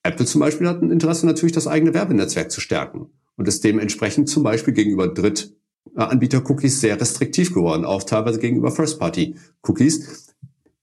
Apple 0.03 0.27
zum 0.27 0.40
Beispiel 0.40 0.68
hat 0.68 0.83
ein 0.83 0.90
Interesse 0.90 1.27
natürlich, 1.27 1.53
das 1.53 1.66
eigene 1.66 1.94
Werbenetzwerk 1.94 2.51
zu 2.51 2.61
stärken 2.61 3.09
und 3.37 3.49
ist 3.49 3.64
dementsprechend 3.64 4.29
zum 4.29 4.42
Beispiel 4.42 4.75
gegenüber 4.75 5.09
Drittanbieter-Cookies 5.09 6.81
sehr 6.81 7.01
restriktiv 7.01 7.55
geworden, 7.55 7.85
auch 7.87 8.03
teilweise 8.03 8.38
gegenüber 8.38 8.70
First-Party-Cookies. 8.70 10.35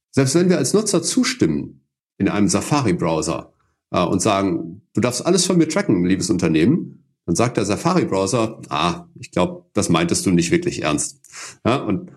Selbst 0.10 0.36
wenn 0.36 0.50
wir 0.50 0.58
als 0.58 0.74
Nutzer 0.74 1.04
zustimmen 1.04 1.86
in 2.18 2.30
einem 2.30 2.48
Safari-Browser, 2.48 3.54
äh, 3.91 4.04
und 4.04 4.21
sagen, 4.21 4.82
du 4.93 5.01
darfst 5.01 5.25
alles 5.25 5.45
von 5.45 5.58
mir 5.58 5.67
tracken, 5.67 6.06
liebes 6.06 6.30
Unternehmen, 6.30 7.01
dann 7.25 7.36
sagt 7.36 7.58
der 7.58 7.65
Safari-Browser, 7.65 8.62
ah, 8.69 9.06
ich 9.19 9.32
glaube, 9.32 9.65
das 9.73 9.89
meintest 9.89 10.25
du 10.25 10.32
nicht 10.32 10.51
wirklich 10.51 10.82
ernst. 10.82 11.21
Ja, 11.65 11.77
und 11.77 12.12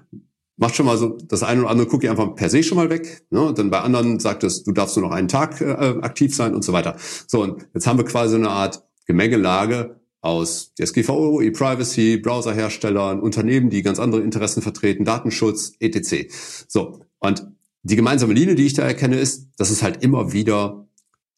macht 0.56 0.76
schon 0.76 0.87
mal 0.87 0.96
so 0.96 1.18
das 1.28 1.42
eine 1.42 1.62
oder 1.62 1.70
andere 1.70 1.88
Cookie 1.92 2.08
einfach 2.08 2.34
per 2.34 2.48
se 2.48 2.62
schon 2.62 2.78
mal 2.78 2.90
weg. 2.90 3.26
Ne? 3.30 3.42
Und 3.42 3.58
dann 3.58 3.70
bei 3.70 3.80
anderen 3.80 4.20
sagt 4.20 4.44
es, 4.44 4.62
du 4.62 4.72
darfst 4.72 4.96
nur 4.96 5.06
noch 5.06 5.14
einen 5.14 5.28
Tag 5.28 5.60
äh, 5.60 5.98
aktiv 6.00 6.34
sein 6.34 6.54
und 6.54 6.64
so 6.64 6.72
weiter. 6.72 6.96
So, 7.26 7.42
und 7.42 7.66
jetzt 7.74 7.87
haben 7.87 7.98
wir 7.98 8.04
quasi 8.04 8.37
eine 8.37 8.50
Art 8.50 8.82
Gemengelage 9.06 10.01
aus 10.20 10.72
DSGVO, 10.74 11.42
E-Privacy, 11.42 12.16
Browserherstellern, 12.16 13.20
Unternehmen, 13.20 13.68
die 13.68 13.82
ganz 13.82 13.99
andere 13.99 14.22
Interessen 14.22 14.62
vertreten, 14.62 15.05
Datenschutz, 15.05 15.74
etc. 15.80 16.32
So, 16.66 17.01
und 17.18 17.46
die 17.82 17.96
gemeinsame 17.96 18.32
Linie, 18.32 18.55
die 18.55 18.64
ich 18.64 18.72
da 18.72 18.84
erkenne, 18.84 19.18
ist, 19.18 19.51
dass 19.59 19.70
es 19.70 19.82
halt 19.82 20.03
immer 20.03 20.32
wieder 20.32 20.88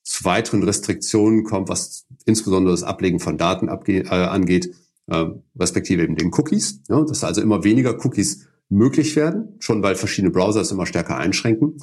zu 0.07 0.25
weiteren 0.25 0.63
Restriktionen 0.63 1.43
kommt, 1.43 1.69
was 1.69 2.07
insbesondere 2.27 2.73
das 2.73 2.85
Ablegen 2.85 3.19
von 3.19 3.37
Daten 3.37 3.69
äh, 3.69 4.09
angeht, 4.09 4.73
äh, 5.09 5.27
respektive 5.59 6.05
eben 6.05 6.15
den 6.15 6.33
Cookies. 6.33 6.81
Ja, 6.89 7.03
dass 7.03 7.25
also 7.25 7.43
immer 7.43 7.65
weniger 7.65 8.05
Cookies 8.05 8.47
möglich 8.69 9.17
werden, 9.17 9.57
schon 9.59 9.83
weil 9.83 9.97
verschiedene 9.97 10.33
Browser 10.33 10.61
es 10.61 10.71
immer 10.71 10.87
stärker 10.87 11.17
einschränken. 11.17 11.79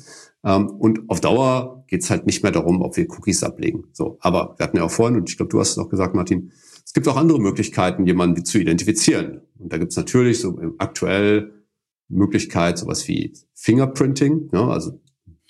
Ähm, 0.45 0.67
und 0.69 1.09
auf 1.09 1.19
Dauer 1.19 1.83
geht 1.87 2.03
es 2.03 2.09
halt 2.09 2.25
nicht 2.25 2.43
mehr 2.43 2.53
darum, 2.53 2.81
ob 2.81 2.95
wir 2.95 3.09
Cookies 3.09 3.43
ablegen. 3.43 3.83
So, 3.91 4.17
aber 4.21 4.55
wir 4.57 4.63
hatten 4.63 4.77
ja 4.77 4.83
auch 4.83 4.91
vorhin, 4.91 5.17
und 5.17 5.29
ich 5.29 5.35
glaube, 5.35 5.51
du 5.51 5.59
hast 5.59 5.71
es 5.71 5.77
auch 5.77 5.89
gesagt, 5.89 6.15
Martin, 6.15 6.53
es 6.85 6.93
gibt 6.93 7.07
auch 7.09 7.17
andere 7.17 7.41
Möglichkeiten, 7.41 8.07
jemanden 8.07 8.45
zu 8.45 8.57
identifizieren. 8.57 9.41
Und 9.59 9.73
da 9.73 9.77
gibt 9.77 9.91
es 9.91 9.97
natürlich 9.97 10.39
so 10.39 10.57
aktuell 10.77 11.65
Möglichkeit, 12.07 12.77
sowas 12.77 13.05
wie 13.07 13.33
Fingerprinting, 13.53 14.49
ja, 14.53 14.67
also 14.69 15.01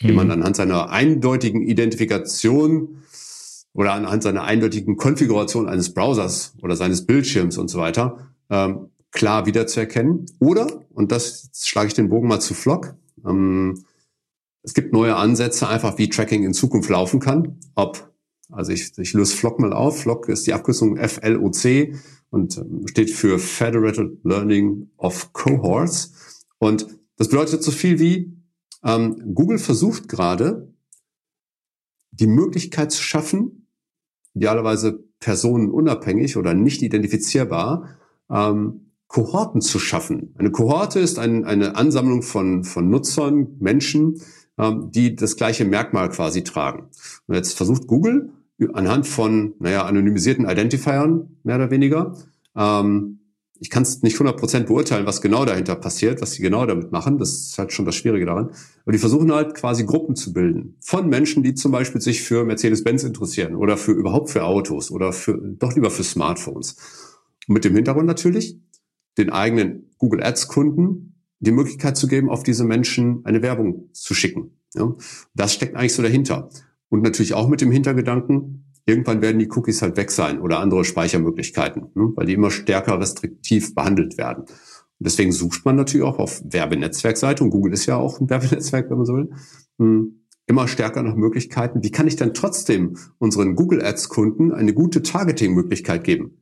mhm. 0.01 0.07
den 0.07 0.15
man 0.15 0.31
anhand 0.31 0.55
seiner 0.55 0.89
eindeutigen 0.89 1.61
Identifikation 1.61 3.03
oder 3.73 3.93
anhand 3.93 4.23
seiner 4.23 4.43
eindeutigen 4.43 4.97
Konfiguration 4.97 5.67
eines 5.67 5.93
Browsers 5.93 6.53
oder 6.61 6.75
seines 6.75 7.05
Bildschirms 7.05 7.57
und 7.57 7.69
so 7.69 7.79
weiter 7.79 8.29
ähm, 8.49 8.89
klar 9.11 9.45
wiederzuerkennen. 9.45 10.25
Oder, 10.39 10.67
und 10.89 11.11
das 11.11 11.49
schlage 11.55 11.87
ich 11.87 11.93
den 11.93 12.09
Bogen 12.09 12.27
mal 12.27 12.39
zu 12.39 12.53
Flock, 12.53 12.95
ähm, 13.25 13.83
es 14.63 14.73
gibt 14.73 14.93
neue 14.93 15.15
Ansätze, 15.15 15.67
einfach 15.67 15.97
wie 15.97 16.09
Tracking 16.09 16.43
in 16.43 16.53
Zukunft 16.53 16.89
laufen 16.89 17.19
kann. 17.19 17.59
Ob, 17.75 18.11
also 18.49 18.71
ich, 18.71 18.97
ich 18.97 19.13
löse 19.13 19.35
Flock 19.35 19.59
mal 19.59 19.73
auf. 19.73 20.01
Flock 20.01 20.29
ist 20.29 20.47
die 20.47 20.53
Abkürzung 20.53 20.97
FLOC 20.97 21.95
und 22.29 22.57
ähm, 22.57 22.87
steht 22.87 23.11
für 23.11 23.39
Federated 23.39 24.19
Learning 24.23 24.89
of 24.97 25.33
Cohorts. 25.33 26.13
Und 26.59 26.87
das 27.17 27.27
bedeutet 27.27 27.61
so 27.61 27.71
viel 27.71 27.99
wie, 27.99 28.32
ähm, 28.83 29.33
Google 29.33 29.59
versucht 29.59 30.09
gerade, 30.09 30.73
die 32.11 32.27
Möglichkeit 32.27 32.91
zu 32.91 33.01
schaffen, 33.01 33.67
idealerweise 34.33 35.03
personenunabhängig 35.19 36.37
oder 36.37 36.53
nicht 36.53 36.81
identifizierbar, 36.81 37.89
ähm, 38.29 38.91
Kohorten 39.07 39.61
zu 39.61 39.79
schaffen. 39.79 40.33
Eine 40.37 40.51
Kohorte 40.51 40.99
ist 40.99 41.19
ein, 41.19 41.45
eine 41.45 41.75
Ansammlung 41.75 42.23
von, 42.23 42.63
von 42.63 42.89
Nutzern, 42.89 43.57
Menschen, 43.59 44.21
ähm, 44.57 44.89
die 44.91 45.15
das 45.15 45.35
gleiche 45.35 45.65
Merkmal 45.65 46.09
quasi 46.09 46.43
tragen. 46.43 46.89
Und 47.27 47.35
jetzt 47.35 47.55
versucht 47.55 47.87
Google 47.87 48.31
anhand 48.73 49.07
von, 49.07 49.53
naja, 49.59 49.85
anonymisierten 49.85 50.49
Identifiern, 50.49 51.37
mehr 51.43 51.57
oder 51.57 51.71
weniger, 51.71 52.15
ähm, 52.55 53.19
ich 53.63 53.69
kann 53.69 53.83
es 53.83 54.01
nicht 54.01 54.17
100% 54.17 54.65
beurteilen, 54.65 55.05
was 55.05 55.21
genau 55.21 55.45
dahinter 55.45 55.77
passiert, 55.77 56.21
was 56.21 56.33
sie 56.33 56.41
genau 56.41 56.65
damit 56.65 56.91
machen. 56.91 57.17
Das 57.17 57.31
ist 57.31 57.57
halt 57.57 57.71
schon 57.71 57.85
das 57.85 57.95
Schwierige 57.95 58.25
daran. 58.25 58.49
Aber 58.81 58.91
die 58.91 58.97
versuchen 58.97 59.31
halt 59.31 59.55
quasi 59.55 59.85
Gruppen 59.85 60.17
zu 60.17 60.33
bilden 60.33 60.75
von 60.81 61.07
Menschen, 61.07 61.43
die 61.43 61.53
zum 61.53 61.71
Beispiel 61.71 62.01
sich 62.01 62.23
für 62.23 62.43
Mercedes-Benz 62.43 63.05
interessieren 63.05 63.55
oder 63.55 63.77
für 63.77 63.93
überhaupt 63.93 64.31
für 64.31 64.43
Autos 64.43 64.91
oder 64.91 65.13
für, 65.13 65.37
doch 65.37 65.73
lieber 65.75 65.91
für 65.91 66.03
Smartphones. 66.03 66.75
Und 67.47 67.53
mit 67.53 67.63
dem 67.63 67.73
Hintergrund 67.73 68.05
natürlich, 68.05 68.59
den 69.17 69.29
eigenen 69.29 69.93
Google 69.97 70.21
Ads 70.21 70.49
Kunden 70.49 71.15
die 71.39 71.51
Möglichkeit 71.51 71.95
zu 71.95 72.07
geben, 72.09 72.29
auf 72.29 72.43
diese 72.43 72.65
Menschen 72.65 73.21
eine 73.23 73.41
Werbung 73.41 73.87
zu 73.93 74.13
schicken. 74.13 74.57
Ja, 74.75 74.93
das 75.35 75.53
steckt 75.53 75.77
eigentlich 75.77 75.93
so 75.93 76.03
dahinter. 76.03 76.49
Und 76.89 77.01
natürlich 77.01 77.33
auch 77.33 77.47
mit 77.47 77.61
dem 77.61 77.71
Hintergedanken, 77.71 78.62
irgendwann 78.85 79.21
werden 79.21 79.39
die 79.39 79.49
Cookies 79.49 79.81
halt 79.81 79.97
weg 79.97 80.11
sein 80.11 80.39
oder 80.39 80.59
andere 80.59 80.83
Speichermöglichkeiten, 80.83 81.91
ne, 81.93 82.11
weil 82.15 82.25
die 82.25 82.33
immer 82.33 82.51
stärker 82.51 82.99
restriktiv 82.99 83.75
behandelt 83.75 84.17
werden. 84.17 84.43
Und 84.43 85.07
deswegen 85.07 85.31
sucht 85.31 85.65
man 85.65 85.75
natürlich 85.75 86.05
auch 86.05 86.19
auf 86.19 86.41
Werbenetzwerkseite, 86.45 87.43
und 87.43 87.49
Google 87.49 87.73
ist 87.73 87.85
ja 87.85 87.97
auch 87.97 88.19
ein 88.19 88.29
Werbenetzwerk, 88.29 88.89
wenn 88.89 88.97
man 88.97 89.05
so 89.05 89.15
will, 89.15 89.29
hm, 89.79 90.19
immer 90.45 90.67
stärker 90.67 91.03
nach 91.03 91.15
Möglichkeiten. 91.15 91.83
Wie 91.83 91.91
kann 91.91 92.07
ich 92.07 92.17
denn 92.17 92.33
trotzdem 92.33 92.97
unseren 93.17 93.55
Google 93.55 93.83
Ads 93.83 94.09
Kunden 94.09 94.51
eine 94.51 94.73
gute 94.73 95.01
Targeting-Möglichkeit 95.01 96.03
geben? 96.03 96.37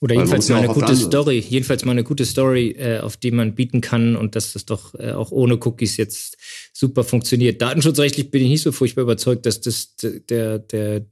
Oder 0.00 0.14
jedenfalls 0.14 0.50
mal 0.50 0.58
eine 0.58 0.68
gute 0.68 0.94
Story, 0.94 1.38
jedenfalls 1.38 1.84
mal 1.86 1.92
eine 1.92 2.04
gute 2.04 2.26
Story, 2.26 2.72
äh, 2.72 3.00
auf 3.00 3.16
die 3.16 3.30
man 3.30 3.54
bieten 3.54 3.80
kann 3.80 4.14
und 4.14 4.36
dass 4.36 4.52
das 4.52 4.66
doch 4.66 4.94
äh, 4.94 5.12
auch 5.12 5.32
ohne 5.32 5.54
Cookies 5.54 5.96
jetzt 5.96 6.36
super 6.74 7.02
funktioniert. 7.02 7.62
Datenschutzrechtlich 7.62 8.30
bin 8.30 8.42
ich 8.42 8.48
nicht 8.50 8.62
so 8.62 8.72
furchtbar 8.72 9.02
überzeugt, 9.02 9.46
dass 9.46 9.62
das 9.62 9.96
der, 9.96 10.58
der, 10.58 11.06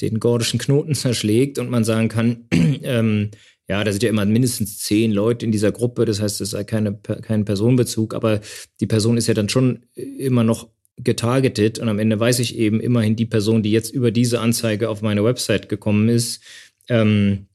den 0.00 0.20
gordischen 0.20 0.58
Knoten 0.58 0.94
zerschlägt 0.94 1.58
und 1.58 1.70
man 1.70 1.84
sagen 1.84 2.08
kann, 2.08 2.46
ähm, 2.52 3.30
ja, 3.68 3.84
da 3.84 3.92
sind 3.92 4.02
ja 4.02 4.08
immer 4.08 4.24
mindestens 4.24 4.78
zehn 4.78 5.12
Leute 5.12 5.46
in 5.46 5.52
dieser 5.52 5.70
Gruppe, 5.70 6.04
das 6.04 6.20
heißt, 6.20 6.40
es 6.40 6.52
ist 6.52 6.66
keine, 6.66 6.98
kein 7.22 7.44
Personenbezug, 7.44 8.14
aber 8.14 8.40
die 8.80 8.86
Person 8.86 9.16
ist 9.16 9.28
ja 9.28 9.34
dann 9.34 9.48
schon 9.48 9.84
immer 9.94 10.42
noch 10.42 10.68
getargetet. 11.04 11.78
Und 11.78 11.88
am 11.88 11.98
Ende 11.98 12.18
weiß 12.18 12.40
ich 12.40 12.58
eben 12.58 12.80
immerhin 12.80 13.16
die 13.16 13.26
Person, 13.26 13.62
die 13.62 13.70
jetzt 13.70 13.90
über 13.94 14.10
diese 14.10 14.40
Anzeige 14.40 14.88
auf 14.88 15.02
meine 15.02 15.24
Website 15.24 15.68
gekommen 15.68 16.08
ist, 16.08 16.42
ähm, 16.88 17.46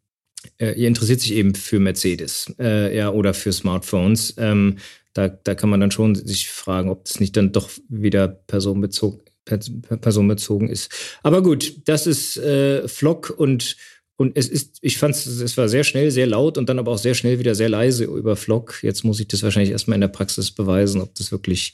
äh, 0.58 0.74
ihr 0.74 0.88
interessiert 0.88 1.22
sich 1.22 1.34
eben 1.34 1.56
für 1.56 1.80
Mercedes 1.80 2.54
äh, 2.60 2.96
ja, 2.96 3.10
oder 3.10 3.34
für 3.34 3.52
Smartphones. 3.52 4.36
Ähm, 4.38 4.78
da, 5.14 5.30
da 5.30 5.56
kann 5.56 5.70
man 5.70 5.80
dann 5.80 5.92
schon 5.92 6.16
sich 6.16 6.50
fragen, 6.50 6.90
ob 6.90 7.06
das 7.06 7.20
nicht 7.20 7.36
dann 7.38 7.52
doch 7.52 7.70
wieder 7.90 8.28
personenbezogen, 8.28 9.22
personenbezogen 9.46 10.70
ist. 10.70 10.92
Aber 11.24 11.42
gut, 11.44 11.88
das 11.88 12.08
ist 12.08 12.38
äh, 12.38 12.88
Flock 12.88 13.34
und 13.36 13.78
und 14.18 14.38
es 14.38 14.48
ist, 14.48 14.78
ich 14.82 14.98
fand 14.98 15.14
es, 15.14 15.26
es 15.26 15.58
war 15.58 15.68
sehr 15.68 15.84
schnell, 15.84 16.10
sehr 16.10 16.26
laut 16.28 16.58
und 16.58 16.70
dann 16.70 16.80
aber 16.80 16.92
auch 16.92 16.98
sehr 16.98 17.16
schnell 17.16 17.38
wieder 17.38 17.54
sehr 17.54 17.68
leise 17.68 18.06
über 18.06 18.38
Flock. 18.38 18.82
Jetzt 18.82 19.04
muss 19.04 19.20
ich 19.20 19.28
das 19.28 19.44
wahrscheinlich 19.44 19.72
erstmal 19.72 19.96
in 19.96 20.02
der 20.02 20.08
Praxis 20.08 20.52
beweisen, 20.52 21.02
ob 21.02 21.14
das 21.16 21.34
wirklich 21.34 21.74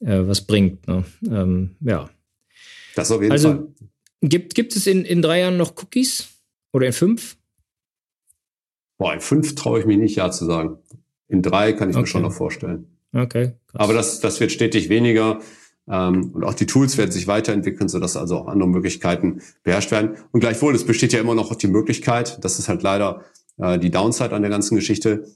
äh, 0.00 0.26
was 0.26 0.40
bringt. 0.40 0.86
Ne? 0.88 1.04
Ähm, 1.28 1.76
ja. 1.80 2.08
Das 2.94 3.10
auf 3.10 3.20
jeden 3.20 3.32
also, 3.32 3.48
Fall. 3.48 3.66
Gibt, 4.22 4.54
gibt 4.54 4.74
es 4.74 4.86
in, 4.86 5.04
in 5.04 5.20
drei 5.20 5.40
Jahren 5.40 5.58
noch 5.58 5.76
Cookies? 5.76 6.28
Oder 6.72 6.86
in 6.86 6.92
fünf? 6.94 7.36
Boah, 8.96 9.12
in 9.12 9.20
fünf 9.20 9.54
traue 9.54 9.80
ich 9.80 9.86
mich 9.86 9.98
nicht 9.98 10.16
ja 10.16 10.30
zu 10.30 10.46
sagen. 10.46 10.78
In 11.28 11.42
drei 11.42 11.74
kann 11.74 11.90
ich 11.90 11.96
okay. 11.96 12.02
mir 12.02 12.06
schon 12.06 12.22
noch 12.22 12.32
vorstellen. 12.32 12.86
Okay. 13.12 13.52
Krass. 13.66 13.80
Aber 13.80 13.92
das, 13.92 14.20
das 14.20 14.40
wird 14.40 14.52
stetig 14.52 14.88
weniger. 14.88 15.40
Ähm, 15.88 16.30
und 16.32 16.44
auch 16.44 16.54
die 16.54 16.66
Tools 16.66 16.96
werden 16.96 17.10
sich 17.10 17.26
weiterentwickeln, 17.26 17.88
sodass 17.88 18.16
also 18.16 18.38
auch 18.38 18.46
andere 18.46 18.68
Möglichkeiten 18.68 19.42
beherrscht 19.62 19.90
werden. 19.90 20.16
Und 20.30 20.40
gleichwohl, 20.40 20.74
es 20.74 20.84
besteht 20.84 21.12
ja 21.12 21.20
immer 21.20 21.34
noch 21.34 21.54
die 21.54 21.68
Möglichkeit, 21.68 22.38
das 22.44 22.58
ist 22.58 22.68
halt 22.68 22.82
leider 22.82 23.22
äh, 23.58 23.78
die 23.78 23.90
Downside 23.90 24.32
an 24.32 24.42
der 24.42 24.50
ganzen 24.50 24.76
Geschichte, 24.76 25.26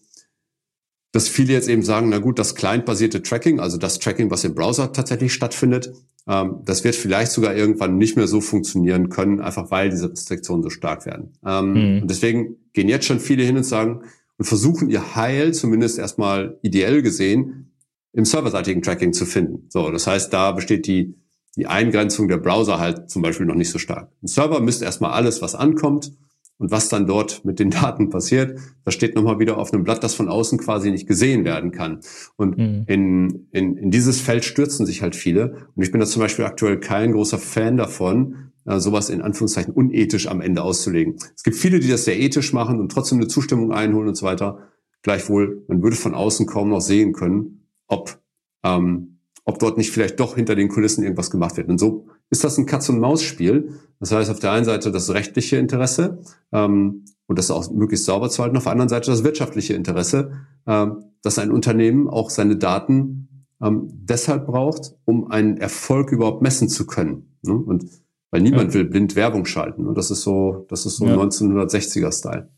dass 1.12 1.28
viele 1.28 1.52
jetzt 1.52 1.68
eben 1.68 1.82
sagen, 1.82 2.10
na 2.10 2.18
gut, 2.18 2.38
das 2.38 2.54
client-basierte 2.54 3.22
Tracking, 3.22 3.58
also 3.58 3.78
das 3.78 3.98
Tracking, 3.98 4.30
was 4.30 4.44
im 4.44 4.54
Browser 4.54 4.92
tatsächlich 4.92 5.32
stattfindet, 5.32 5.92
ähm, 6.28 6.60
das 6.64 6.84
wird 6.84 6.94
vielleicht 6.94 7.32
sogar 7.32 7.54
irgendwann 7.54 7.96
nicht 7.96 8.16
mehr 8.16 8.26
so 8.26 8.40
funktionieren 8.40 9.08
können, 9.08 9.40
einfach 9.40 9.70
weil 9.70 9.90
diese 9.90 10.10
Restriktionen 10.10 10.62
so 10.62 10.70
stark 10.70 11.06
werden. 11.06 11.32
Ähm, 11.44 11.72
mhm. 11.72 12.02
Und 12.02 12.10
deswegen 12.10 12.56
gehen 12.72 12.88
jetzt 12.88 13.06
schon 13.06 13.20
viele 13.20 13.44
hin 13.44 13.56
und 13.56 13.64
sagen 13.64 14.02
und 14.38 14.44
versuchen 14.44 14.90
ihr 14.90 15.16
Heil 15.16 15.54
zumindest 15.54 15.98
erstmal 15.98 16.58
ideell 16.62 17.02
gesehen 17.02 17.72
im 18.16 18.24
serverseitigen 18.24 18.82
Tracking 18.82 19.12
zu 19.12 19.26
finden. 19.26 19.66
So, 19.68 19.90
das 19.90 20.06
heißt, 20.06 20.32
da 20.32 20.52
besteht 20.52 20.86
die 20.86 21.14
die 21.56 21.66
Eingrenzung 21.66 22.28
der 22.28 22.36
Browser 22.36 22.78
halt 22.78 23.10
zum 23.10 23.22
Beispiel 23.22 23.46
noch 23.46 23.54
nicht 23.54 23.70
so 23.70 23.78
stark. 23.78 24.10
Ein 24.22 24.26
Server 24.26 24.60
misst 24.60 24.82
erstmal 24.82 25.12
alles, 25.12 25.40
was 25.40 25.54
ankommt 25.54 26.12
und 26.58 26.70
was 26.70 26.88
dann 26.88 27.06
dort 27.06 27.44
mit 27.44 27.58
den 27.58 27.70
Daten 27.70 28.10
passiert, 28.10 28.58
das 28.84 28.94
steht 28.94 29.14
nochmal 29.14 29.38
wieder 29.38 29.58
auf 29.58 29.72
einem 29.72 29.84
Blatt, 29.84 30.04
das 30.04 30.14
von 30.14 30.28
außen 30.28 30.58
quasi 30.58 30.90
nicht 30.90 31.06
gesehen 31.06 31.44
werden 31.44 31.72
kann. 31.72 32.00
Und 32.36 32.58
mhm. 32.58 32.84
in, 32.86 33.48
in, 33.52 33.76
in 33.76 33.90
dieses 33.90 34.20
Feld 34.20 34.44
stürzen 34.44 34.86
sich 34.86 35.02
halt 35.02 35.16
viele. 35.16 35.68
Und 35.74 35.82
ich 35.82 35.90
bin 35.90 36.00
da 36.00 36.06
zum 36.06 36.20
Beispiel 36.20 36.44
aktuell 36.44 36.78
kein 36.78 37.12
großer 37.12 37.38
Fan 37.38 37.76
davon, 37.76 38.52
äh, 38.66 38.78
sowas 38.78 39.08
in 39.08 39.22
Anführungszeichen 39.22 39.72
unethisch 39.72 40.28
am 40.28 40.40
Ende 40.42 40.62
auszulegen. 40.62 41.16
Es 41.34 41.42
gibt 41.42 41.56
viele, 41.56 41.80
die 41.80 41.88
das 41.88 42.04
sehr 42.04 42.18
ethisch 42.18 42.52
machen 42.52 42.80
und 42.80 42.92
trotzdem 42.92 43.18
eine 43.18 43.28
Zustimmung 43.28 43.72
einholen 43.72 44.08
und 44.08 44.16
so 44.16 44.26
weiter. 44.26 44.58
Gleichwohl, 45.02 45.64
man 45.68 45.82
würde 45.82 45.96
von 45.96 46.14
außen 46.14 46.46
kaum 46.46 46.68
noch 46.68 46.80
sehen 46.80 47.12
können, 47.12 47.55
ob, 47.88 48.18
ähm, 48.64 49.20
ob 49.44 49.58
dort 49.58 49.78
nicht 49.78 49.90
vielleicht 49.90 50.18
doch 50.20 50.36
hinter 50.36 50.54
den 50.54 50.68
Kulissen 50.68 51.02
irgendwas 51.02 51.30
gemacht 51.30 51.56
wird. 51.56 51.68
Und 51.68 51.78
so 51.78 52.06
ist 52.30 52.44
das 52.44 52.58
ein 52.58 52.66
Katz-und-Maus-Spiel. 52.66 53.74
Das 54.00 54.12
heißt, 54.12 54.30
auf 54.30 54.40
der 54.40 54.52
einen 54.52 54.64
Seite 54.64 54.90
das 54.90 55.12
rechtliche 55.14 55.56
Interesse 55.56 56.20
ähm, 56.52 57.04
und 57.26 57.38
das 57.38 57.50
auch 57.50 57.70
möglichst 57.70 58.06
sauber 58.06 58.28
zu 58.30 58.42
halten, 58.42 58.56
auf 58.56 58.64
der 58.64 58.72
anderen 58.72 58.88
Seite 58.88 59.10
das 59.10 59.24
wirtschaftliche 59.24 59.74
Interesse, 59.74 60.32
ähm, 60.66 61.04
dass 61.22 61.38
ein 61.38 61.50
Unternehmen 61.50 62.08
auch 62.08 62.30
seine 62.30 62.56
Daten 62.56 63.46
ähm, 63.62 63.88
deshalb 63.92 64.46
braucht, 64.46 64.94
um 65.04 65.30
einen 65.30 65.56
Erfolg 65.56 66.12
überhaupt 66.12 66.42
messen 66.42 66.68
zu 66.68 66.86
können. 66.86 67.38
Ne? 67.42 67.54
Und 67.54 67.86
weil 68.30 68.42
niemand 68.42 68.74
ja. 68.74 68.74
will 68.74 68.84
blind 68.84 69.16
Werbung 69.16 69.46
schalten. 69.46 69.84
Ne? 69.84 69.94
Das 69.94 70.10
ist 70.10 70.22
so, 70.22 70.66
das 70.68 70.84
ist 70.86 70.96
so 70.96 71.06
ja. 71.06 71.16
1960er-Style. 71.16 72.48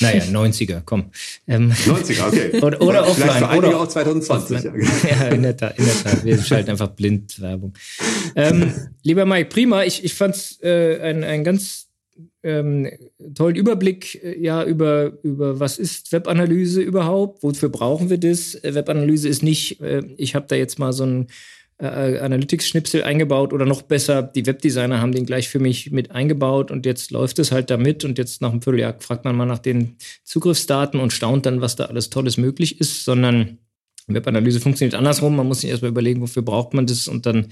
Naja, 0.00 0.22
90er, 0.24 0.82
komm. 0.84 1.10
Ähm, 1.46 1.72
90er, 1.72 2.28
okay. 2.28 2.60
oder, 2.62 2.80
oder 2.82 3.08
offline. 3.08 3.30
Vielleicht 3.30 3.50
einige 3.50 3.78
auch 3.78 3.88
2020. 3.88 4.64
Ja, 4.64 4.72
ja, 5.10 5.28
in 5.28 5.42
der 5.42 5.56
Tat, 5.56 5.78
in 5.78 5.84
der 5.84 6.02
Tat. 6.02 6.24
Wir 6.24 6.42
schalten 6.42 6.70
einfach 6.70 6.88
blind 6.88 7.40
Werbung. 7.40 7.74
Ähm, 8.34 8.72
lieber 9.02 9.26
Mike, 9.26 9.48
prima. 9.48 9.84
Ich, 9.84 10.04
ich 10.04 10.14
fand 10.14 10.36
es 10.36 10.60
äh, 10.62 11.00
ein, 11.00 11.24
ein 11.24 11.44
ganz 11.44 11.86
ähm, 12.42 12.88
tollen 13.34 13.56
Überblick 13.56 14.22
äh, 14.22 14.40
ja 14.40 14.64
über, 14.64 15.18
über 15.22 15.58
was 15.58 15.78
ist 15.78 16.12
Webanalyse 16.12 16.80
überhaupt, 16.80 17.42
wofür 17.42 17.68
brauchen 17.68 18.08
wir 18.08 18.18
das. 18.18 18.54
Äh, 18.54 18.74
Webanalyse 18.74 19.28
ist 19.28 19.42
nicht, 19.42 19.80
äh, 19.80 20.02
ich 20.16 20.34
habe 20.34 20.46
da 20.48 20.54
jetzt 20.54 20.78
mal 20.78 20.92
so 20.92 21.04
ein 21.04 21.26
äh, 21.78 22.18
Analytics-Schnipsel 22.18 23.02
eingebaut 23.02 23.52
oder 23.52 23.66
noch 23.66 23.82
besser, 23.82 24.22
die 24.22 24.46
Webdesigner 24.46 25.00
haben 25.00 25.12
den 25.12 25.26
gleich 25.26 25.48
für 25.48 25.58
mich 25.58 25.90
mit 25.90 26.10
eingebaut 26.10 26.70
und 26.70 26.86
jetzt 26.86 27.10
läuft 27.10 27.38
es 27.38 27.52
halt 27.52 27.70
damit 27.70 28.04
und 28.04 28.18
jetzt 28.18 28.40
nach 28.40 28.50
einem 28.50 28.62
Vierteljahr 28.62 28.96
fragt 28.98 29.24
man 29.24 29.36
mal 29.36 29.46
nach 29.46 29.58
den 29.58 29.96
Zugriffsdaten 30.24 31.00
und 31.00 31.12
staunt 31.12 31.46
dann, 31.46 31.60
was 31.60 31.76
da 31.76 31.84
alles 31.84 32.10
Tolles 32.10 32.38
möglich 32.38 32.80
ist, 32.80 33.04
sondern 33.04 33.58
Webanalyse 34.08 34.60
funktioniert 34.60 34.94
andersrum. 34.94 35.36
Man 35.36 35.48
muss 35.48 35.60
sich 35.60 35.70
erstmal 35.70 35.90
überlegen, 35.90 36.20
wofür 36.20 36.42
braucht 36.42 36.74
man 36.74 36.86
das 36.86 37.08
und 37.08 37.26
dann 37.26 37.48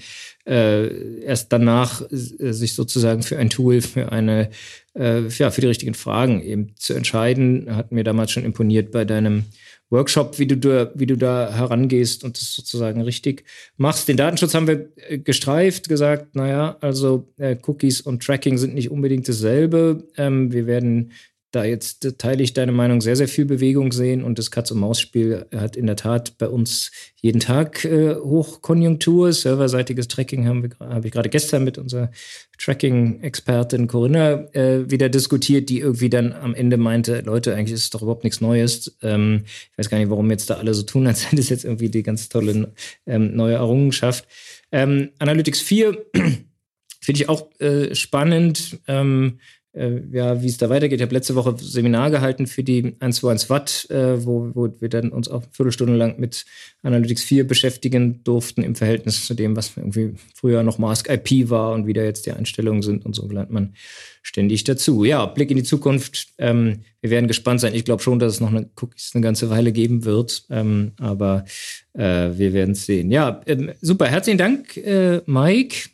äh, 0.47 1.21
erst 1.21 1.51
danach 1.51 2.01
äh, 2.01 2.07
sich 2.53 2.73
sozusagen 2.73 3.23
für 3.23 3.37
ein 3.37 3.49
Tool, 3.49 3.81
für 3.81 4.11
eine, 4.11 4.49
äh, 4.97 5.27
ja, 5.27 5.51
für 5.51 5.61
die 5.61 5.67
richtigen 5.67 5.93
Fragen 5.93 6.41
eben 6.41 6.73
zu 6.77 6.93
entscheiden. 6.93 7.75
Hat 7.75 7.91
mir 7.91 8.05
damals 8.05 8.31
schon 8.31 8.45
imponiert 8.45 8.91
bei 8.91 9.03
deinem 9.03 9.43
Workshop, 9.89 10.39
wie 10.39 10.47
du, 10.47 10.57
da, 10.57 10.91
wie 10.95 11.05
du 11.05 11.15
da 11.15 11.53
herangehst 11.53 12.23
und 12.23 12.37
das 12.37 12.55
sozusagen 12.55 13.01
richtig 13.01 13.45
machst. 13.77 14.07
Den 14.07 14.17
Datenschutz 14.17 14.53
haben 14.53 14.67
wir 14.67 14.89
äh, 14.97 15.19
gestreift, 15.19 15.89
gesagt, 15.89 16.35
naja, 16.35 16.77
also 16.81 17.27
äh, 17.37 17.55
Cookies 17.65 18.01
und 18.01 18.23
Tracking 18.23 18.57
sind 18.57 18.73
nicht 18.73 18.89
unbedingt 18.89 19.27
dasselbe. 19.27 20.07
Ähm, 20.17 20.51
wir 20.51 20.65
werden 20.65 21.11
da 21.55 21.63
jetzt 21.63 22.15
teile 22.17 22.43
ich 22.43 22.53
deine 22.53 22.71
Meinung, 22.71 23.01
sehr, 23.01 23.15
sehr 23.15 23.27
viel 23.27 23.45
Bewegung 23.45 23.91
sehen 23.91 24.23
und 24.23 24.37
das 24.37 24.51
Katz-und-Maus-Spiel 24.51 25.45
hat 25.55 25.75
in 25.75 25.85
der 25.85 25.95
Tat 25.95 26.37
bei 26.37 26.47
uns 26.47 26.91
jeden 27.21 27.39
Tag 27.39 27.85
äh, 27.85 28.15
Hochkonjunktur. 28.15 29.31
Serverseitiges 29.31 30.07
Tracking 30.07 30.47
haben 30.47 30.63
wir, 30.63 30.69
habe 30.79 31.07
ich 31.07 31.13
gerade 31.13 31.29
gestern 31.29 31.63
mit 31.63 31.77
unserer 31.77 32.11
Tracking-Expertin 32.59 33.87
Corinna 33.87 34.53
äh, 34.53 34.89
wieder 34.89 35.09
diskutiert, 35.09 35.69
die 35.69 35.79
irgendwie 35.79 36.09
dann 36.09 36.33
am 36.33 36.53
Ende 36.53 36.77
meinte, 36.77 37.21
Leute, 37.21 37.55
eigentlich 37.55 37.73
ist 37.73 37.83
es 37.83 37.89
doch 37.89 38.01
überhaupt 38.01 38.25
nichts 38.25 38.41
Neues. 38.41 38.97
Ähm, 39.01 39.43
ich 39.45 39.77
weiß 39.77 39.89
gar 39.89 39.97
nicht, 39.97 40.09
warum 40.09 40.29
jetzt 40.29 40.49
da 40.49 40.55
alle 40.55 40.73
so 40.73 40.83
tun, 40.83 41.07
als 41.07 41.23
sei 41.23 41.29
das 41.33 41.49
jetzt 41.49 41.63
irgendwie 41.63 41.89
die 41.89 42.03
ganz 42.03 42.29
tolle 42.29 42.73
ähm, 43.05 43.35
neue 43.35 43.55
Errungenschaft. 43.55 44.27
Ähm, 44.71 45.11
Analytics 45.19 45.61
4 45.61 46.05
finde 46.13 47.21
ich 47.21 47.29
auch 47.29 47.49
äh, 47.59 47.95
spannend. 47.95 48.79
Ähm, 48.87 49.39
äh, 49.75 50.01
ja, 50.11 50.41
wie 50.41 50.47
es 50.47 50.57
da 50.57 50.69
weitergeht. 50.69 50.99
Ich 50.99 51.03
habe 51.03 51.13
letzte 51.13 51.35
Woche 51.35 51.55
Seminar 51.59 52.09
gehalten 52.09 52.47
für 52.47 52.63
die 52.63 52.95
121 52.99 53.49
Watt, 53.49 53.87
äh, 53.89 54.25
wo, 54.25 54.49
wo 54.53 54.69
wir 54.79 54.89
dann 54.89 55.09
uns 55.09 55.27
auch 55.27 55.43
eine 55.43 55.51
Viertelstunde 55.51 55.95
lang 55.95 56.19
mit 56.19 56.45
Analytics 56.81 57.23
4 57.23 57.47
beschäftigen 57.47 58.23
durften 58.23 58.63
im 58.63 58.75
Verhältnis 58.75 59.25
zu 59.25 59.33
dem, 59.33 59.55
was 59.55 59.75
irgendwie 59.75 60.13
früher 60.33 60.63
noch 60.63 60.77
Mask 60.77 61.09
IP 61.09 61.49
war 61.49 61.73
und 61.73 61.87
wie 61.87 61.93
da 61.93 62.03
jetzt 62.03 62.25
die 62.25 62.31
Einstellungen 62.31 62.81
sind 62.81 63.05
und 63.05 63.15
so 63.15 63.27
lernt 63.27 63.51
man 63.51 63.73
ständig 64.21 64.63
dazu. 64.63 65.03
Ja, 65.03 65.25
Blick 65.25 65.51
in 65.51 65.57
die 65.57 65.63
Zukunft. 65.63 66.29
Ähm, 66.37 66.79
wir 67.01 67.11
werden 67.11 67.27
gespannt 67.27 67.61
sein. 67.61 67.75
Ich 67.75 67.85
glaube 67.85 68.01
schon, 68.01 68.17
dass 68.17 68.33
es 68.33 68.39
noch 68.39 68.49
eine 68.49 68.69
Cookies 68.81 69.11
eine 69.13 69.23
ganze 69.23 69.49
Weile 69.49 69.71
geben 69.71 70.05
wird, 70.05 70.45
ähm, 70.49 70.93
aber 70.99 71.45
äh, 71.93 72.31
wir 72.35 72.53
werden 72.53 72.71
es 72.71 72.85
sehen. 72.85 73.11
Ja, 73.11 73.41
ähm, 73.45 73.71
super. 73.81 74.07
Herzlichen 74.07 74.39
Dank, 74.39 74.77
äh, 74.77 75.21
Mike. 75.25 75.89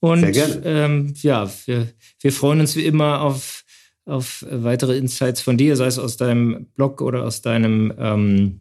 Und 0.00 0.20
Sehr 0.20 0.32
gerne. 0.32 0.62
Ähm, 0.64 1.14
ja, 1.20 1.50
wir, 1.66 1.88
wir 2.20 2.32
freuen 2.32 2.60
uns 2.60 2.74
wie 2.74 2.86
immer 2.86 3.20
auf, 3.20 3.64
auf 4.06 4.44
weitere 4.50 4.96
Insights 4.96 5.42
von 5.42 5.58
dir, 5.58 5.76
sei 5.76 5.86
es 5.86 5.98
aus 5.98 6.16
deinem 6.16 6.66
Blog 6.74 7.02
oder 7.02 7.24
aus 7.24 7.42
deinem 7.42 7.92
ähm, 7.98 8.60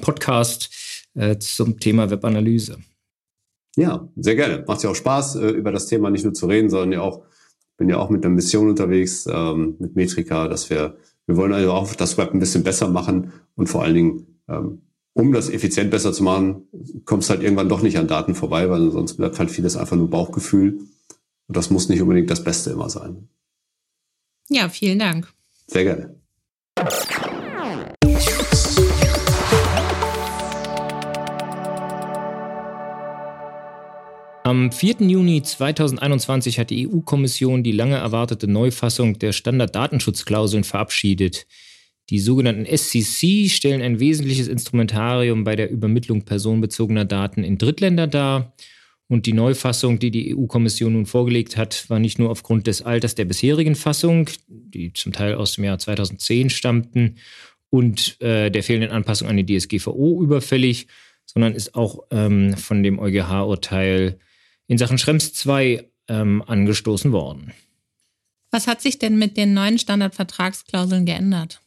Podcast 0.00 0.70
äh, 1.14 1.38
zum 1.38 1.80
Thema 1.80 2.10
Webanalyse. 2.10 2.78
Ja, 3.76 4.08
sehr 4.16 4.36
gerne. 4.36 4.64
Macht 4.66 4.82
ja 4.82 4.90
auch 4.90 4.94
Spaß, 4.94 5.36
äh, 5.36 5.48
über 5.50 5.72
das 5.72 5.86
Thema 5.86 6.10
nicht 6.10 6.24
nur 6.24 6.34
zu 6.34 6.46
reden, 6.46 6.70
sondern 6.70 6.92
ja 6.92 7.00
auch, 7.02 7.22
bin 7.76 7.88
ja 7.88 7.98
auch 7.98 8.10
mit 8.10 8.24
einer 8.24 8.34
Mission 8.34 8.68
unterwegs, 8.68 9.26
ähm, 9.30 9.76
mit 9.78 9.96
Metrika, 9.96 10.48
dass 10.48 10.70
wir, 10.70 10.96
wir 11.26 11.36
wollen 11.36 11.52
also 11.52 11.72
auch 11.72 11.94
das 11.94 12.16
Web 12.16 12.32
ein 12.32 12.40
bisschen 12.40 12.62
besser 12.62 12.88
machen 12.88 13.32
und 13.56 13.68
vor 13.68 13.82
allen 13.82 13.94
Dingen 13.94 14.26
ähm, 14.48 14.82
um 15.14 15.32
das 15.32 15.50
effizient 15.50 15.90
besser 15.90 16.12
zu 16.12 16.22
machen, 16.22 16.68
kommst 17.04 17.30
halt 17.30 17.42
irgendwann 17.42 17.68
doch 17.68 17.82
nicht 17.82 17.98
an 17.98 18.08
Daten 18.08 18.34
vorbei, 18.34 18.70
weil 18.70 18.90
sonst 18.90 19.16
bleibt 19.16 19.38
halt 19.38 19.50
vieles 19.50 19.76
einfach 19.76 19.96
nur 19.96 20.10
Bauchgefühl. 20.10 20.78
Und 21.48 21.56
das 21.56 21.70
muss 21.70 21.88
nicht 21.88 22.00
unbedingt 22.00 22.30
das 22.30 22.44
Beste 22.44 22.70
immer 22.70 22.88
sein. 22.88 23.28
Ja, 24.48 24.68
vielen 24.68 24.98
Dank. 24.98 25.32
Sehr 25.66 25.84
gerne. 25.84 26.14
Am 34.42 34.72
4. 34.72 34.96
Juni 35.00 35.42
2021 35.42 36.58
hat 36.58 36.70
die 36.70 36.88
EU-Kommission 36.88 37.62
die 37.62 37.72
lange 37.72 37.96
erwartete 37.96 38.48
Neufassung 38.48 39.18
der 39.18 39.32
Standarddatenschutzklauseln 39.32 40.64
verabschiedet. 40.64 41.46
Die 42.10 42.18
sogenannten 42.18 42.66
SCC 42.66 43.48
stellen 43.48 43.82
ein 43.82 44.00
wesentliches 44.00 44.48
Instrumentarium 44.48 45.44
bei 45.44 45.54
der 45.54 45.70
Übermittlung 45.70 46.22
personenbezogener 46.24 47.04
Daten 47.04 47.44
in 47.44 47.56
Drittländer 47.56 48.08
dar. 48.08 48.52
Und 49.06 49.26
die 49.26 49.32
Neufassung, 49.32 50.00
die 50.00 50.10
die 50.10 50.36
EU-Kommission 50.36 50.92
nun 50.92 51.06
vorgelegt 51.06 51.56
hat, 51.56 51.88
war 51.88 52.00
nicht 52.00 52.18
nur 52.18 52.30
aufgrund 52.30 52.66
des 52.66 52.82
Alters 52.82 53.14
der 53.14 53.24
bisherigen 53.24 53.76
Fassung, 53.76 54.28
die 54.48 54.92
zum 54.92 55.12
Teil 55.12 55.34
aus 55.34 55.54
dem 55.54 55.64
Jahr 55.64 55.78
2010 55.78 56.50
stammten, 56.50 57.16
und 57.70 58.20
äh, 58.20 58.50
der 58.50 58.64
fehlenden 58.64 58.90
Anpassung 58.90 59.28
an 59.28 59.36
die 59.36 59.46
DSGVO 59.46 60.20
überfällig, 60.22 60.88
sondern 61.24 61.54
ist 61.54 61.76
auch 61.76 62.00
ähm, 62.10 62.56
von 62.56 62.82
dem 62.82 62.98
EuGH-Urteil 62.98 64.18
in 64.66 64.78
Sachen 64.78 64.98
Schrems 64.98 65.32
2 65.34 65.88
ähm, 66.08 66.42
angestoßen 66.44 67.12
worden. 67.12 67.52
Was 68.50 68.66
hat 68.66 68.82
sich 68.82 68.98
denn 68.98 69.18
mit 69.18 69.36
den 69.36 69.54
neuen 69.54 69.78
Standardvertragsklauseln 69.78 71.06
geändert? 71.06 71.60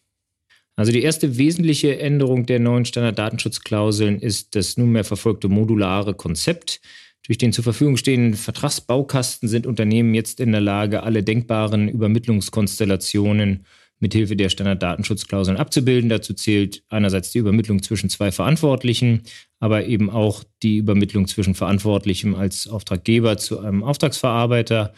Also 0.75 0.91
die 0.91 1.03
erste 1.03 1.37
wesentliche 1.37 1.99
Änderung 1.99 2.45
der 2.45 2.59
neuen 2.59 2.85
Standarddatenschutzklauseln 2.85 4.19
ist 4.19 4.55
das 4.55 4.77
nunmehr 4.77 5.03
verfolgte 5.03 5.47
modulare 5.47 6.15
Konzept. 6.15 6.81
Durch 7.25 7.37
den 7.37 7.53
zur 7.53 7.63
Verfügung 7.63 7.95
stehenden 7.95 8.33
Vertragsbaukasten 8.33 9.47
sind 9.47 9.67
Unternehmen 9.67 10.13
jetzt 10.13 10.39
in 10.39 10.51
der 10.51 10.61
Lage, 10.61 11.03
alle 11.03 11.23
denkbaren 11.23 11.87
Übermittlungskonstellationen 11.87 13.65
mithilfe 13.99 14.35
der 14.35 14.49
Standarddatenschutzklauseln 14.49 15.57
abzubilden. 15.57 16.09
Dazu 16.09 16.33
zählt 16.33 16.83
einerseits 16.89 17.31
die 17.31 17.37
Übermittlung 17.37 17.81
zwischen 17.81 18.09
zwei 18.09 18.31
Verantwortlichen, 18.31 19.23
aber 19.59 19.85
eben 19.85 20.09
auch 20.09 20.43
die 20.61 20.77
Übermittlung 20.77 21.27
zwischen 21.27 21.55
Verantwortlichem 21.55 22.35
als 22.35 22.67
Auftraggeber 22.67 23.37
zu 23.37 23.59
einem 23.59 23.83
Auftragsverarbeiter, 23.83 24.93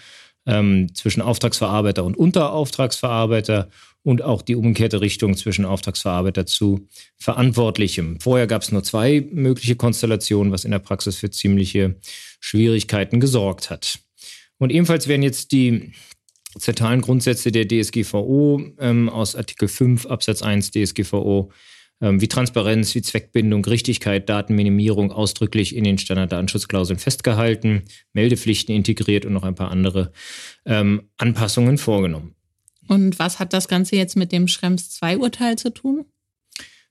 ähm, 0.47 0.93
zwischen 0.95 1.21
Auftragsverarbeiter 1.21 2.03
und 2.03 2.17
Unterauftragsverarbeiter 2.17 3.69
und 4.05 4.21
auch 4.21 4.43
die 4.43 4.55
umgekehrte 4.55 5.01
Richtung 5.01 5.35
zwischen 5.35 5.65
Auftragsverarbeiter 5.65 6.45
zu 6.45 6.87
Verantwortlichem. 7.17 8.19
Vorher 8.19 8.45
gab 8.45 8.61
es 8.61 8.71
nur 8.71 8.83
zwei 8.83 9.27
mögliche 9.31 9.75
Konstellationen, 9.75 10.53
was 10.53 10.63
in 10.63 10.69
der 10.69 10.79
Praxis 10.79 11.15
für 11.15 11.31
ziemliche 11.31 11.95
Schwierigkeiten 12.39 13.19
gesorgt 13.19 13.71
hat. 13.71 13.99
Und 14.59 14.69
ebenfalls 14.69 15.07
werden 15.07 15.23
jetzt 15.23 15.51
die 15.51 15.91
zentralen 16.59 17.01
Grundsätze 17.01 17.51
der 17.51 17.67
DSGVO 17.67 18.61
ähm, 18.79 19.09
aus 19.09 19.35
Artikel 19.35 19.67
5 19.67 20.05
Absatz 20.05 20.43
1 20.43 20.69
DSGVO 20.69 21.51
ähm, 21.99 22.21
wie 22.21 22.27
Transparenz, 22.27 22.93
wie 22.93 23.01
Zweckbindung, 23.01 23.65
Richtigkeit, 23.65 24.29
Datenminimierung 24.29 25.11
ausdrücklich 25.11 25.75
in 25.75 25.83
den 25.83 25.97
Standarddatenschutzklauseln 25.97 26.99
festgehalten, 26.99 27.81
Meldepflichten 28.13 28.75
integriert 28.75 29.25
und 29.25 29.33
noch 29.33 29.43
ein 29.43 29.55
paar 29.55 29.71
andere 29.71 30.11
ähm, 30.67 31.09
Anpassungen 31.17 31.79
vorgenommen. 31.79 32.35
Und 32.87 33.19
was 33.19 33.39
hat 33.39 33.53
das 33.53 33.67
Ganze 33.67 33.95
jetzt 33.95 34.15
mit 34.15 34.31
dem 34.31 34.47
Schrems 34.47 34.99
II-Urteil 35.01 35.57
zu 35.57 35.73
tun? 35.73 36.05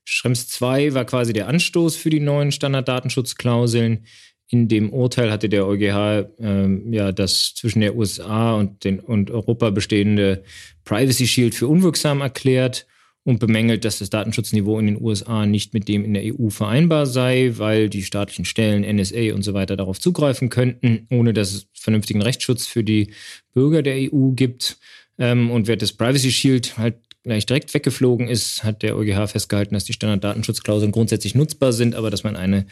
Schrems 0.03 0.61
II 0.61 0.93
war 0.93 1.05
quasi 1.05 1.33
der 1.33 1.47
Anstoß 1.47 1.95
für 1.95 2.09
die 2.09 2.19
neuen 2.19 2.51
Standarddatenschutzklauseln. 2.51 4.05
In 4.47 4.67
dem 4.67 4.93
Urteil 4.93 5.31
hatte 5.31 5.49
der 5.49 5.65
EuGH 5.65 6.29
ähm, 6.39 6.93
ja 6.93 7.11
das 7.11 7.55
zwischen 7.55 7.81
der 7.81 7.95
USA 7.95 8.53
und, 8.53 8.83
den, 8.83 8.99
und 8.99 9.31
Europa 9.31 9.71
bestehende 9.71 10.43
Privacy 10.83 11.25
Shield 11.25 11.55
für 11.55 11.67
unwirksam 11.67 12.21
erklärt 12.21 12.85
und 13.23 13.39
bemängelt, 13.39 13.83
dass 13.85 13.97
das 13.97 14.11
Datenschutzniveau 14.11 14.77
in 14.77 14.85
den 14.85 15.01
USA 15.01 15.47
nicht 15.47 15.73
mit 15.73 15.87
dem 15.87 16.05
in 16.05 16.13
der 16.13 16.23
EU 16.25 16.49
vereinbar 16.49 17.07
sei, 17.07 17.53
weil 17.55 17.89
die 17.89 18.03
staatlichen 18.03 18.45
Stellen, 18.45 18.83
NSA 18.83 19.33
und 19.33 19.41
so 19.41 19.55
weiter 19.55 19.75
darauf 19.75 19.99
zugreifen 19.99 20.49
könnten, 20.49 21.07
ohne 21.09 21.33
dass 21.33 21.53
es 21.53 21.67
vernünftigen 21.73 22.21
Rechtsschutz 22.21 22.67
für 22.67 22.83
die 22.83 23.13
Bürger 23.51 23.81
der 23.81 23.95
EU 23.95 24.29
gibt. 24.35 24.77
Ähm, 25.17 25.51
und 25.51 25.67
während 25.67 25.81
das 25.81 25.93
Privacy 25.93 26.31
Shield 26.31 26.77
halt 26.77 26.95
gleich 27.23 27.45
direkt 27.45 27.73
weggeflogen 27.73 28.27
ist, 28.27 28.63
hat 28.63 28.83
der 28.83 28.95
EuGH 28.95 29.27
festgehalten, 29.27 29.73
dass 29.73 29.85
die 29.85 29.93
Standarddatenschutzklauseln 29.93 30.91
grundsätzlich 30.91 31.35
nutzbar 31.35 31.73
sind, 31.73 31.95
aber 31.95 32.11
dass 32.11 32.23
man 32.23 32.35
eine, 32.35 32.65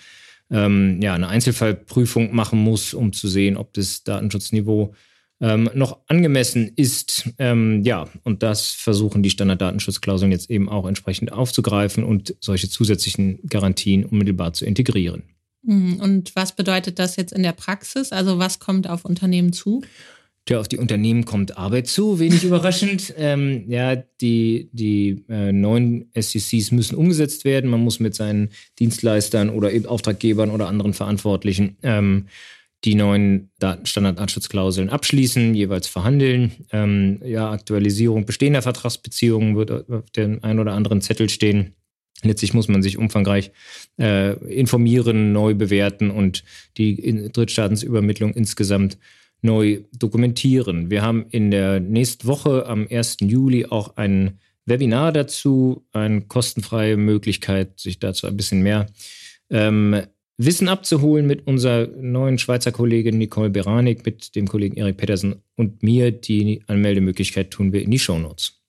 ähm, 0.51 1.01
ja, 1.01 1.13
eine 1.15 1.27
Einzelfallprüfung 1.27 2.35
machen 2.35 2.59
muss, 2.59 2.93
um 2.93 3.13
zu 3.13 3.27
sehen, 3.27 3.57
ob 3.57 3.73
das 3.73 4.03
Datenschutzniveau 4.03 4.93
ähm, 5.41 5.69
noch 5.73 5.99
angemessen 6.07 6.71
ist. 6.75 7.29
Ähm, 7.39 7.83
ja, 7.83 8.07
und 8.23 8.43
das 8.43 8.69
versuchen 8.71 9.23
die 9.23 9.31
Standarddatenschutzklauseln 9.31 10.31
jetzt 10.31 10.49
eben 10.49 10.69
auch 10.69 10.87
entsprechend 10.87 11.33
aufzugreifen 11.33 12.03
und 12.03 12.35
solche 12.39 12.69
zusätzlichen 12.69 13.39
Garantien 13.47 14.05
unmittelbar 14.05 14.53
zu 14.53 14.65
integrieren. 14.65 15.23
Mhm. 15.63 15.99
Und 15.99 16.35
was 16.35 16.55
bedeutet 16.55 16.99
das 16.99 17.15
jetzt 17.15 17.33
in 17.33 17.43
der 17.43 17.53
Praxis? 17.53 18.11
Also 18.11 18.37
was 18.37 18.59
kommt 18.59 18.87
auf 18.87 19.03
Unternehmen 19.03 19.51
zu? 19.51 19.81
Tja, 20.45 20.59
auf 20.59 20.67
die 20.67 20.77
Unternehmen 20.77 21.23
kommt 21.23 21.57
Arbeit 21.57 21.87
zu, 21.87 22.19
wenig 22.19 22.43
überraschend. 22.43 23.13
Ähm, 23.17 23.63
ja, 23.69 23.95
die, 23.95 24.69
die 24.73 25.23
äh, 25.29 25.53
neuen 25.53 26.11
SCCs 26.19 26.71
müssen 26.71 26.95
umgesetzt 26.95 27.45
werden. 27.45 27.69
Man 27.69 27.79
muss 27.79 27.99
mit 27.99 28.13
seinen 28.13 28.49
Dienstleistern 28.79 29.49
oder 29.49 29.71
eben 29.71 29.85
Auftraggebern 29.85 30.51
oder 30.51 30.67
anderen 30.67 30.93
Verantwortlichen 30.93 31.77
ähm, 31.83 32.27
die 32.83 32.95
neuen 32.95 33.49
Standarddatenschutzklauseln 33.83 34.89
abschließen, 34.89 35.55
jeweils 35.55 35.87
verhandeln. 35.87 36.51
Ähm, 36.73 37.21
ja, 37.23 37.49
Aktualisierung 37.49 38.25
bestehender 38.25 38.61
Vertragsbeziehungen 38.61 39.55
wird 39.55 39.71
auf 39.71 40.09
dem 40.11 40.43
einen 40.43 40.59
oder 40.59 40.73
anderen 40.73 40.99
Zettel 40.99 41.29
stehen. 41.29 41.75
Letztlich 42.23 42.53
muss 42.53 42.67
man 42.67 42.83
sich 42.83 42.97
umfangreich 42.97 43.51
äh, 43.97 44.33
informieren, 44.53 45.31
neu 45.31 45.53
bewerten 45.53 46.11
und 46.11 46.43
die 46.77 47.29
Drittstaatensübermittlung 47.31 48.33
insgesamt 48.33 48.97
neu 49.43 49.83
dokumentieren. 49.93 50.89
Wir 50.89 51.01
haben 51.01 51.25
in 51.29 51.51
der 51.51 51.79
nächsten 51.79 52.27
Woche 52.27 52.65
am 52.65 52.87
1. 52.89 53.17
Juli 53.21 53.65
auch 53.65 53.97
einen 53.97 54.39
Webinar 54.65 55.11
dazu, 55.11 55.85
eine 55.91 56.21
kostenfreie 56.21 56.97
Möglichkeit, 56.97 57.79
sich 57.79 57.99
dazu 57.99 58.27
ein 58.27 58.37
bisschen 58.37 58.61
mehr 58.61 58.87
ähm, 59.49 60.01
Wissen 60.37 60.67
abzuholen 60.67 61.27
mit 61.27 61.45
unserer 61.45 61.87
neuen 61.87 62.39
Schweizer 62.39 62.71
Kollegin 62.71 63.17
Nicole 63.17 63.51
Beranik, 63.51 64.05
mit 64.05 64.35
dem 64.35 64.47
Kollegen 64.47 64.77
Erik 64.77 64.97
Pettersen 64.97 65.43
und 65.55 65.83
mir. 65.83 66.11
Die 66.11 66.63
Anmeldemöglichkeit 66.65 67.51
tun 67.51 67.71
wir 67.71 67.83
in 67.83 67.91
die 67.91 67.99
Shownotes. 67.99 68.59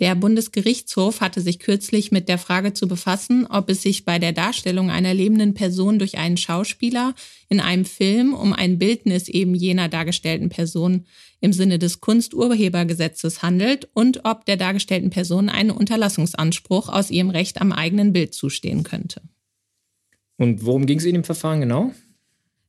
Der 0.00 0.16
Bundesgerichtshof 0.16 1.20
hatte 1.20 1.40
sich 1.40 1.60
kürzlich 1.60 2.10
mit 2.10 2.28
der 2.28 2.38
Frage 2.38 2.72
zu 2.72 2.88
befassen, 2.88 3.46
ob 3.46 3.70
es 3.70 3.82
sich 3.82 4.04
bei 4.04 4.18
der 4.18 4.32
Darstellung 4.32 4.90
einer 4.90 5.14
lebenden 5.14 5.54
Person 5.54 6.00
durch 6.00 6.18
einen 6.18 6.36
Schauspieler 6.36 7.14
in 7.48 7.60
einem 7.60 7.84
Film 7.84 8.34
um 8.34 8.52
ein 8.52 8.78
Bildnis 8.78 9.28
eben 9.28 9.54
jener 9.54 9.88
dargestellten 9.88 10.48
Person 10.48 11.06
im 11.40 11.52
Sinne 11.52 11.78
des 11.78 12.00
Kunsturhebergesetzes 12.00 13.42
handelt 13.42 13.88
und 13.94 14.24
ob 14.24 14.44
der 14.46 14.56
dargestellten 14.56 15.10
Person 15.10 15.48
ein 15.48 15.70
Unterlassungsanspruch 15.70 16.88
aus 16.88 17.10
ihrem 17.10 17.30
Recht 17.30 17.60
am 17.60 17.70
eigenen 17.70 18.12
Bild 18.12 18.34
zustehen 18.34 18.82
könnte. 18.82 19.22
Und 20.38 20.64
worum 20.64 20.86
ging 20.86 20.98
es 20.98 21.04
in 21.04 21.14
dem 21.14 21.24
Verfahren 21.24 21.60
genau? 21.60 21.92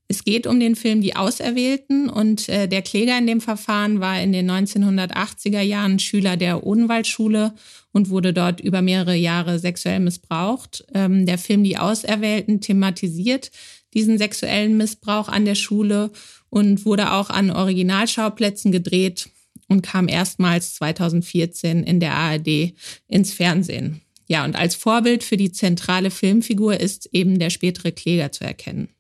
Es 0.08 0.24
geht 0.24 0.46
um 0.46 0.60
den 0.60 0.76
Film 0.76 1.02
Die 1.02 1.16
Auserwählten 1.16 2.10
und 2.10 2.48
äh, 2.48 2.68
der 2.68 2.84
Kläger 2.84 3.18
in 3.18 3.26
dem 3.26 3.42
Verfahren 3.42 4.00
war 4.00 4.22
in 4.22 4.32
den 4.34 4.50
1980er 4.50 5.62
Jahren 5.62 5.98
Schüler 5.98 6.38
der 6.38 6.66
Odenwaldschule 6.66 7.56
und 7.92 8.10
wurde 8.10 8.32
dort 8.32 8.62
über 8.62 8.84
mehrere 8.84 9.16
Jahre 9.16 9.58
sexuell 9.58 10.00
missbraucht. 10.00 10.86
Ähm, 10.94 11.26
der 11.26 11.40
Film 11.40 11.64
Die 11.64 11.80
Auserwählten 11.80 12.62
thematisiert 12.62 13.50
diesen 13.96 14.20
sexuellen 14.20 14.78
Missbrauch 14.78 15.28
an 15.28 15.46
der 15.46 15.56
Schule 15.56 16.12
und 16.50 16.86
wurde 16.86 17.14
auch 17.14 17.32
an 17.32 17.50
Originalschauplätzen 17.50 18.72
gedreht 18.72 19.30
und 19.68 19.82
kam 19.82 20.08
erstmals 20.08 20.76
2014 20.76 21.84
in 21.84 22.00
der 22.00 22.14
ARD 22.14 22.76
ins 23.08 23.34
Fernsehen. 23.34 24.02
Ja, 24.28 24.46
und 24.46 24.56
als 24.56 24.76
Vorbild 24.76 25.24
für 25.24 25.38
die 25.38 25.52
zentrale 25.52 26.12
Filmfigur 26.12 26.80
ist 26.80 27.10
eben 27.12 27.40
der 27.40 27.50
spätere 27.50 27.92
Kläger 27.92 28.32
zu 28.32 28.44
erkennen. 28.44 28.95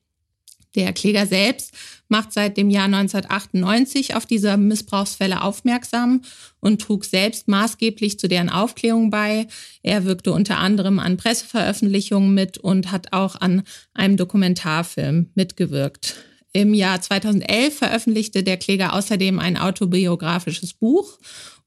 Der 0.76 0.94
Kläger 0.94 1.26
selbst 1.26 1.74
macht 2.08 2.34
seit 2.34 2.58
dem 2.58 2.70
Jahr 2.70 2.86
1998 2.86 4.16
auf 4.16 4.26
diese 4.26 4.58
Missbrauchsfälle 4.58 5.42
aufmerksam 5.42 6.22
und 6.60 6.82
trug 6.82 7.06
selbst 7.06 7.48
maßgeblich 7.48 8.20
zu 8.20 8.28
deren 8.28 8.50
Aufklärung 8.50 9.10
bei. 9.10 9.48
Er 9.82 10.06
wirkte 10.06 10.32
unter 10.32 10.58
anderem 10.58 11.00
an 11.00 11.18
Presseveröffentlichungen 11.18 12.34
mit 12.34 12.58
und 12.58 12.92
hat 12.92 13.14
auch 13.14 13.36
an 13.40 13.64
einem 13.94 14.18
Dokumentarfilm 14.18 15.32
mitgewirkt. 15.34 16.16
Im 16.54 16.74
Jahr 16.74 17.02
2011 17.02 17.78
veröffentlichte 17.78 18.44
der 18.44 18.58
Kläger 18.58 18.94
außerdem 18.94 19.40
ein 19.40 19.58
autobiografisches 19.58 20.74
Buch 20.74 21.20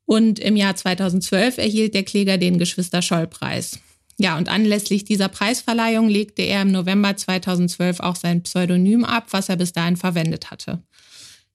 und 0.06 0.38
im 0.38 0.56
Jahr 0.56 0.74
2012 0.74 1.58
erhielt 1.58 1.94
der 1.94 2.04
Kläger 2.04 2.38
den 2.38 2.58
Geschwister-Scholl-Preis. 2.58 3.80
Ja, 4.20 4.36
und 4.36 4.48
anlässlich 4.48 5.04
dieser 5.04 5.28
Preisverleihung 5.28 6.08
legte 6.08 6.42
er 6.42 6.62
im 6.62 6.72
November 6.72 7.16
2012 7.16 8.00
auch 8.00 8.16
sein 8.16 8.42
Pseudonym 8.42 9.04
ab, 9.04 9.28
was 9.30 9.48
er 9.48 9.56
bis 9.56 9.72
dahin 9.72 9.96
verwendet 9.96 10.50
hatte. 10.50 10.82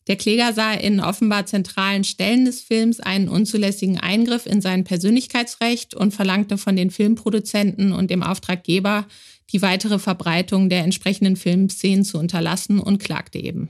Der 0.08 0.16
Kläger 0.16 0.54
sah 0.54 0.74
in 0.74 1.00
offenbar 1.00 1.46
zentralen 1.46 2.04
Stellen 2.04 2.46
des 2.46 2.62
Films 2.62 3.00
einen 3.00 3.30
unzulässigen 3.30 4.00
Eingriff 4.00 4.46
in 4.46 4.62
sein 4.62 4.84
Persönlichkeitsrecht 4.84 5.94
und 5.94 6.14
verlangte 6.14 6.58
von 6.58 6.76
den 6.76 6.90
Filmproduzenten 6.90 7.92
und 7.94 8.10
dem 8.10 8.24
Auftraggeber, 8.24 9.08
die 9.52 9.62
weitere 9.62 10.00
Verbreitung 10.00 10.70
der 10.70 10.84
entsprechenden 10.84 11.36
Filmszenen 11.36 12.06
zu 12.06 12.18
unterlassen 12.18 12.80
und 12.80 12.98
klagte 12.98 13.40
eben. 13.40 13.70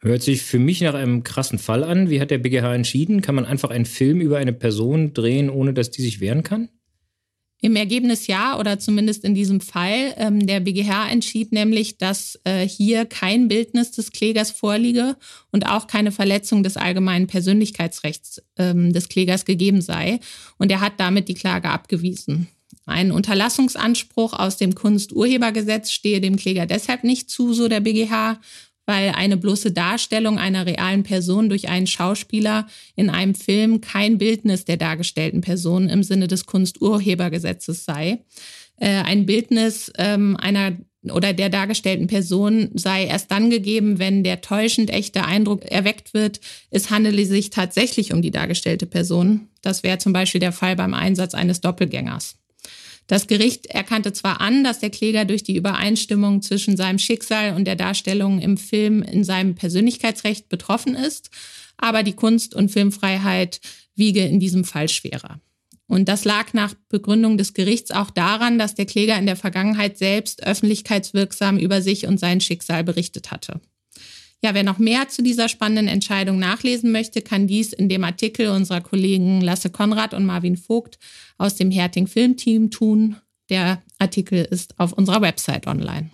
Hört 0.00 0.22
sich 0.22 0.42
für 0.42 0.58
mich 0.58 0.80
nach 0.80 0.94
einem 0.94 1.24
krassen 1.24 1.58
Fall 1.58 1.84
an. 1.84 2.08
Wie 2.08 2.20
hat 2.20 2.30
der 2.30 2.38
BGH 2.38 2.74
entschieden? 2.74 3.20
Kann 3.20 3.34
man 3.34 3.44
einfach 3.44 3.70
einen 3.70 3.84
Film 3.84 4.20
über 4.20 4.38
eine 4.38 4.54
Person 4.54 5.12
drehen, 5.12 5.50
ohne 5.50 5.74
dass 5.74 5.90
die 5.90 6.00
sich 6.00 6.20
wehren 6.20 6.42
kann? 6.42 6.70
Im 7.62 7.76
Ergebnis 7.76 8.26
ja, 8.26 8.58
oder 8.58 8.78
zumindest 8.78 9.24
in 9.24 9.34
diesem 9.34 9.60
Fall. 9.60 10.14
Ähm, 10.16 10.46
der 10.46 10.60
BGH 10.60 11.10
entschied 11.10 11.52
nämlich, 11.52 11.98
dass 11.98 12.38
äh, 12.44 12.66
hier 12.66 13.04
kein 13.04 13.48
Bildnis 13.48 13.90
des 13.90 14.12
Klägers 14.12 14.50
vorliege 14.50 15.16
und 15.52 15.66
auch 15.66 15.86
keine 15.86 16.10
Verletzung 16.10 16.62
des 16.62 16.76
allgemeinen 16.76 17.26
Persönlichkeitsrechts 17.26 18.42
ähm, 18.56 18.92
des 18.92 19.08
Klägers 19.08 19.44
gegeben 19.44 19.82
sei. 19.82 20.20
Und 20.56 20.72
er 20.72 20.80
hat 20.80 20.94
damit 20.98 21.28
die 21.28 21.34
Klage 21.34 21.68
abgewiesen. 21.68 22.48
Ein 22.86 23.12
Unterlassungsanspruch 23.12 24.32
aus 24.32 24.56
dem 24.56 24.74
Kunsturhebergesetz 24.74 25.90
stehe 25.92 26.20
dem 26.20 26.36
Kläger 26.36 26.66
deshalb 26.66 27.04
nicht 27.04 27.30
zu, 27.30 27.52
so 27.52 27.68
der 27.68 27.80
BGH, 27.80 28.40
weil 28.90 29.10
eine 29.10 29.36
bloße 29.36 29.70
Darstellung 29.70 30.36
einer 30.40 30.66
realen 30.66 31.04
Person 31.04 31.48
durch 31.48 31.68
einen 31.68 31.86
Schauspieler 31.86 32.66
in 32.96 33.08
einem 33.08 33.36
Film 33.36 33.80
kein 33.80 34.18
Bildnis 34.18 34.64
der 34.64 34.78
dargestellten 34.78 35.42
Person 35.42 35.88
im 35.88 36.02
Sinne 36.02 36.26
des 36.26 36.44
Kunsturhebergesetzes 36.44 37.84
sei. 37.84 38.18
Äh, 38.78 38.88
ein 38.88 39.26
Bildnis 39.26 39.92
ähm, 39.96 40.36
einer 40.38 40.76
oder 41.04 41.32
der 41.32 41.50
dargestellten 41.50 42.08
Person 42.08 42.70
sei 42.74 43.04
erst 43.04 43.30
dann 43.30 43.48
gegeben, 43.48 44.00
wenn 44.00 44.24
der 44.24 44.40
täuschend 44.40 44.90
echte 44.90 45.24
Eindruck 45.24 45.64
erweckt 45.64 46.12
wird, 46.12 46.40
es 46.70 46.90
handele 46.90 47.24
sich 47.26 47.50
tatsächlich 47.50 48.12
um 48.12 48.22
die 48.22 48.32
dargestellte 48.32 48.86
Person. 48.86 49.50
Das 49.62 49.84
wäre 49.84 49.98
zum 49.98 50.12
Beispiel 50.12 50.40
der 50.40 50.52
Fall 50.52 50.74
beim 50.74 50.94
Einsatz 50.94 51.34
eines 51.34 51.60
Doppelgängers. 51.60 52.40
Das 53.10 53.26
Gericht 53.26 53.66
erkannte 53.66 54.12
zwar 54.12 54.40
an, 54.40 54.62
dass 54.62 54.78
der 54.78 54.90
Kläger 54.90 55.24
durch 55.24 55.42
die 55.42 55.56
Übereinstimmung 55.56 56.42
zwischen 56.42 56.76
seinem 56.76 57.00
Schicksal 57.00 57.56
und 57.56 57.64
der 57.64 57.74
Darstellung 57.74 58.38
im 58.38 58.56
Film 58.56 59.02
in 59.02 59.24
seinem 59.24 59.56
Persönlichkeitsrecht 59.56 60.48
betroffen 60.48 60.94
ist, 60.94 61.28
aber 61.76 62.04
die 62.04 62.12
Kunst- 62.12 62.54
und 62.54 62.70
Filmfreiheit 62.70 63.60
wiege 63.96 64.24
in 64.24 64.38
diesem 64.38 64.62
Fall 64.62 64.88
schwerer. 64.88 65.40
Und 65.88 66.08
das 66.08 66.24
lag 66.24 66.52
nach 66.52 66.74
Begründung 66.88 67.36
des 67.36 67.52
Gerichts 67.52 67.90
auch 67.90 68.10
daran, 68.10 68.60
dass 68.60 68.76
der 68.76 68.86
Kläger 68.86 69.18
in 69.18 69.26
der 69.26 69.34
Vergangenheit 69.34 69.98
selbst 69.98 70.44
öffentlichkeitswirksam 70.44 71.58
über 71.58 71.82
sich 71.82 72.06
und 72.06 72.20
sein 72.20 72.40
Schicksal 72.40 72.84
berichtet 72.84 73.32
hatte. 73.32 73.60
Ja, 74.42 74.54
wer 74.54 74.62
noch 74.62 74.78
mehr 74.78 75.08
zu 75.08 75.22
dieser 75.22 75.48
spannenden 75.48 75.88
Entscheidung 75.88 76.38
nachlesen 76.38 76.92
möchte, 76.92 77.20
kann 77.20 77.46
dies 77.46 77.74
in 77.74 77.90
dem 77.90 78.04
Artikel 78.04 78.48
unserer 78.48 78.80
Kollegen 78.80 79.42
Lasse 79.42 79.68
Konrad 79.68 80.14
und 80.14 80.24
Marvin 80.24 80.56
Vogt 80.56 80.98
aus 81.36 81.56
dem 81.56 81.70
Herting 81.70 82.06
Filmteam 82.06 82.70
tun. 82.70 83.16
Der 83.50 83.82
Artikel 83.98 84.46
ist 84.50 84.78
auf 84.80 84.94
unserer 84.94 85.20
Website 85.20 85.66
online. 85.66 86.10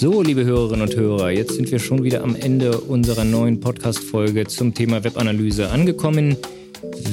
So, 0.00 0.22
liebe 0.22 0.44
Hörerinnen 0.44 0.88
und 0.88 0.94
Hörer, 0.94 1.30
jetzt 1.32 1.54
sind 1.54 1.72
wir 1.72 1.80
schon 1.80 2.04
wieder 2.04 2.22
am 2.22 2.36
Ende 2.36 2.78
unserer 2.82 3.24
neuen 3.24 3.58
Podcast-Folge 3.58 4.46
zum 4.46 4.72
Thema 4.72 5.02
Webanalyse 5.02 5.70
angekommen. 5.70 6.36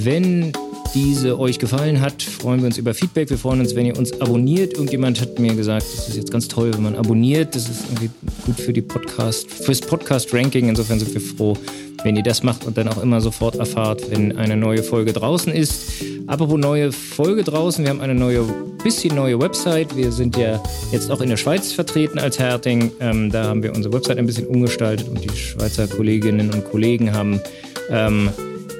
Wenn 0.04 0.54
diese 0.96 1.38
euch 1.38 1.60
gefallen 1.60 2.00
hat, 2.00 2.24
freuen 2.24 2.62
wir 2.62 2.68
uns 2.68 2.78
über 2.78 2.94
Feedback. 2.94 3.30
Wir 3.30 3.38
freuen 3.38 3.60
uns, 3.60 3.76
wenn 3.76 3.86
ihr 3.86 3.98
uns 3.98 4.20
abonniert. 4.22 4.74
Irgendjemand 4.74 5.20
hat 5.20 5.38
mir 5.40 5.54
gesagt, 5.54 5.86
das 5.94 6.08
ist 6.08 6.16
jetzt 6.16 6.32
ganz 6.32 6.48
toll, 6.48 6.74
wenn 6.74 6.84
man 6.84 6.96
abonniert. 6.96 7.54
Das 7.54 7.70
ist 7.70 7.84
irgendwie 7.90 8.10
gut 8.46 8.60
für 8.60 8.72
die 8.72 8.82
Podcast, 8.82 9.52
fürs 9.52 9.82
Podcast-Ranking. 9.82 10.70
Insofern 10.70 11.00
sind 11.00 11.14
wir 11.14 11.20
froh, 11.20 11.58
wenn 12.04 12.16
ihr 12.16 12.24
das 12.24 12.44
macht 12.44 12.66
und 12.66 12.78
dann 12.78 12.88
auch 12.88 13.04
immer 13.04 13.20
sofort 13.20 13.56
erfahrt, 13.56 14.10
wenn 14.10 14.38
eine 14.38 14.56
neue 14.56 14.84
Folge 14.84 15.12
draußen 15.12 15.52
ist. 15.52 16.02
Apropos 16.28 16.58
neue 16.58 16.94
Folge 16.94 17.44
draußen, 17.44 17.84
wir 17.84 17.90
haben 17.90 18.02
eine 18.02 18.16
neue, 18.16 18.46
bisschen 18.82 19.16
neue 19.16 19.38
Website. 19.40 19.98
Wir 19.98 20.14
sind 20.14 20.38
ja 20.38 20.64
jetzt 20.94 21.12
auch 21.12 21.20
in 21.20 21.30
der 21.30 21.38
Schweiz 21.38 21.74
vertreten 21.74 22.20
als 22.20 22.40
Herting. 22.40 22.92
Ähm, 23.02 23.32
da 23.32 23.44
haben 23.44 23.62
wir 23.64 23.76
unsere 23.76 23.94
Website 23.94 24.18
ein 24.18 24.26
bisschen 24.26 24.48
umgestaltet 24.48 25.10
und 25.10 25.22
die 25.22 25.36
Schweizer 25.36 25.88
Kolleginnen 25.88 26.52
und 26.52 26.64
Kollegen 26.72 27.14
haben 27.14 27.42
ähm, 27.90 28.30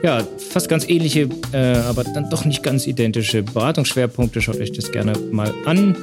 ja, 0.04 0.26
fast 0.52 0.70
ganz 0.70 0.88
ähnliche, 0.88 1.30
äh, 1.52 1.78
aber 1.78 2.04
dann 2.04 2.30
doch 2.30 2.46
nicht 2.46 2.64
ganz 2.64 2.88
identische 2.88 3.44
Beratungsschwerpunkte. 3.44 4.42
Schaut 4.42 4.60
euch 4.60 4.72
das 4.72 4.92
gerne 4.92 5.14
mal 5.32 5.54
an. 5.66 5.96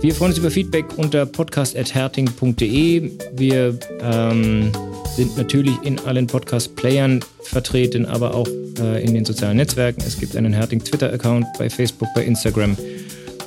Wir 0.00 0.14
freuen 0.14 0.30
uns 0.30 0.38
über 0.38 0.50
Feedback 0.50 0.86
unter 0.96 1.24
podcast.herting.de. 1.24 3.10
Wir 3.32 3.78
ähm, 4.02 4.70
sind 5.16 5.36
natürlich 5.36 5.74
in 5.82 5.98
allen 6.00 6.26
Podcast-Playern 6.26 7.20
vertreten, 7.42 8.04
aber 8.04 8.34
auch 8.34 8.46
äh, 8.78 9.02
in 9.02 9.14
den 9.14 9.24
sozialen 9.24 9.56
Netzwerken. 9.56 10.02
Es 10.06 10.18
gibt 10.18 10.36
einen 10.36 10.52
Herting 10.52 10.84
Twitter-Account 10.84 11.46
bei 11.58 11.70
Facebook, 11.70 12.08
bei 12.14 12.24
Instagram 12.24 12.76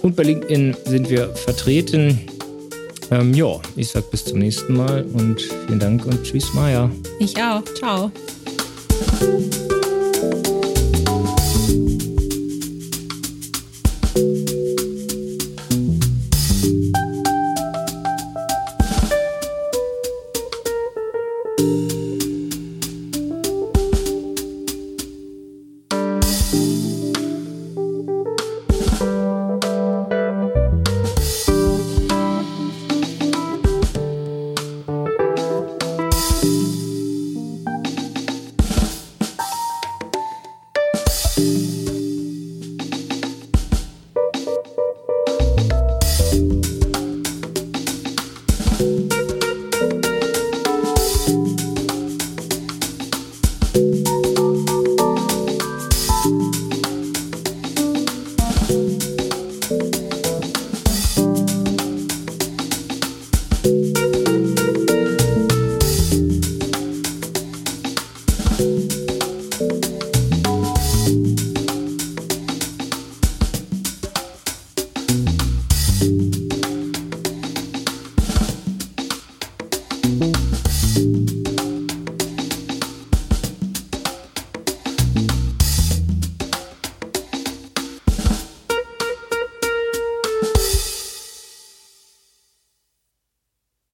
und 0.01 0.15
bei 0.15 0.23
LinkedIn 0.23 0.75
sind 0.85 1.09
wir 1.09 1.29
vertreten. 1.29 2.19
Ähm, 3.11 3.33
ja, 3.33 3.59
ich 3.75 3.89
sag 3.89 4.09
bis 4.11 4.25
zum 4.25 4.39
nächsten 4.39 4.75
Mal 4.75 5.03
und 5.13 5.41
vielen 5.67 5.79
Dank 5.79 6.05
und 6.05 6.23
tschüss, 6.23 6.53
Maja. 6.53 6.89
Ich 7.19 7.35
auch. 7.41 7.63
Ciao. 7.75 8.11